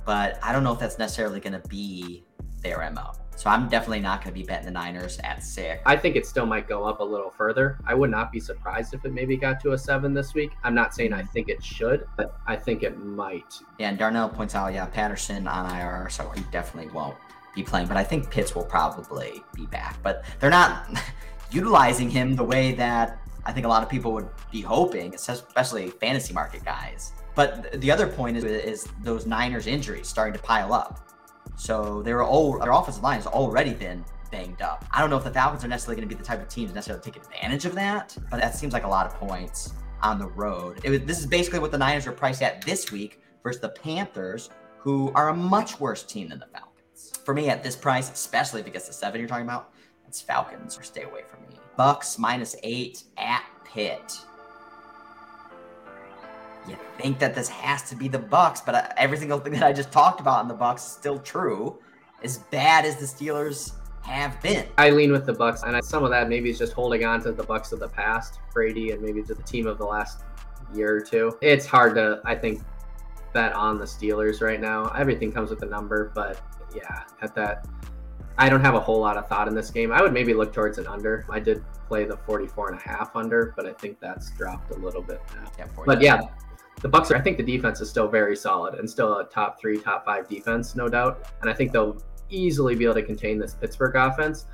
but 0.05 0.39
I 0.43 0.51
don't 0.51 0.63
know 0.63 0.73
if 0.73 0.79
that's 0.79 0.97
necessarily 0.97 1.39
going 1.39 1.59
to 1.59 1.67
be 1.67 2.23
their 2.61 2.89
MO. 2.91 3.11
So 3.37 3.49
I'm 3.49 3.67
definitely 3.67 3.99
not 3.99 4.23
going 4.23 4.33
to 4.33 4.39
be 4.39 4.45
betting 4.45 4.65
the 4.65 4.71
Niners 4.71 5.19
at 5.23 5.43
six. 5.43 5.81
I 5.85 5.97
think 5.97 6.15
it 6.15 6.25
still 6.25 6.45
might 6.45 6.67
go 6.67 6.85
up 6.85 7.01
a 7.01 7.03
little 7.03 7.29
further. 7.29 7.77
I 7.85 7.93
would 7.93 8.09
not 8.09 8.31
be 8.31 8.39
surprised 8.39 8.93
if 8.93 9.03
it 9.03 9.13
maybe 9.13 9.35
got 9.35 9.59
to 9.61 9.73
a 9.73 9.77
seven 9.77 10.13
this 10.13 10.33
week. 10.33 10.51
I'm 10.63 10.73
not 10.73 10.95
saying 10.95 11.11
I 11.11 11.23
think 11.23 11.49
it 11.49 11.61
should, 11.63 12.05
but 12.15 12.37
I 12.47 12.55
think 12.55 12.83
it 12.83 12.97
might. 12.97 13.59
Yeah, 13.77 13.89
and 13.89 13.97
Darnell 13.97 14.29
points 14.29 14.55
out, 14.55 14.73
yeah, 14.73 14.85
Patterson 14.85 15.47
on 15.47 15.69
IR, 15.75 16.09
so 16.09 16.29
he 16.29 16.41
definitely 16.51 16.91
won't 16.91 17.17
be 17.53 17.63
playing, 17.63 17.87
but 17.87 17.97
I 17.97 18.03
think 18.03 18.29
Pitts 18.29 18.55
will 18.55 18.65
probably 18.65 19.43
be 19.53 19.65
back. 19.65 20.01
But 20.01 20.23
they're 20.39 20.49
not 20.49 20.87
utilizing 21.51 22.09
him 22.09 22.35
the 22.35 22.43
way 22.43 22.73
that 22.73 23.19
I 23.45 23.51
think 23.51 23.65
a 23.65 23.69
lot 23.69 23.83
of 23.83 23.89
people 23.89 24.11
would 24.13 24.27
be 24.51 24.61
hoping, 24.61 25.13
especially 25.13 25.89
fantasy 25.89 26.33
market 26.33 26.65
guys. 26.65 27.13
But 27.35 27.79
the 27.81 27.91
other 27.91 28.07
point 28.07 28.37
is, 28.37 28.43
is 28.43 28.87
those 29.03 29.25
Niners 29.25 29.67
injuries 29.67 30.07
starting 30.07 30.33
to 30.33 30.39
pile 30.39 30.73
up. 30.73 31.09
So 31.57 32.01
they 32.01 32.13
were 32.13 32.23
all 32.23 32.57
their 32.59 32.71
offensive 32.71 33.03
line 33.03 33.17
has 33.17 33.27
already 33.27 33.73
been 33.73 34.03
banged 34.31 34.61
up. 34.61 34.85
I 34.91 34.99
don't 34.99 35.09
know 35.09 35.17
if 35.17 35.23
the 35.23 35.31
Falcons 35.31 35.63
are 35.63 35.67
necessarily 35.67 36.01
going 36.01 36.09
to 36.09 36.15
be 36.15 36.19
the 36.19 36.25
type 36.25 36.41
of 36.41 36.49
team 36.49 36.67
to 36.67 36.73
necessarily 36.73 37.03
take 37.03 37.15
advantage 37.15 37.65
of 37.65 37.75
that, 37.75 38.17
but 38.31 38.41
that 38.41 38.55
seems 38.55 38.73
like 38.73 38.83
a 38.83 38.87
lot 38.87 39.05
of 39.05 39.13
points 39.15 39.73
on 40.01 40.19
the 40.19 40.27
road. 40.27 40.81
It, 40.83 41.05
this 41.05 41.19
is 41.19 41.25
basically 41.25 41.59
what 41.59 41.71
the 41.71 41.77
Niners 41.77 42.05
were 42.05 42.11
priced 42.11 42.41
at 42.41 42.61
this 42.63 42.91
week 42.91 43.21
versus 43.43 43.61
the 43.61 43.69
Panthers, 43.69 44.49
who 44.79 45.11
are 45.13 45.29
a 45.29 45.35
much 45.35 45.79
worse 45.79 46.03
team 46.03 46.29
than 46.29 46.39
the 46.39 46.47
Falcons. 46.47 47.13
For 47.23 47.33
me, 47.33 47.49
at 47.49 47.63
this 47.63 47.75
price, 47.75 48.11
especially 48.11 48.61
because 48.61 48.87
the 48.87 48.93
seven 48.93 49.19
you're 49.19 49.27
talking 49.27 49.45
about, 49.45 49.71
it's 50.07 50.21
Falcons 50.21 50.77
or 50.77 50.83
stay 50.83 51.03
away 51.03 51.21
from. 51.27 51.44
Bucks 51.77 52.17
minus 52.17 52.55
eight 52.63 53.03
at 53.17 53.43
Pitt. 53.65 54.19
You 56.67 56.77
think 56.97 57.19
that 57.19 57.35
this 57.35 57.49
has 57.49 57.87
to 57.89 57.95
be 57.95 58.07
the 58.07 58.19
Bucks, 58.19 58.61
but 58.61 58.75
uh, 58.75 58.87
every 58.97 59.17
single 59.17 59.39
thing 59.39 59.53
that 59.53 59.63
I 59.63 59.73
just 59.73 59.91
talked 59.91 60.19
about 60.19 60.41
in 60.41 60.47
the 60.47 60.53
Bucks 60.53 60.85
is 60.85 60.91
still 60.91 61.19
true. 61.19 61.79
As 62.23 62.37
bad 62.37 62.85
as 62.85 62.95
the 62.95 63.05
Steelers 63.05 63.73
have 64.03 64.41
been. 64.41 64.67
I 64.77 64.89
lean 64.89 65.11
with 65.11 65.25
the 65.25 65.33
Bucks, 65.33 65.63
and 65.63 65.83
some 65.83 66.03
of 66.03 66.09
that 66.11 66.29
maybe 66.29 66.49
is 66.49 66.57
just 66.57 66.73
holding 66.73 67.05
on 67.05 67.21
to 67.23 67.31
the 67.31 67.43
Bucks 67.43 67.71
of 67.71 67.79
the 67.79 67.89
past, 67.89 68.39
Brady, 68.53 68.91
and 68.91 69.01
maybe 69.01 69.21
to 69.23 69.33
the 69.33 69.43
team 69.43 69.67
of 69.67 69.77
the 69.77 69.85
last 69.85 70.23
year 70.73 70.95
or 70.95 71.01
two. 71.01 71.37
It's 71.41 71.65
hard 71.65 71.95
to, 71.95 72.21
I 72.25 72.35
think, 72.35 72.61
bet 73.33 73.53
on 73.53 73.77
the 73.77 73.85
Steelers 73.85 74.41
right 74.41 74.61
now. 74.61 74.87
Everything 74.97 75.31
comes 75.31 75.49
with 75.49 75.61
a 75.63 75.65
number, 75.65 76.11
but 76.15 76.41
yeah, 76.73 77.03
at 77.21 77.35
that, 77.35 77.67
I 78.37 78.49
don't 78.49 78.61
have 78.61 78.75
a 78.75 78.79
whole 78.79 78.99
lot 78.99 79.17
of 79.17 79.27
thought 79.27 79.47
in 79.47 79.55
this 79.55 79.69
game. 79.71 79.91
I 79.91 80.01
would 80.01 80.13
maybe 80.13 80.33
look 80.33 80.53
towards 80.53 80.77
an 80.77 80.87
under. 80.87 81.25
I 81.29 81.39
did 81.39 81.63
play 81.87 82.05
the 82.05 82.17
44 82.17 82.71
and 82.71 82.79
a 82.79 82.81
half 82.81 83.15
under, 83.15 83.53
but 83.55 83.65
I 83.65 83.73
think 83.73 83.99
that's 83.99 84.31
dropped 84.31 84.71
a 84.71 84.77
little 84.77 85.01
bit 85.01 85.21
now. 85.35 85.49
Yeah, 85.57 85.67
but 85.85 86.01
yeah, 86.01 86.21
the 86.81 86.89
Bucks 86.89 87.11
are, 87.11 87.15
I 87.15 87.21
think 87.21 87.37
the 87.37 87.43
defense 87.43 87.79
is 87.79 87.89
still 87.89 88.07
very 88.07 88.35
solid 88.35 88.75
and 88.75 88.89
still 88.89 89.19
a 89.19 89.25
top 89.25 89.59
three, 89.59 89.77
top 89.79 90.05
five 90.05 90.27
defense, 90.27 90.75
no 90.75 90.89
doubt. 90.89 91.31
And 91.41 91.49
I 91.49 91.53
think 91.53 91.71
they'll 91.71 91.97
easily 92.29 92.75
be 92.75 92.83
able 92.83 92.95
to 92.95 93.03
contain 93.03 93.39
this 93.39 93.53
Pittsburgh 93.53 93.95
offense. 93.95 94.45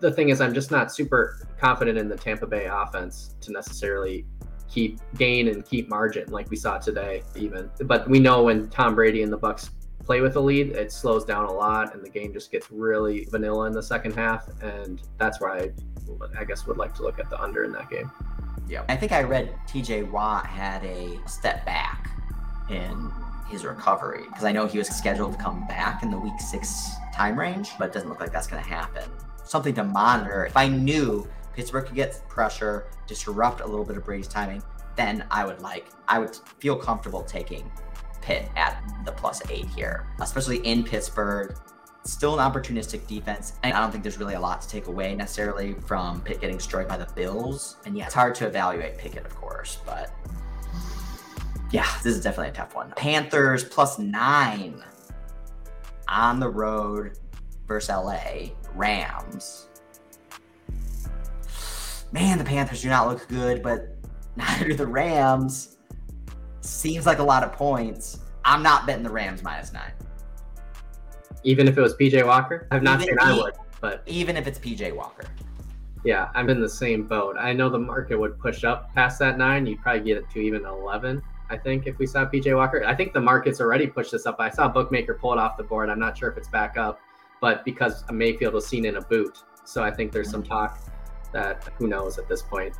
The 0.00 0.10
thing 0.10 0.28
is, 0.28 0.40
I'm 0.40 0.52
just 0.52 0.70
not 0.70 0.92
super 0.92 1.46
confident 1.58 1.96
in 1.96 2.08
the 2.08 2.16
Tampa 2.16 2.46
Bay 2.46 2.66
offense 2.70 3.36
to 3.40 3.52
necessarily 3.52 4.26
keep 4.68 5.00
gain 5.16 5.48
and 5.48 5.64
keep 5.64 5.88
margin 5.88 6.30
like 6.30 6.50
we 6.50 6.56
saw 6.56 6.78
today, 6.78 7.22
even. 7.36 7.70
But 7.84 8.08
we 8.08 8.18
know 8.18 8.42
when 8.42 8.68
Tom 8.68 8.94
Brady 8.94 9.22
and 9.22 9.32
the 9.32 9.36
Bucks 9.36 9.70
play 10.04 10.20
with 10.20 10.36
a 10.36 10.40
lead, 10.40 10.70
it 10.72 10.92
slows 10.92 11.24
down 11.24 11.46
a 11.46 11.52
lot, 11.52 11.94
and 11.94 12.04
the 12.04 12.10
game 12.10 12.32
just 12.32 12.50
gets 12.50 12.70
really 12.70 13.26
vanilla 13.30 13.66
in 13.66 13.72
the 13.72 13.82
second 13.82 14.14
half. 14.14 14.48
And 14.62 15.00
that's 15.18 15.40
where 15.40 15.52
I, 15.52 15.70
I 16.38 16.44
guess, 16.44 16.66
would 16.66 16.76
like 16.76 16.94
to 16.96 17.02
look 17.02 17.18
at 17.18 17.30
the 17.30 17.40
under 17.40 17.64
in 17.64 17.72
that 17.72 17.90
game. 17.90 18.10
Yeah, 18.68 18.84
I 18.88 18.96
think 18.96 19.12
I 19.12 19.22
read 19.22 19.54
T.J. 19.66 20.04
Watt 20.04 20.46
had 20.46 20.84
a 20.84 21.18
step 21.26 21.66
back 21.66 22.10
in 22.70 23.10
his 23.48 23.64
recovery 23.64 24.24
because 24.28 24.44
I 24.44 24.52
know 24.52 24.66
he 24.66 24.78
was 24.78 24.88
scheduled 24.88 25.32
to 25.32 25.38
come 25.38 25.66
back 25.66 26.02
in 26.02 26.10
the 26.10 26.18
week 26.18 26.40
six 26.40 26.90
time 27.12 27.38
range, 27.38 27.70
but 27.78 27.90
it 27.90 27.92
doesn't 27.92 28.08
look 28.08 28.20
like 28.20 28.32
that's 28.32 28.46
going 28.46 28.62
to 28.62 28.68
happen. 28.68 29.04
Something 29.44 29.74
to 29.74 29.84
monitor. 29.84 30.46
If 30.46 30.56
I 30.56 30.68
knew 30.68 31.28
Pittsburgh 31.54 31.86
could 31.86 31.96
get 31.96 32.22
pressure, 32.28 32.86
disrupt 33.06 33.60
a 33.60 33.66
little 33.66 33.84
bit 33.84 33.96
of 33.96 34.04
Brady's 34.04 34.28
timing, 34.28 34.62
then 34.96 35.26
I 35.30 35.44
would 35.44 35.60
like, 35.60 35.88
I 36.08 36.18
would 36.18 36.34
feel 36.58 36.76
comfortable 36.76 37.22
taking 37.22 37.70
Pitt 38.22 38.48
at 38.56 38.82
the 39.04 39.12
plus 39.12 39.42
eight 39.50 39.66
here, 39.66 40.06
especially 40.20 40.58
in 40.58 40.84
Pittsburgh. 40.84 41.56
Still 42.04 42.38
an 42.38 42.52
opportunistic 42.52 43.06
defense. 43.06 43.54
And 43.62 43.74
I 43.74 43.80
don't 43.80 43.92
think 43.92 44.02
there's 44.02 44.18
really 44.18 44.34
a 44.34 44.40
lot 44.40 44.62
to 44.62 44.68
take 44.68 44.86
away 44.86 45.14
necessarily 45.14 45.74
from 45.86 46.20
Pitt 46.22 46.40
getting 46.40 46.56
destroyed 46.56 46.88
by 46.88 46.96
the 46.96 47.06
Bills. 47.14 47.76
And 47.84 47.96
yeah, 47.96 48.06
it's 48.06 48.14
hard 48.14 48.34
to 48.36 48.46
evaluate 48.46 48.98
Pickett, 48.98 49.24
of 49.24 49.34
course, 49.36 49.78
but 49.86 50.10
yeah, 51.70 51.86
this 52.02 52.14
is 52.14 52.22
definitely 52.22 52.50
a 52.50 52.54
tough 52.54 52.74
one. 52.74 52.92
Panthers 52.96 53.64
plus 53.64 53.98
nine 53.98 54.82
on 56.08 56.38
the 56.38 56.48
road 56.48 57.18
versus 57.66 57.88
LA. 57.88 58.50
Rams. 58.74 59.68
Man, 62.12 62.38
the 62.38 62.44
Panthers 62.44 62.82
do 62.82 62.88
not 62.88 63.08
look 63.08 63.26
good, 63.28 63.62
but 63.62 63.96
neither 64.36 64.68
do 64.68 64.74
the 64.74 64.86
Rams. 64.86 65.78
Seems 66.62 67.06
like 67.06 67.18
a 67.18 67.22
lot 67.22 67.42
of 67.42 67.52
points. 67.52 68.20
I'm 68.44 68.62
not 68.62 68.86
betting 68.86 69.02
the 69.02 69.10
Rams 69.10 69.42
minus 69.42 69.72
nine. 69.72 69.92
Even 71.44 71.68
if 71.68 71.76
it 71.76 71.80
was 71.80 71.94
PJ 71.94 72.24
Walker? 72.24 72.68
I've 72.70 72.82
not 72.82 73.02
even, 73.02 73.18
seen 73.18 73.28
I 73.28 73.36
would, 73.36 73.54
but 73.80 74.02
even 74.06 74.36
if 74.36 74.46
it's 74.46 74.58
PJ 74.58 74.94
Walker. 74.94 75.24
Yeah, 76.04 76.30
I'm 76.34 76.50
in 76.50 76.60
the 76.60 76.68
same 76.68 77.06
boat. 77.06 77.36
I 77.38 77.52
know 77.52 77.68
the 77.68 77.78
market 77.78 78.18
would 78.18 78.38
push 78.38 78.64
up 78.64 78.94
past 78.94 79.18
that 79.18 79.38
nine. 79.38 79.66
You'd 79.66 79.80
probably 79.80 80.02
get 80.02 80.18
it 80.18 80.30
to 80.30 80.40
even 80.40 80.64
11. 80.64 81.20
I 81.50 81.56
think 81.56 81.86
if 81.86 81.98
we 81.98 82.06
saw 82.06 82.24
PJ 82.24 82.56
Walker, 82.56 82.84
I 82.84 82.94
think 82.94 83.12
the 83.12 83.20
market's 83.20 83.60
already 83.60 83.86
pushed 83.86 84.12
this 84.12 84.24
up. 84.24 84.36
I 84.38 84.48
saw 84.48 84.68
Bookmaker 84.68 85.14
pull 85.14 85.32
it 85.32 85.38
off 85.38 85.56
the 85.56 85.64
board. 85.64 85.90
I'm 85.90 85.98
not 85.98 86.16
sure 86.16 86.30
if 86.30 86.38
it's 86.38 86.48
back 86.48 86.76
up, 86.76 87.00
but 87.40 87.64
because 87.64 88.04
Mayfield 88.10 88.54
was 88.54 88.66
seen 88.66 88.84
in 88.84 88.96
a 88.96 89.02
boot, 89.02 89.38
so 89.64 89.82
I 89.82 89.90
think 89.90 90.12
there's 90.12 90.30
some 90.30 90.42
talk 90.42 90.78
that 91.32 91.68
who 91.76 91.88
knows 91.88 92.18
at 92.18 92.28
this 92.28 92.42
point. 92.42 92.74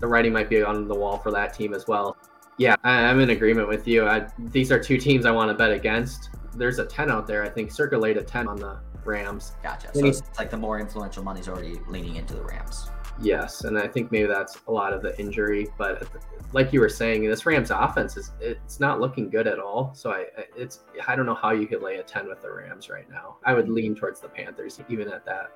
The 0.00 0.06
writing 0.06 0.32
might 0.32 0.50
be 0.50 0.62
on 0.62 0.88
the 0.88 0.94
wall 0.94 1.18
for 1.18 1.30
that 1.30 1.54
team 1.54 1.74
as 1.74 1.86
well. 1.86 2.16
Yeah, 2.58 2.76
I, 2.84 3.02
am 3.02 3.20
in 3.20 3.30
agreement 3.30 3.68
with 3.68 3.88
you. 3.88 4.06
I, 4.06 4.28
these 4.38 4.70
are 4.70 4.78
two 4.78 4.96
teams 4.96 5.26
I 5.26 5.30
want 5.30 5.50
to 5.50 5.54
bet 5.54 5.72
against. 5.72 6.30
There's 6.54 6.78
a 6.78 6.86
10 6.86 7.10
out 7.10 7.26
there. 7.26 7.42
I 7.42 7.48
think 7.48 7.72
circulate 7.72 8.16
a 8.16 8.22
10 8.22 8.46
on 8.46 8.56
the 8.56 8.78
Rams. 9.04 9.52
Gotcha. 9.62 9.90
So 9.92 10.04
it's 10.06 10.22
like 10.38 10.50
the 10.50 10.56
more 10.56 10.78
influential 10.78 11.22
money's 11.22 11.48
already 11.48 11.80
leaning 11.88 12.16
into 12.16 12.34
the 12.34 12.42
Rams. 12.42 12.90
Yes, 13.20 13.62
and 13.62 13.78
I 13.78 13.86
think 13.86 14.10
maybe 14.10 14.26
that's 14.26 14.58
a 14.66 14.72
lot 14.72 14.92
of 14.92 15.02
the 15.02 15.18
injury. 15.20 15.68
But 15.78 16.02
uh, 16.02 16.06
like 16.52 16.72
you 16.72 16.80
were 16.80 16.88
saying, 16.88 17.24
this 17.28 17.46
Rams 17.46 17.70
offense 17.70 18.16
is 18.16 18.32
it's 18.40 18.80
not 18.80 19.00
looking 19.00 19.30
good 19.30 19.46
at 19.46 19.60
all. 19.60 19.92
So 19.94 20.10
I 20.10 20.26
it's 20.56 20.80
I 21.06 21.14
don't 21.14 21.26
know 21.26 21.34
how 21.34 21.52
you 21.52 21.66
could 21.66 21.80
lay 21.80 21.96
a 21.98 22.02
ten 22.02 22.28
with 22.28 22.42
the 22.42 22.50
Rams 22.50 22.90
right 22.90 23.08
now. 23.08 23.36
I 23.44 23.54
would 23.54 23.68
lean 23.68 23.94
towards 23.94 24.20
the 24.20 24.28
Panthers 24.28 24.80
even 24.88 25.08
at 25.08 25.24
that. 25.26 25.52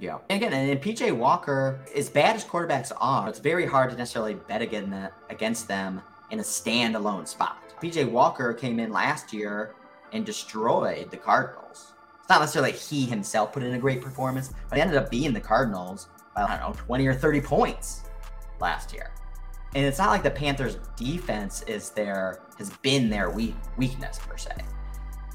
Yeah. 0.00 0.18
And 0.30 0.42
again, 0.42 0.52
and 0.52 0.80
PJ 0.80 1.14
Walker, 1.14 1.78
as 1.94 2.08
bad 2.08 2.36
as 2.36 2.44
quarterbacks 2.44 2.90
are, 2.98 3.28
it's 3.28 3.38
very 3.38 3.66
hard 3.66 3.90
to 3.90 3.96
necessarily 3.96 4.34
bet 4.34 4.62
uh, 4.62 5.08
against 5.28 5.68
them 5.68 6.00
in 6.34 6.40
a 6.40 6.42
standalone 6.42 7.26
spot. 7.28 7.62
PJ 7.80 8.10
Walker 8.10 8.52
came 8.52 8.80
in 8.80 8.90
last 8.92 9.32
year 9.32 9.74
and 10.12 10.26
destroyed 10.26 11.10
the 11.10 11.16
Cardinals. 11.16 11.92
It's 12.18 12.28
not 12.28 12.40
necessarily 12.40 12.72
he 12.72 13.06
himself 13.06 13.52
put 13.52 13.62
in 13.62 13.74
a 13.74 13.78
great 13.78 14.00
performance, 14.00 14.52
but 14.68 14.76
he 14.76 14.82
ended 14.82 14.96
up 14.96 15.10
being 15.10 15.32
the 15.32 15.40
Cardinals 15.40 16.08
by, 16.34 16.42
I 16.42 16.58
don't 16.58 16.76
know, 16.76 16.84
20 16.84 17.06
or 17.06 17.14
30 17.14 17.40
points 17.40 18.02
last 18.60 18.92
year. 18.92 19.12
And 19.76 19.84
it's 19.84 19.98
not 19.98 20.10
like 20.10 20.24
the 20.24 20.30
Panthers 20.30 20.78
defense 20.96 21.62
is 21.62 21.90
their 21.90 22.40
has 22.58 22.70
been 22.78 23.08
their 23.10 23.30
weak 23.30 23.54
weakness 23.76 24.18
per 24.18 24.36
se. 24.36 24.52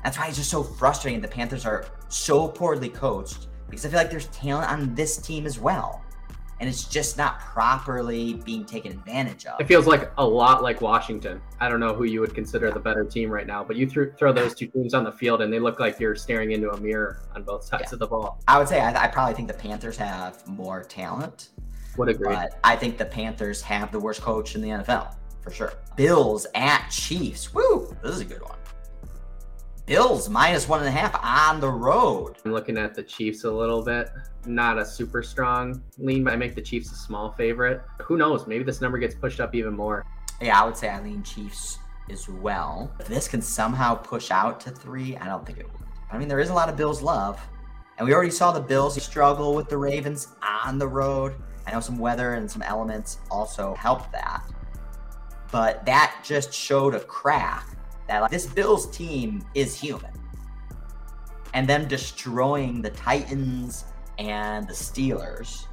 That's 0.04 0.18
why 0.18 0.28
it's 0.28 0.38
just 0.38 0.50
so 0.50 0.64
frustrating. 0.64 1.22
The 1.22 1.28
Panthers 1.28 1.66
are 1.66 1.86
so 2.10 2.48
poorly 2.48 2.90
coached 2.90 3.48
because 3.70 3.86
I 3.86 3.90
feel 3.90 4.00
like 4.00 4.10
there's 4.10 4.28
talent 4.28 4.70
on 4.70 4.96
this 4.96 5.18
team 5.18 5.46
as 5.46 5.60
well 5.60 6.04
and 6.60 6.68
it's 6.68 6.84
just 6.84 7.18
not 7.18 7.40
properly 7.40 8.34
being 8.34 8.66
taken 8.66 8.92
advantage 8.92 9.46
of. 9.46 9.60
It 9.60 9.68
feels 9.68 9.88
like 9.88 10.12
a 10.18 10.26
lot 10.26 10.62
like 10.62 10.82
Washington. 10.82 11.42
I 11.60 11.70
don't 11.70 11.80
know 11.80 11.94
who 11.94 12.04
you 12.04 12.20
would 12.22 12.36
consider 12.36 12.72
the 12.72 12.80
better 12.80 13.06
team 13.06 13.30
right 13.30 13.48
now, 13.48 13.64
but 13.64 13.76
you 13.76 13.86
th- 13.86 14.10
throw 14.18 14.34
those 14.34 14.54
two 14.54 14.68
teams 14.68 14.94
on 14.94 15.04
the 15.04 15.12
field 15.12 15.42
and 15.42 15.52
they 15.52 15.60
look 15.60 15.80
like 15.80 16.00
you're 16.00 16.16
staring 16.16 16.52
into 16.52 16.70
a 16.72 16.80
mirror 16.80 17.22
on 17.36 17.44
both 17.44 17.64
sides 17.64 17.86
yeah. 17.88 17.94
of 17.94 18.00
the 18.00 18.08
ball. 18.08 18.42
I 18.48 18.58
would 18.58 18.68
say 18.68 18.82
I, 18.82 19.06
I, 19.06 19.08
probably 19.08 19.36
think 19.36 19.48
the 19.48 19.54
Panthers 19.54 19.98
have 19.98 20.46
more 20.48 20.84
talent. 20.84 21.50
Would 21.98 22.10
agree. 22.10 22.34
But 22.34 22.60
I 22.64 22.76
think 22.76 22.98
the 22.98 23.06
Panthers 23.06 23.62
have 23.62 23.92
the 23.92 24.00
worst 24.00 24.22
coach 24.22 24.56
in 24.56 24.62
the 24.62 24.70
NFL 24.70 25.16
for 25.42 25.52
sure. 25.52 25.74
Bills 25.96 26.46
at 26.56 26.90
Chiefs. 26.90 27.54
Woo! 27.54 27.96
This 28.04 28.16
is 28.16 28.22
a 28.22 28.26
good 28.26 28.42
one. 28.42 28.59
Bills 29.90 30.30
minus 30.30 30.70
one 30.70 30.82
and 30.82 30.88
a 30.88 30.92
half 30.92 31.20
on 31.24 31.60
the 31.60 31.68
road. 31.68 32.36
I'm 32.46 32.54
looking 32.54 32.78
at 32.78 32.94
the 32.94 33.02
Chiefs 33.02 33.44
a 33.44 33.50
little 33.50 33.84
bit. 33.84 34.12
Not 34.46 34.78
a 34.78 34.86
super 34.86 35.24
strong 35.24 35.82
lean, 35.98 36.24
but 36.24 36.32
I 36.32 36.36
make 36.36 36.54
the 36.54 36.62
Chiefs 36.62 36.92
a 36.92 36.96
small 36.96 37.32
favorite. 37.32 37.82
Who 38.04 38.16
knows? 38.16 38.46
Maybe 38.46 38.64
this 38.64 38.82
number 38.82 39.00
gets 39.00 39.16
pushed 39.16 39.40
up 39.40 39.56
even 39.56 39.76
more. 39.76 40.06
Yeah, 40.40 40.62
I 40.62 40.64
would 40.64 40.78
say 40.78 40.90
I 40.90 41.02
lean 41.02 41.24
Chiefs 41.24 41.80
as 42.12 42.30
well. 42.30 42.94
If 43.00 43.08
this 43.08 43.28
can 43.28 43.42
somehow 43.42 43.96
push 43.96 44.30
out 44.30 44.60
to 44.60 44.70
three, 44.70 45.18
I 45.18 45.26
don't 45.26 45.44
think 45.44 45.58
it 45.58 45.66
would. 45.66 45.88
I 46.12 46.20
mean, 46.20 46.28
there 46.28 46.40
is 46.40 46.52
a 46.52 46.54
lot 46.54 46.70
of 46.70 46.78
Bills 46.78 47.02
love. 47.02 47.42
And 47.98 48.08
we 48.08 48.14
already 48.14 48.30
saw 48.30 48.52
the 48.52 48.62
Bills 48.62 49.02
struggle 49.02 49.56
with 49.56 49.70
the 49.70 49.78
Ravens 49.78 50.28
on 50.48 50.78
the 50.78 50.88
road. 50.88 51.34
I 51.66 51.72
know 51.72 51.80
some 51.80 51.98
weather 51.98 52.36
and 52.36 52.50
some 52.50 52.62
elements 52.62 53.18
also 53.32 53.74
helped 53.74 54.12
that. 54.12 54.44
But 55.52 55.84
that 55.88 56.22
just 56.24 56.54
showed 56.54 56.94
a 56.94 57.00
crack 57.00 57.76
that 58.10 58.24
like, 58.24 58.32
this 58.32 58.48
Bills 58.48 58.90
team 58.96 59.46
is 59.54 59.80
human. 59.80 60.12
And 61.54 61.68
them 61.68 61.88
destroying 61.88 62.82
the 62.82 62.90
Titans 62.90 63.86
and 64.18 64.68
the 64.68 64.74
Steelers. 64.74 65.66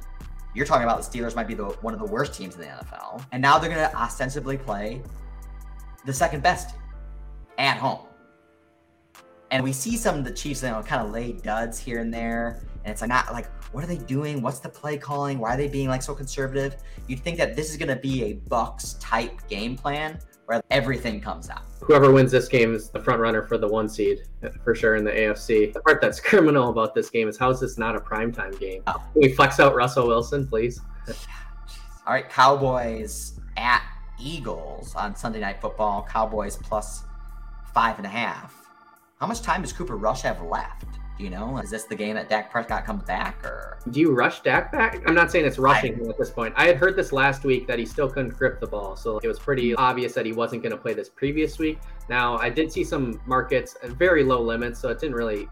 You're 0.55 0.65
talking 0.65 0.83
about 0.83 1.01
the 1.01 1.19
Steelers 1.19 1.35
might 1.35 1.47
be 1.47 1.55
the 1.55 1.65
one 1.65 1.93
of 1.93 1.99
the 1.99 2.05
worst 2.05 2.33
teams 2.33 2.55
in 2.55 2.61
the 2.61 2.67
NFL. 2.67 3.23
And 3.31 3.41
now 3.41 3.59
they're 3.59 3.69
going 3.69 3.89
to 3.89 3.95
ostensibly 3.95 4.57
play 4.57 5.01
the 6.05 6.13
second 6.13 6.41
best 6.41 6.69
team 6.69 6.79
at 7.57 7.77
home. 7.77 8.05
And 9.49 9.63
we 9.63 9.73
see 9.73 9.97
some 9.97 10.17
of 10.17 10.23
the 10.23 10.31
Chiefs, 10.31 10.61
you 10.61 10.69
know, 10.69 10.81
kind 10.83 11.05
of 11.05 11.11
lay 11.11 11.33
duds 11.33 11.79
here 11.79 11.99
and 11.99 12.13
there. 12.13 12.61
And 12.83 12.91
it's 12.91 13.01
like 13.01 13.09
not 13.09 13.31
like, 13.33 13.47
what 13.71 13.83
are 13.83 13.87
they 13.87 13.97
doing? 13.97 14.41
What's 14.41 14.59
the 14.59 14.69
play 14.69 14.97
calling? 14.97 15.39
Why 15.39 15.55
are 15.55 15.57
they 15.57 15.67
being 15.67 15.87
like 15.87 16.03
so 16.03 16.13
conservative? 16.13 16.77
You'd 17.07 17.19
think 17.19 17.37
that 17.37 17.55
this 17.55 17.69
is 17.69 17.77
gonna 17.77 17.95
be 17.95 18.23
a 18.25 18.33
Bucks 18.33 18.93
type 18.99 19.47
game 19.47 19.75
plan 19.75 20.19
where 20.47 20.63
everything 20.71 21.19
comes 21.19 21.49
out. 21.49 21.61
Whoever 21.81 22.09
wins 22.11 22.31
this 22.31 22.47
game 22.47 22.73
is 22.73 22.89
the 22.89 23.01
front 23.01 23.19
runner 23.19 23.43
for 23.43 23.57
the 23.57 23.67
one 23.67 23.89
seed 23.89 24.23
for 24.63 24.73
sure 24.73 24.95
in 24.95 25.03
the 25.03 25.11
AFC. 25.11 25.73
The 25.73 25.81
part 25.81 26.01
that's 26.01 26.19
criminal 26.21 26.69
about 26.69 26.95
this 26.95 27.09
game 27.09 27.27
is 27.27 27.37
how 27.37 27.49
is 27.49 27.59
this 27.59 27.77
not 27.77 27.95
a 27.95 27.99
primetime 27.99 28.57
game? 28.57 28.81
Oh. 28.87 28.93
Can 28.93 29.21
we 29.21 29.33
flex 29.33 29.59
out 29.59 29.75
Russell 29.75 30.07
Wilson, 30.07 30.47
please? 30.47 30.79
All 32.05 32.13
right, 32.13 32.29
Cowboys 32.29 33.37
at 33.57 33.83
Eagles 34.17 34.95
on 34.95 35.15
Sunday 35.17 35.41
Night 35.41 35.59
Football. 35.59 36.07
Cowboys 36.09 36.55
plus 36.55 37.03
five 37.73 37.97
and 37.97 38.05
a 38.05 38.09
half. 38.09 38.55
How 39.19 39.27
much 39.27 39.41
time 39.41 39.61
does 39.63 39.73
Cooper 39.73 39.97
Rush 39.97 40.21
have 40.21 40.41
left? 40.41 40.96
Do 41.17 41.23
you 41.23 41.31
know? 41.31 41.57
Is 41.57 41.71
this 41.71 41.85
the 41.85 41.95
game 41.95 42.15
that 42.15 42.29
Dak 42.29 42.51
Prescott 42.51 42.85
comes 42.85 43.01
back, 43.03 43.43
or 43.43 43.79
Do 43.89 43.99
you 43.99 44.13
rush 44.13 44.41
Dak 44.41 44.71
back? 44.71 45.01
I'm 45.07 45.15
not 45.15 45.31
saying 45.31 45.45
it's 45.45 45.57
rushing 45.57 45.95
him 45.95 46.09
at 46.09 46.17
this 46.17 46.29
point. 46.29 46.53
I 46.55 46.67
had 46.67 46.77
heard 46.77 46.95
this 46.95 47.11
last 47.11 47.43
week 47.43 47.65
that 47.67 47.79
he 47.79 47.85
still 47.85 48.07
couldn't 48.07 48.37
grip 48.37 48.59
the 48.59 48.67
ball, 48.67 48.95
so 48.95 49.17
it 49.17 49.27
was 49.27 49.39
pretty 49.39 49.73
obvious 49.75 50.13
that 50.13 50.27
he 50.27 50.31
wasn't 50.31 50.61
going 50.61 50.73
to 50.73 50.77
play 50.77 50.93
this 50.93 51.09
previous 51.09 51.57
week. 51.57 51.79
Now, 52.07 52.37
I 52.37 52.49
did 52.49 52.71
see 52.71 52.83
some 52.83 53.19
markets 53.25 53.75
at 53.83 53.91
very 53.91 54.23
low 54.23 54.41
limits, 54.41 54.79
so 54.79 54.89
it 54.89 54.99
didn't 54.99 55.15
really 55.15 55.49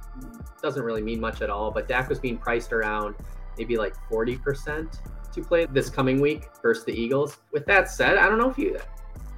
doesn't 0.61 0.83
really 0.83 1.01
mean 1.01 1.19
much 1.19 1.41
at 1.41 1.49
all. 1.49 1.71
But 1.71 1.87
Dak 1.87 2.09
was 2.09 2.19
being 2.19 2.37
priced 2.37 2.71
around 2.71 3.15
maybe 3.57 3.75
like 3.75 3.95
40% 4.11 4.99
to 5.33 5.41
play 5.41 5.65
this 5.65 5.89
coming 5.89 6.21
week 6.21 6.49
versus 6.61 6.85
the 6.85 6.93
Eagles. 6.93 7.37
With 7.51 7.65
that 7.65 7.89
said, 7.89 8.17
I 8.17 8.29
don't 8.29 8.37
know 8.37 8.49
if 8.49 8.57
you 8.57 8.77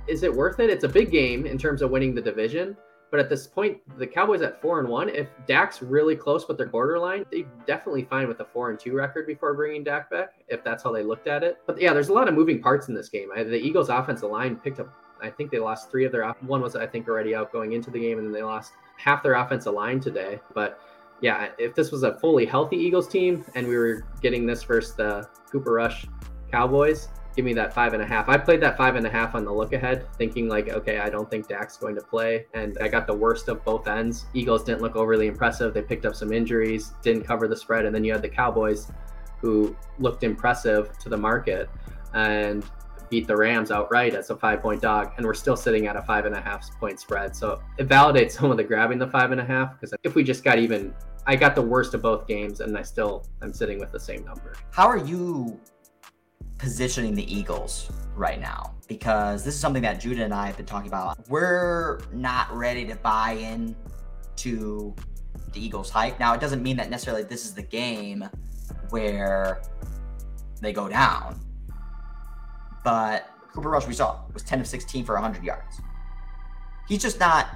is 0.08 0.24
it 0.24 0.34
worth 0.34 0.60
it? 0.60 0.70
It's 0.70 0.84
a 0.84 0.90
big 0.90 1.12
game 1.12 1.46
in 1.46 1.58
terms 1.58 1.82
of 1.82 1.92
winning 1.92 2.16
the 2.16 2.22
division. 2.22 2.78
But 3.10 3.20
at 3.22 3.30
this 3.30 3.48
point, 3.48 3.78
the 3.98 4.06
Cowboys 4.06 4.42
at 4.42 4.62
four 4.62 4.80
and 4.80 4.90
one. 4.90 5.10
If 5.10 5.28
Dak's 5.48 5.82
really 5.82 6.16
close 6.16 6.48
with 6.48 6.58
their 6.58 6.68
borderline, 6.68 7.26
they 7.32 7.46
definitely 7.66 8.04
fine 8.04 8.28
with 8.28 8.40
a 8.42 8.46
four 8.46 8.70
and 8.70 8.80
two 8.80 8.94
record 8.94 9.26
before 9.28 9.54
bringing 9.54 9.84
Dak 9.84 10.10
back. 10.10 10.34
If 10.50 10.64
that's 10.64 10.84
how 10.84 10.92
they 10.92 11.04
looked 11.04 11.28
at 11.28 11.44
it. 11.44 11.60
But 11.66 11.80
yeah, 11.80 11.94
there's 11.94 12.10
a 12.10 12.14
lot 12.14 12.28
of 12.28 12.34
moving 12.34 12.62
parts 12.62 12.90
in 12.90 12.94
this 12.94 13.10
game. 13.10 13.30
The 13.36 13.56
Eagles' 13.56 13.90
offensive 13.90 14.30
line 14.30 14.58
picked 14.58 14.80
up. 14.80 14.94
I 15.22 15.30
think 15.30 15.52
they 15.52 15.60
lost 15.60 15.90
three 15.90 16.06
of 16.06 16.12
their. 16.12 16.30
One 16.42 16.62
was 16.62 16.76
I 16.76 16.86
think 16.86 17.08
already 17.08 17.34
out 17.34 17.52
going 17.52 17.72
into 17.72 17.90
the 17.90 18.00
game, 18.00 18.18
and 18.18 18.28
then 18.28 18.34
they 18.34 18.44
lost 18.44 18.74
half 18.98 19.24
their 19.24 19.36
offensive 19.36 19.74
line 19.74 20.00
today. 20.00 20.40
But 20.54 20.80
yeah, 21.22 21.50
if 21.58 21.74
this 21.74 21.92
was 21.92 22.04
a 22.04 22.20
fully 22.20 22.46
healthy 22.46 22.78
Eagles 22.78 23.08
team 23.08 23.44
and 23.56 23.68
we 23.68 23.78
were 23.78 24.06
getting 24.22 24.46
this 24.46 24.64
versus 24.64 24.96
the 24.96 25.28
Cooper 25.52 25.74
Rush 25.74 26.06
Cowboys, 26.52 27.10
give 27.38 27.46
me 27.46 27.54
that 27.54 27.72
five 27.72 27.94
and 27.94 28.02
a 28.02 28.06
half. 28.06 28.28
I 28.30 28.38
played 28.38 28.60
that 28.62 28.76
five 28.76 28.96
and 28.96 29.06
a 29.06 29.10
half 29.12 29.36
on 29.36 29.46
the 29.46 29.54
look 29.54 29.72
ahead, 29.72 30.08
thinking 30.18 30.50
like, 30.50 30.70
okay, 30.70 30.98
I 30.98 31.08
don't 31.08 31.30
think 31.30 31.48
Dak's 31.48 31.78
going 31.78 31.94
to 31.94 32.02
play. 32.02 32.48
And 32.56 32.76
I 32.82 32.88
got 32.88 33.06
the 33.06 33.14
worst 33.14 33.48
of 33.48 33.64
both 33.64 33.88
ends. 33.88 34.26
Eagles 34.34 34.64
didn't 34.64 34.82
look 34.82 34.96
overly 34.96 35.28
impressive. 35.28 35.72
They 35.72 35.84
picked 35.84 36.08
up 36.08 36.16
some 36.16 36.34
injuries, 36.34 36.94
didn't 37.04 37.26
cover 37.26 37.48
the 37.48 37.56
spread. 37.56 37.86
And 37.86 37.94
then 37.94 38.04
you 38.04 38.12
had 38.12 38.24
the 38.24 38.30
Cowboys 38.30 38.92
who 39.40 39.78
looked 40.00 40.24
impressive 40.24 40.98
to 40.98 41.10
the 41.10 41.18
market 41.18 41.70
and 42.16 42.66
beat 43.12 43.28
the 43.28 43.38
Rams 43.38 43.70
outright 43.70 44.16
as 44.16 44.32
a 44.32 44.36
five 44.36 44.64
point 44.64 44.82
dog. 44.82 45.12
And 45.18 45.26
we're 45.26 45.36
still 45.36 45.56
sitting 45.56 45.86
at 45.86 45.96
a 45.96 46.02
five 46.02 46.26
and 46.26 46.34
a 46.34 46.42
half 46.42 46.68
point 46.80 47.00
spread. 47.00 47.36
So 47.36 47.62
it 47.78 47.88
validates 47.88 48.32
some 48.32 48.50
of 48.50 48.58
the 48.58 48.64
grabbing 48.64 48.98
the 48.98 49.08
five 49.08 49.32
and 49.32 49.40
a 49.40 49.46
half 49.46 49.80
because 49.80 49.94
if 50.04 50.16
we 50.16 50.24
just 50.24 50.44
got 50.44 50.58
even, 50.58 50.92
I 51.28 51.36
got 51.36 51.54
the 51.54 51.62
worst 51.62 51.94
of 51.94 52.02
both 52.02 52.26
games 52.26 52.62
and 52.62 52.76
I 52.76 52.82
still 52.82 53.28
I'm 53.44 53.54
sitting 53.54 53.78
with 53.78 53.92
the 53.92 54.00
same 54.00 54.26
number. 54.26 54.56
how 54.72 54.88
are 54.88 54.98
you 54.98 55.60
positioning 56.58 57.14
the 57.16 57.34
Eagles 57.34 57.92
right 58.16 58.40
now? 58.40 58.74
Because 58.88 59.44
this 59.44 59.54
is 59.54 59.60
something 59.60 59.82
that 59.84 60.00
Judah 60.00 60.24
and 60.24 60.34
I 60.34 60.48
have 60.48 60.58
been 60.58 60.66
talking 60.66 60.88
about. 60.88 61.18
We're 61.30 62.02
not 62.14 62.52
ready 62.56 62.86
to 62.86 62.96
buy 62.96 63.32
in 63.34 63.76
to 64.38 64.96
the 65.54 65.64
Eagles 65.64 65.90
hype. 65.90 66.20
Now, 66.20 66.34
it 66.34 66.42
doesn't 66.42 66.64
mean 66.64 66.78
that 66.78 66.90
necessarily 66.90 67.24
this 67.24 67.46
is 67.46 67.54
the 67.54 67.64
game 67.64 68.28
where 68.90 69.62
they 70.62 70.74
go 70.74 70.88
down. 70.88 71.40
But 72.84 73.30
Cooper 73.54 73.70
Rush, 73.70 73.88
we 73.88 73.94
saw, 73.94 74.20
was 74.34 74.44
10 74.44 74.62
of 74.62 74.68
16 74.68 75.06
for 75.06 75.14
100 75.16 75.44
yards. 75.44 75.82
He's 76.88 77.02
just 77.02 77.20
not 77.20 77.48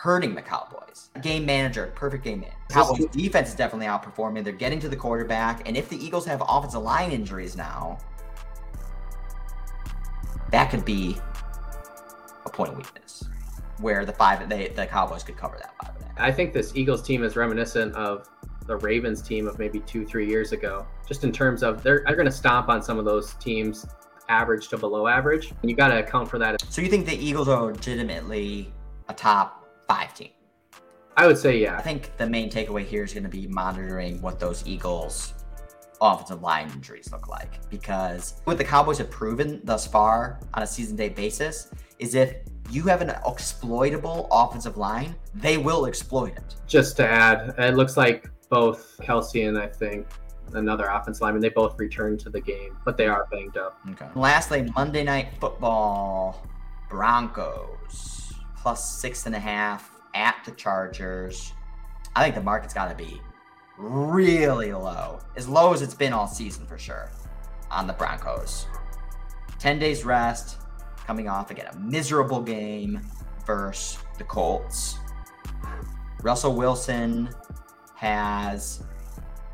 hurting 0.00 0.34
the 0.34 0.40
Cowboys. 0.40 1.10
Game 1.20 1.44
manager, 1.44 1.92
perfect 1.94 2.24
game 2.24 2.40
manager. 2.40 2.56
Cowboys 2.70 3.04
defense 3.12 3.50
is 3.50 3.54
definitely 3.54 3.86
outperforming. 3.86 4.42
They're 4.44 4.52
getting 4.54 4.80
to 4.80 4.88
the 4.88 4.96
quarterback, 4.96 5.68
and 5.68 5.76
if 5.76 5.90
the 5.90 6.02
Eagles 6.02 6.24
have 6.24 6.42
offensive 6.48 6.80
line 6.80 7.10
injuries 7.10 7.54
now, 7.54 7.98
that 10.50 10.70
could 10.70 10.86
be 10.86 11.18
a 12.46 12.50
point 12.50 12.70
of 12.70 12.78
weakness 12.78 13.24
where 13.78 14.06
the 14.06 14.12
five 14.12 14.48
they 14.48 14.68
the 14.68 14.86
Cowboys 14.86 15.22
could 15.22 15.36
cover 15.36 15.58
that 15.58 15.74
five. 15.82 15.94
and 15.94 16.04
a 16.04 16.08
half. 16.08 16.18
I 16.18 16.32
think 16.32 16.54
this 16.54 16.74
Eagles 16.74 17.02
team 17.02 17.22
is 17.22 17.36
reminiscent 17.36 17.94
of 17.94 18.30
the 18.66 18.78
Ravens 18.78 19.20
team 19.20 19.46
of 19.46 19.58
maybe 19.58 19.80
two, 19.80 20.06
three 20.06 20.26
years 20.26 20.52
ago, 20.52 20.86
just 21.06 21.24
in 21.24 21.32
terms 21.32 21.62
of 21.62 21.82
they're, 21.82 22.02
they're 22.06 22.16
going 22.16 22.26
to 22.26 22.32
stomp 22.32 22.70
on 22.70 22.82
some 22.82 22.98
of 22.98 23.04
those 23.04 23.34
teams 23.34 23.86
average 24.30 24.68
to 24.68 24.78
below 24.78 25.08
average. 25.08 25.52
And 25.60 25.70
you 25.70 25.76
got 25.76 25.88
to 25.88 25.98
account 25.98 26.28
for 26.30 26.38
that. 26.38 26.62
So 26.72 26.80
you 26.80 26.88
think 26.88 27.04
the 27.04 27.16
Eagles 27.16 27.48
are 27.48 27.62
legitimately 27.62 28.72
a 29.08 29.12
top 29.12 29.59
five 29.90 30.14
team? 30.14 30.30
I 31.16 31.26
would 31.26 31.36
say, 31.36 31.58
yeah. 31.58 31.76
I 31.76 31.82
think 31.82 32.16
the 32.16 32.28
main 32.28 32.48
takeaway 32.48 32.84
here 32.84 33.02
is 33.02 33.12
going 33.12 33.24
to 33.24 33.28
be 33.28 33.48
monitoring 33.48 34.22
what 34.22 34.38
those 34.38 34.64
Eagles 34.66 35.34
offensive 36.00 36.40
line 36.40 36.70
injuries 36.70 37.10
look 37.12 37.28
like 37.28 37.68
because 37.68 38.40
what 38.44 38.56
the 38.56 38.64
Cowboys 38.64 38.98
have 38.98 39.10
proven 39.10 39.60
thus 39.64 39.86
far 39.86 40.40
on 40.54 40.62
a 40.62 40.66
season 40.66 40.96
day 40.96 41.08
basis 41.08 41.72
is 41.98 42.14
if 42.14 42.36
you 42.70 42.84
have 42.84 43.02
an 43.02 43.12
exploitable 43.26 44.28
offensive 44.30 44.76
line, 44.76 45.14
they 45.34 45.58
will 45.58 45.86
exploit 45.86 46.36
it. 46.36 46.54
Just 46.68 46.96
to 46.98 47.06
add, 47.06 47.54
it 47.58 47.74
looks 47.74 47.96
like 47.96 48.30
both 48.48 48.96
Kelce 49.02 49.48
and 49.48 49.58
I 49.58 49.66
think 49.66 50.06
another 50.54 50.86
offense 50.86 51.20
lineman, 51.20 51.42
they 51.42 51.50
both 51.50 51.78
returned 51.78 52.20
to 52.20 52.30
the 52.30 52.40
game, 52.40 52.76
but 52.84 52.96
they 52.96 53.08
are 53.08 53.26
banged 53.30 53.56
up. 53.56 53.78
Okay. 53.90 54.06
Lastly, 54.14 54.70
Monday 54.74 55.02
Night 55.02 55.28
Football 55.40 56.46
Broncos 56.88 58.29
plus 58.60 59.00
six 59.00 59.26
and 59.26 59.34
a 59.34 59.38
half 59.38 59.90
at 60.14 60.36
the 60.44 60.52
Chargers. 60.52 61.52
I 62.14 62.22
think 62.22 62.34
the 62.34 62.42
market's 62.42 62.74
got 62.74 62.88
to 62.88 62.94
be 62.94 63.20
really 63.78 64.72
low, 64.72 65.20
as 65.36 65.48
low 65.48 65.72
as 65.72 65.80
it's 65.80 65.94
been 65.94 66.12
all 66.12 66.26
season 66.26 66.66
for 66.66 66.76
sure 66.76 67.10
on 67.70 67.86
the 67.86 67.92
Broncos. 67.94 68.66
10 69.58 69.78
days 69.78 70.04
rest, 70.04 70.58
coming 71.06 71.28
off 71.28 71.50
again 71.50 71.66
a 71.72 71.78
miserable 71.78 72.42
game 72.42 73.00
versus 73.46 73.98
the 74.18 74.24
Colts. 74.24 74.98
Russell 76.22 76.54
Wilson 76.54 77.30
has 77.96 78.82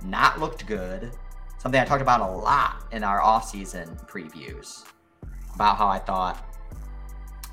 not 0.04 0.40
looked 0.40 0.66
good. 0.66 1.12
Something 1.58 1.80
I 1.80 1.84
talked 1.84 2.02
about 2.02 2.20
a 2.20 2.26
lot 2.26 2.84
in 2.92 3.04
our 3.04 3.20
offseason 3.20 4.04
previews 4.08 4.84
about 5.54 5.76
how 5.76 5.88
I 5.88 5.98
thought 5.98 6.45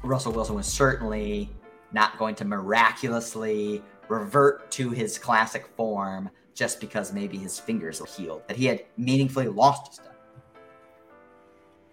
Russell 0.04 0.34
Wilson 0.34 0.56
was 0.56 0.68
certainly 0.68 1.50
not 1.92 2.18
going 2.18 2.36
to 2.36 2.46
miraculously 2.46 3.82
revert 4.10 4.70
to 4.72 4.90
his 4.90 5.18
classic 5.18 5.68
form 5.76 6.30
just 6.54 6.80
because 6.80 7.14
maybe 7.14 7.38
his 7.38 7.60
fingers 7.60 8.00
were 8.00 8.08
healed, 8.08 8.44
that 8.48 8.58
he 8.58 8.66
had 8.66 8.84
meaningfully 8.98 9.48
lost 9.48 9.96
step. 9.96 10.16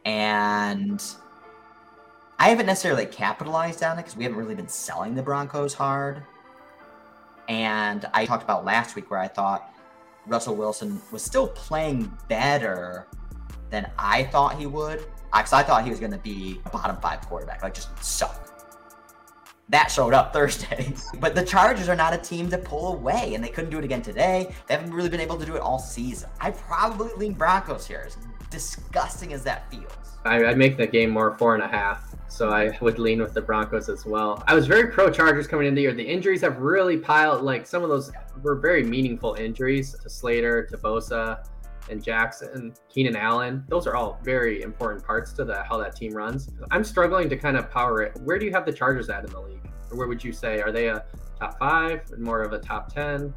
And 0.04 1.02
I 2.38 2.48
haven't 2.48 2.66
necessarily 2.66 3.06
capitalized 3.06 3.82
on 3.82 3.98
it 3.98 4.02
because 4.02 4.16
we 4.16 4.24
haven't 4.24 4.38
really 4.38 4.54
been 4.54 4.68
selling 4.68 5.14
the 5.14 5.22
Broncos 5.22 5.74
hard. 5.74 6.22
And 7.48 8.06
I 8.12 8.26
talked 8.26 8.42
about 8.42 8.64
last 8.64 8.96
week 8.96 9.10
where 9.10 9.20
I 9.20 9.28
thought 9.28 9.74
Russell 10.26 10.56
Wilson 10.56 11.00
was 11.10 11.22
still 11.22 11.48
playing 11.48 12.12
better 12.28 13.06
than 13.70 13.90
I 13.98 14.24
thought 14.24 14.58
he 14.58 14.66
would. 14.66 15.04
Because 15.32 15.52
I 15.52 15.62
thought 15.62 15.84
he 15.84 15.90
was 15.90 16.00
going 16.00 16.12
to 16.12 16.18
be 16.18 16.60
a 16.66 16.70
bottom 16.70 16.96
five 16.96 17.20
quarterback, 17.22 17.62
like 17.62 17.74
just 17.74 17.88
suck. 18.02 18.46
That 19.68 19.90
showed 19.90 20.14
up 20.14 20.32
Thursday. 20.32 20.92
But 21.18 21.34
the 21.34 21.44
Chargers 21.44 21.88
are 21.88 21.96
not 21.96 22.12
a 22.12 22.18
team 22.18 22.50
to 22.50 22.58
pull 22.58 22.94
away, 22.94 23.34
and 23.34 23.42
they 23.42 23.48
couldn't 23.48 23.70
do 23.70 23.78
it 23.78 23.84
again 23.84 24.02
today. 24.02 24.52
They 24.66 24.74
haven't 24.74 24.92
really 24.92 25.08
been 25.08 25.20
able 25.20 25.38
to 25.38 25.46
do 25.46 25.54
it 25.54 25.60
all 25.60 25.78
season. 25.78 26.28
I 26.40 26.50
probably 26.50 27.10
lean 27.16 27.34
Broncos 27.34 27.86
here, 27.86 28.04
as 28.06 28.16
disgusting 28.50 29.32
as 29.32 29.44
that 29.44 29.70
feels. 29.70 29.92
I, 30.24 30.44
I'd 30.44 30.58
make 30.58 30.76
the 30.76 30.86
game 30.86 31.10
more 31.10 31.36
four 31.38 31.54
and 31.54 31.62
a 31.62 31.68
half. 31.68 32.14
So 32.28 32.50
I 32.50 32.76
would 32.80 32.98
lean 32.98 33.20
with 33.20 33.34
the 33.34 33.40
Broncos 33.40 33.88
as 33.88 34.06
well. 34.06 34.42
I 34.46 34.54
was 34.54 34.66
very 34.66 34.88
pro 34.88 35.10
Chargers 35.10 35.48
coming 35.48 35.66
into 35.66 35.76
the 35.76 35.82
year. 35.82 35.92
The 35.92 36.04
injuries 36.04 36.40
have 36.42 36.58
really 36.58 36.96
piled, 36.96 37.42
like 37.42 37.66
some 37.66 37.82
of 37.82 37.88
those 37.88 38.12
were 38.42 38.54
very 38.54 38.84
meaningful 38.84 39.34
injuries 39.34 39.96
to 40.00 40.08
Slater, 40.08 40.64
to 40.66 40.76
Bosa, 40.78 41.44
and 41.90 42.02
Jackson, 42.02 42.74
Keenan 42.88 43.16
Allen. 43.16 43.64
Those 43.68 43.86
are 43.86 43.96
all 43.96 44.18
very 44.22 44.62
important 44.62 45.04
parts 45.04 45.32
to 45.34 45.44
the 45.44 45.62
how 45.64 45.76
that 45.78 45.96
team 45.96 46.12
runs. 46.12 46.48
I'm 46.70 46.84
struggling 46.84 47.28
to 47.28 47.36
kind 47.36 47.56
of 47.56 47.70
power 47.70 48.02
it. 48.02 48.18
Where 48.24 48.38
do 48.38 48.46
you 48.46 48.52
have 48.52 48.64
the 48.64 48.72
Chargers 48.72 49.08
at 49.10 49.24
in 49.24 49.30
the 49.30 49.40
league? 49.40 49.68
Or 49.90 49.98
where 49.98 50.06
would 50.06 50.22
you 50.22 50.32
say? 50.32 50.60
Are 50.60 50.72
they 50.72 50.88
a 50.88 51.04
top 51.38 51.58
five, 51.58 52.18
more 52.18 52.42
of 52.42 52.52
a 52.52 52.58
top 52.58 52.92
10? 52.92 53.34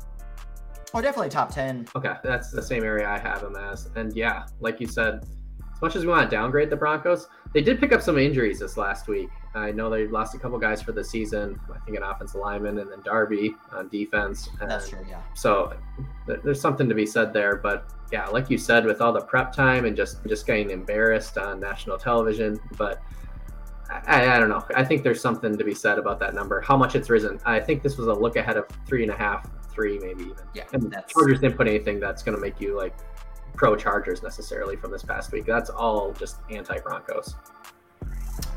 Oh, 0.94 1.02
definitely 1.02 1.30
top 1.30 1.52
10. 1.52 1.88
Okay, 1.96 2.14
that's 2.24 2.52
the 2.52 2.62
same 2.62 2.84
area 2.84 3.10
I 3.10 3.18
have 3.18 3.42
them 3.42 3.56
as. 3.56 3.90
And 3.96 4.16
yeah, 4.16 4.46
like 4.60 4.80
you 4.80 4.88
said, 4.88 5.26
as 5.74 5.82
much 5.82 5.96
as 5.96 6.06
we 6.06 6.12
want 6.12 6.30
to 6.30 6.36
downgrade 6.36 6.70
the 6.70 6.76
Broncos, 6.76 7.28
they 7.54 7.62
did 7.62 7.80
pick 7.80 7.92
up 7.92 8.02
some 8.02 8.18
injuries 8.18 8.60
this 8.60 8.78
last 8.78 9.08
week. 9.08 9.30
I 9.56 9.72
know 9.72 9.90
they 9.90 10.08
lost 10.08 10.34
a 10.34 10.40
couple 10.40 10.58
guys 10.58 10.82
for 10.82 10.94
the 10.94 11.04
season. 11.04 11.60
I 11.74 11.78
think 11.86 11.96
an 11.96 12.04
offensive 12.04 12.42
lineman 12.42 12.80
and 12.80 12.92
then 12.92 13.02
Darby 13.04 13.56
on 13.72 13.88
defense. 13.90 14.50
And 14.60 14.70
That's 14.70 14.90
true, 14.90 15.06
yeah. 15.08 15.22
So 15.36 15.74
th- 16.28 16.40
there's 16.44 16.60
something 16.60 16.90
to 16.90 16.96
be 16.96 17.06
said 17.06 17.34
there. 17.34 17.58
But 17.58 17.92
yeah, 18.12 18.28
like 18.28 18.50
you 18.50 18.58
said, 18.58 18.86
with 18.86 19.00
all 19.00 19.14
the 19.14 19.22
prep 19.22 19.54
time 19.54 19.86
and 19.86 19.96
just 19.96 20.24
just 20.26 20.48
getting 20.48 20.72
embarrassed 20.72 21.38
on 21.38 21.60
national 21.60 21.98
television, 21.98 22.60
but 22.78 23.02
I, 24.08 24.36
I, 24.36 24.40
don't 24.40 24.50
know. 24.50 24.64
I 24.76 24.84
think 24.84 25.04
there's 25.04 25.22
something 25.22 25.56
to 25.58 25.64
be 25.64 25.76
said 25.76 26.00
about 26.00 26.20
that 26.20 26.34
number. 26.34 26.62
How 26.62 26.76
much 26.76 26.96
it's 26.96 27.10
risen. 27.10 27.40
I 27.46 27.60
think 27.60 27.84
this 27.84 27.98
was 27.98 28.08
a 28.08 28.14
look 28.14 28.36
ahead 28.38 28.58
of 28.58 28.66
three 28.88 29.04
and 29.04 29.12
a 29.12 29.16
half, 29.16 29.48
three 29.70 30.00
maybe 30.00 30.24
even. 30.24 30.46
Yeah, 30.56 30.64
and 30.74 30.92
that's... 30.92 31.14
Chargers 31.14 31.42
didn't 31.42 31.58
put 31.58 31.68
anything 31.68 32.00
that's 32.00 32.24
going 32.24 32.36
to 32.36 32.42
make 32.42 32.60
you 32.60 32.76
like 32.76 32.96
pro 33.56 33.76
Chargers 33.76 34.24
necessarily 34.24 34.76
from 34.76 34.92
this 34.92 35.04
past 35.04 35.32
week. 35.32 35.46
That's 35.46 35.70
all 35.70 36.12
just 36.14 36.38
anti 36.50 36.80
Broncos. 36.80 37.36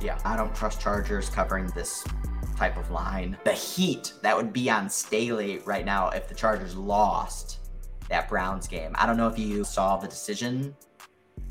Yeah, 0.00 0.18
I 0.24 0.36
don't 0.36 0.54
trust 0.54 0.80
Chargers 0.80 1.28
covering 1.28 1.66
this 1.68 2.04
type 2.56 2.76
of 2.76 2.90
line. 2.90 3.36
The 3.44 3.52
heat 3.52 4.12
that 4.22 4.36
would 4.36 4.52
be 4.52 4.70
on 4.70 4.88
Staley 4.88 5.58
right 5.64 5.84
now 5.84 6.10
if 6.10 6.28
the 6.28 6.34
Chargers 6.34 6.76
lost 6.76 7.58
that 8.08 8.28
Browns 8.28 8.66
game. 8.66 8.92
I 8.94 9.06
don't 9.06 9.16
know 9.16 9.28
if 9.28 9.38
you 9.38 9.64
saw 9.64 9.96
the 9.96 10.08
decision 10.08 10.74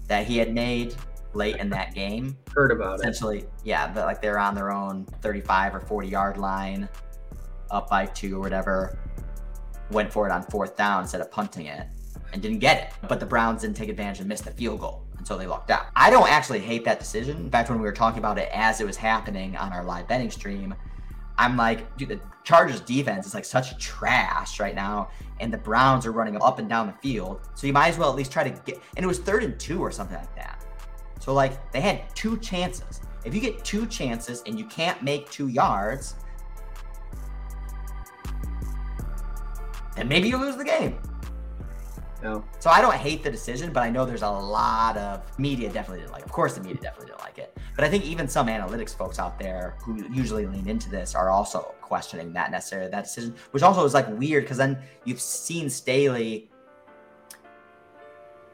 that 0.07 0.25
he 0.25 0.37
had 0.37 0.53
made 0.53 0.95
late 1.33 1.57
in 1.57 1.69
that 1.69 1.93
game. 1.93 2.37
Heard 2.53 2.71
about 2.71 2.99
Essentially, 2.99 3.37
it. 3.37 3.39
Essentially, 3.39 3.61
yeah, 3.63 3.87
but 3.87 4.05
like 4.05 4.21
they're 4.21 4.39
on 4.39 4.55
their 4.55 4.71
own 4.71 5.05
35 5.21 5.75
or 5.75 5.79
40 5.81 6.07
yard 6.07 6.37
line, 6.37 6.87
up 7.71 7.89
by 7.89 8.05
two 8.05 8.37
or 8.37 8.39
whatever. 8.39 8.97
Went 9.91 10.11
for 10.11 10.27
it 10.27 10.31
on 10.31 10.43
fourth 10.43 10.75
down 10.75 11.03
instead 11.03 11.21
of 11.21 11.29
punting 11.29 11.67
it 11.67 11.87
and 12.33 12.41
didn't 12.41 12.59
get 12.59 12.87
it. 12.87 13.07
But 13.07 13.19
the 13.19 13.25
Browns 13.25 13.61
didn't 13.61 13.75
take 13.75 13.89
advantage 13.89 14.19
and 14.19 14.29
missed 14.29 14.45
the 14.45 14.51
field 14.51 14.79
goal 14.79 15.04
until 15.25 15.39
they 15.39 15.47
lucked 15.47 15.71
out. 15.71 15.87
I 15.95 16.11
don't 16.11 16.29
actually 16.29 16.59
hate 16.59 16.85
that 16.85 16.99
decision. 16.99 17.37
In 17.37 17.49
fact, 17.49 17.71
when 17.71 17.79
we 17.79 17.83
were 17.83 17.91
talking 17.91 18.19
about 18.19 18.37
it 18.37 18.47
as 18.53 18.79
it 18.79 18.85
was 18.85 18.95
happening 18.95 19.57
on 19.57 19.73
our 19.73 19.83
live 19.83 20.07
betting 20.07 20.29
stream, 20.29 20.75
I'm 21.39 21.57
like, 21.57 21.97
dude, 21.97 22.09
the 22.09 22.19
Chargers 22.43 22.79
defense 22.79 23.25
is 23.25 23.33
like 23.33 23.43
such 23.43 23.75
trash 23.79 24.59
right 24.59 24.75
now, 24.75 25.09
and 25.39 25.51
the 25.51 25.57
Browns 25.57 26.05
are 26.05 26.11
running 26.11 26.39
up 26.39 26.59
and 26.59 26.69
down 26.69 26.85
the 26.85 26.93
field. 26.93 27.41
So 27.55 27.65
you 27.65 27.73
might 27.73 27.87
as 27.87 27.97
well 27.97 28.11
at 28.11 28.15
least 28.15 28.31
try 28.31 28.47
to 28.47 28.51
get. 28.65 28.79
And 28.95 29.03
it 29.03 29.07
was 29.07 29.17
third 29.17 29.43
and 29.43 29.59
two 29.59 29.81
or 29.81 29.89
something 29.89 30.15
like 30.15 30.35
that. 30.35 30.63
So 31.19 31.33
like 31.33 31.71
they 31.71 31.81
had 31.81 32.03
two 32.13 32.37
chances. 32.37 33.01
If 33.25 33.33
you 33.33 33.41
get 33.41 33.65
two 33.65 33.87
chances 33.87 34.43
and 34.45 34.59
you 34.59 34.65
can't 34.65 35.01
make 35.01 35.31
two 35.31 35.47
yards, 35.47 36.13
then 39.95 40.07
maybe 40.07 40.29
you 40.29 40.37
lose 40.37 40.55
the 40.55 40.63
game. 40.63 40.99
So 42.59 42.69
I 42.69 42.81
don't 42.81 42.93
hate 42.93 43.23
the 43.23 43.31
decision, 43.31 43.71
but 43.71 43.83
I 43.83 43.89
know 43.89 44.05
there's 44.05 44.21
a 44.21 44.29
lot 44.29 44.97
of 44.97 45.21
media 45.39 45.71
definitely 45.71 46.01
didn't 46.01 46.13
like. 46.13 46.25
Of 46.25 46.31
course, 46.31 46.55
the 46.55 46.61
media 46.61 46.81
definitely 46.81 47.07
didn't 47.07 47.21
like 47.21 47.37
it. 47.37 47.57
But 47.75 47.83
I 47.83 47.89
think 47.89 48.05
even 48.05 48.27
some 48.27 48.47
analytics 48.47 48.95
folks 48.95 49.19
out 49.19 49.39
there 49.39 49.75
who 49.81 50.05
usually 50.11 50.45
lean 50.45 50.67
into 50.67 50.89
this 50.89 51.15
are 51.15 51.29
also 51.29 51.75
questioning 51.81 52.33
that 52.33 52.51
necessarily 52.51 52.89
that 52.89 53.03
decision, 53.03 53.35
which 53.51 53.63
also 53.63 53.85
is 53.85 53.93
like 53.93 54.07
weird 54.17 54.43
because 54.43 54.57
then 54.57 54.77
you've 55.03 55.21
seen 55.21 55.69
Staley 55.69 56.49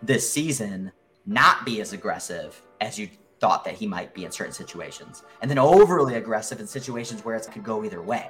this 0.03 0.31
season 0.31 0.91
not 1.25 1.65
be 1.65 1.81
as 1.81 1.93
aggressive 1.93 2.61
as 2.81 2.97
you 2.99 3.09
thought 3.39 3.63
that 3.63 3.75
he 3.75 3.87
might 3.87 4.13
be 4.13 4.25
in 4.25 4.31
certain 4.31 4.53
situations, 4.53 5.23
and 5.41 5.49
then 5.49 5.57
overly 5.57 6.15
aggressive 6.15 6.59
in 6.59 6.67
situations 6.67 7.23
where 7.23 7.35
it 7.35 7.47
could 7.51 7.63
go 7.63 7.83
either 7.83 8.01
way. 8.01 8.29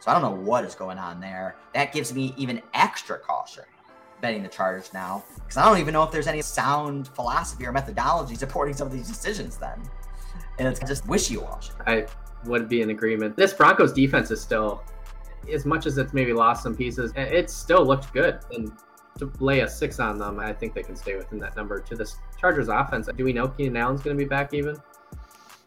So 0.00 0.10
I 0.10 0.14
don't 0.14 0.22
know 0.22 0.42
what 0.42 0.64
is 0.64 0.74
going 0.74 0.98
on 0.98 1.20
there. 1.20 1.56
That 1.74 1.92
gives 1.92 2.12
me 2.12 2.34
even 2.36 2.62
extra 2.74 3.18
caution 3.18 3.64
betting 4.20 4.42
the 4.42 4.48
Chargers 4.48 4.92
now 4.92 5.24
because 5.34 5.56
I 5.56 5.64
don't 5.64 5.78
even 5.78 5.92
know 5.92 6.02
if 6.02 6.10
there's 6.10 6.26
any 6.26 6.42
sound 6.42 7.08
philosophy 7.08 7.66
or 7.66 7.72
methodology 7.72 8.34
supporting 8.34 8.74
some 8.74 8.86
of 8.86 8.92
these 8.92 9.08
decisions 9.08 9.56
then. 9.56 9.82
And 10.58 10.66
it's 10.66 10.80
just 10.80 11.06
wishy 11.06 11.36
washy. 11.36 11.72
I 11.86 12.06
would 12.46 12.68
be 12.68 12.80
in 12.80 12.90
agreement. 12.90 13.36
This 13.36 13.52
Broncos 13.52 13.92
defense 13.92 14.30
is 14.30 14.40
still, 14.40 14.82
as 15.52 15.66
much 15.66 15.86
as 15.86 15.98
it's 15.98 16.12
maybe 16.12 16.32
lost 16.32 16.62
some 16.62 16.74
pieces, 16.74 17.12
it 17.16 17.50
still 17.50 17.84
looked 17.84 18.12
good. 18.12 18.40
And 18.52 18.72
to 19.18 19.30
lay 19.40 19.60
a 19.60 19.68
six 19.68 20.00
on 20.00 20.18
them, 20.18 20.40
I 20.40 20.52
think 20.52 20.74
they 20.74 20.82
can 20.82 20.96
stay 20.96 21.16
within 21.16 21.38
that 21.40 21.56
number. 21.56 21.80
To 21.80 21.94
this 21.94 22.16
Chargers 22.38 22.68
offense, 22.68 23.08
do 23.14 23.24
we 23.24 23.32
know 23.32 23.48
Keenan 23.48 23.76
Allen's 23.76 24.02
going 24.02 24.16
to 24.16 24.22
be 24.22 24.28
back 24.28 24.54
even? 24.54 24.76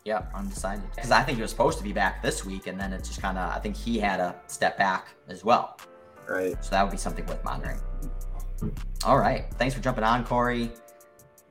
Yeah, 0.06 0.26
undecided. 0.34 0.90
Because 0.96 1.12
I 1.12 1.24
think 1.24 1.38
he 1.38 1.42
was 1.42 1.52
supposed 1.52 1.78
to 1.78 1.84
be 1.84 1.94
back 1.94 2.24
this 2.24 2.46
week, 2.46 2.68
and 2.68 2.80
then 2.80 2.94
it 2.94 3.04
just 3.04 3.22
kind 3.22 3.38
of, 3.38 3.50
I 3.52 3.60
think 3.60 3.76
he 3.76 4.00
had 4.00 4.20
a 4.20 4.36
step 4.48 4.78
back 4.78 5.10
as 5.28 5.44
well. 5.44 5.78
Right. 6.28 6.64
So 6.64 6.72
that 6.72 6.84
would 6.84 6.92
be 6.92 6.98
something 6.98 7.26
worth 7.26 7.44
monitoring. 7.44 7.80
All 9.04 9.18
right. 9.18 9.46
Thanks 9.56 9.76
for 9.76 9.82
jumping 9.82 10.04
on, 10.04 10.26
Corey. 10.26 10.72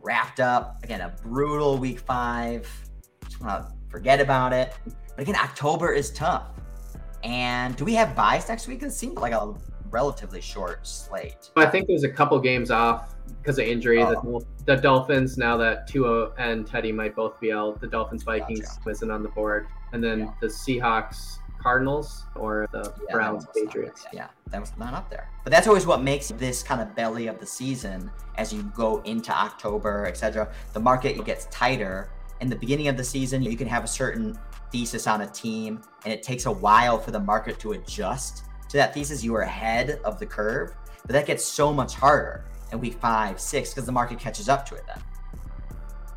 Wrapped 0.01 0.41
up. 0.41 0.83
Again, 0.83 1.01
a 1.01 1.15
brutal 1.23 1.79
week 1.79 2.01
five. 2.01 2.69
Just 3.25 3.41
want 3.41 3.67
to 3.67 3.73
forget 3.89 4.21
about 4.21 4.53
it. 4.53 4.75
But 4.85 5.23
again, 5.23 5.37
October 5.37 5.93
is 5.93 6.11
tough. 6.11 6.49
And 7.25 7.75
do 7.77 7.85
we 7.85 7.95
have 7.95 8.15
byes 8.15 8.49
next 8.49 8.69
week? 8.69 8.83
It 8.83 8.93
seemed 8.93 9.17
like 9.17 9.33
a 9.33 9.55
relatively 9.91 10.41
short 10.41 10.87
slate. 10.87 11.51
I 11.57 11.67
think 11.67 11.89
there's 11.89 12.05
a 12.05 12.09
couple 12.09 12.39
games 12.39 12.71
off 12.71 13.15
because 13.41 13.59
of 13.59 13.67
injury. 13.67 14.03
Oh. 14.03 14.41
The, 14.65 14.77
the, 14.77 14.81
Dolphins, 14.81 15.37
now 15.37 15.57
that 15.57 15.89
Tua 15.89 16.31
and 16.39 16.67
Teddy 16.67 16.93
might 16.93 17.17
both 17.17 17.41
be 17.41 17.53
out, 17.53 17.81
the 17.81 17.87
Dolphins 17.87 18.23
Vikings 18.23 18.61
gotcha. 18.61 18.91
isn't 18.91 19.11
on 19.11 19.23
the 19.23 19.31
board. 19.31 19.67
And 19.93 20.03
then 20.03 20.21
yeah. 20.21 20.33
the 20.41 20.47
Seahawks 20.47 21.39
Cardinals 21.59 22.25
or 22.35 22.69
the 22.73 22.93
yeah, 23.09 23.15
Browns 23.15 23.47
Patriots. 23.55 24.07
Yeah, 24.13 24.29
that 24.49 24.61
was 24.61 24.73
not 24.79 24.95
up 24.95 25.11
there. 25.11 25.29
But 25.45 25.53
that's 25.53 25.67
always 25.67 25.87
what 25.87 26.03
makes 26.03 26.29
this 26.29 26.63
kind 26.63 26.81
of 26.81 26.95
belly 26.95 27.27
of 27.27 27.39
the 27.39 27.47
season 27.47 28.11
as 28.37 28.53
you 28.53 28.63
go 28.75 29.03
into 29.03 29.33
October, 29.37 30.07
etc. 30.07 30.53
The 30.73 30.81
market 30.81 31.25
gets 31.25 31.47
tighter. 31.47 32.11
In 32.41 32.49
the 32.49 32.57
beginning 32.57 32.89
of 32.89 32.97
the 32.97 33.05
season, 33.05 33.43
you 33.43 33.57
can 33.57 33.67
have 33.67 33.85
a 33.85 33.89
certain 33.89 34.39
thesis 34.71 35.07
on 35.07 35.23
a 35.23 35.27
team, 35.27 35.83
and 36.05 36.13
it 36.13 36.23
takes 36.23 36.47
a 36.47 36.53
while 36.53 36.99
for 36.99 37.11
the 37.11 37.21
market 37.21 37.59
to 37.61 37.73
adjust 37.73 38.45
to 38.69 38.77
that 38.77 38.95
thesis. 38.95 39.25
You 39.25 39.35
are 39.35 39.43
ahead 39.43 40.01
of 40.05 40.19
the 40.19 40.27
curve, 40.27 40.75
but 41.03 41.13
that 41.13 41.27
gets 41.27 41.45
so 41.45 41.73
much 41.73 41.95
harder 41.95 42.45
in 42.73 42.81
week 42.81 42.95
five, 43.01 43.41
six, 43.41 43.71
because 43.71 43.87
the 43.87 43.93
market 43.93 44.19
catches 44.19 44.49
up 44.49 44.67
to 44.67 44.75
it 44.75 44.85
then. 44.87 45.03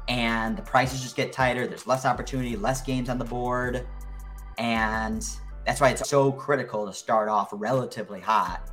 And 0.07 0.57
the 0.57 0.61
prices 0.61 1.01
just 1.01 1.15
get 1.15 1.31
tighter. 1.31 1.67
There's 1.67 1.87
less 1.87 2.05
opportunity, 2.05 2.55
less 2.55 2.81
games 2.81 3.09
on 3.09 3.17
the 3.17 3.25
board. 3.25 3.87
And 4.57 5.27
that's 5.65 5.81
why 5.81 5.89
it's 5.89 6.09
so 6.09 6.31
critical 6.31 6.85
to 6.85 6.93
start 6.93 7.29
off 7.29 7.49
relatively 7.51 8.19
hot 8.19 8.69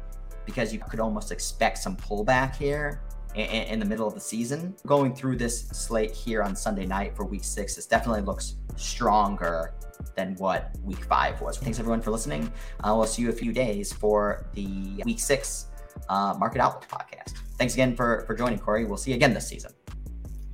because 0.47 0.73
you 0.73 0.79
could 0.79 1.01
almost 1.01 1.31
expect 1.31 1.79
some 1.79 1.97
pullback 1.97 2.57
here 2.57 3.03
in, 3.35 3.79
the 3.79 3.85
middle 3.85 4.07
of 4.07 4.15
the 4.15 4.21
season. 4.21 4.75
Going 4.87 5.15
through 5.15 5.37
this 5.37 5.69
slate 5.69 6.13
here 6.13 6.43
on 6.43 6.57
Sunday 6.57 6.87
night 6.87 7.15
for 7.15 7.25
week 7.25 7.45
six, 7.45 7.77
this 7.77 7.87
definitely 7.87 8.23
looks 8.23 8.57
stronger 8.77 9.75
than 10.17 10.35
what 10.37 10.75
week 10.83 11.05
five 11.05 11.41
was. 11.41 11.59
Thanks 11.59 11.79
everyone 11.79 12.01
for 12.01 12.11
listening. 12.11 12.51
Uh, 12.83 12.95
we'll 12.97 13.07
see 13.07 13.23
you 13.23 13.29
a 13.29 13.33
few 13.33 13.53
days 13.53 13.93
for 13.93 14.47
the 14.55 15.03
week 15.05 15.21
six 15.21 15.67
uh, 16.09 16.35
Market 16.39 16.61
Outlook 16.61 16.89
podcast. 16.89 17.35
Thanks 17.59 17.75
again 17.75 17.95
for, 17.95 18.25
for 18.27 18.35
joining, 18.35 18.59
Corey. 18.59 18.85
We'll 18.85 18.97
see 18.97 19.11
you 19.11 19.17
again 19.17 19.35
this 19.35 19.49
season. 19.49 19.73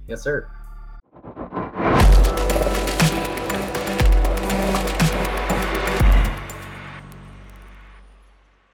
Yes, 0.08 0.22
sir. 0.22 0.50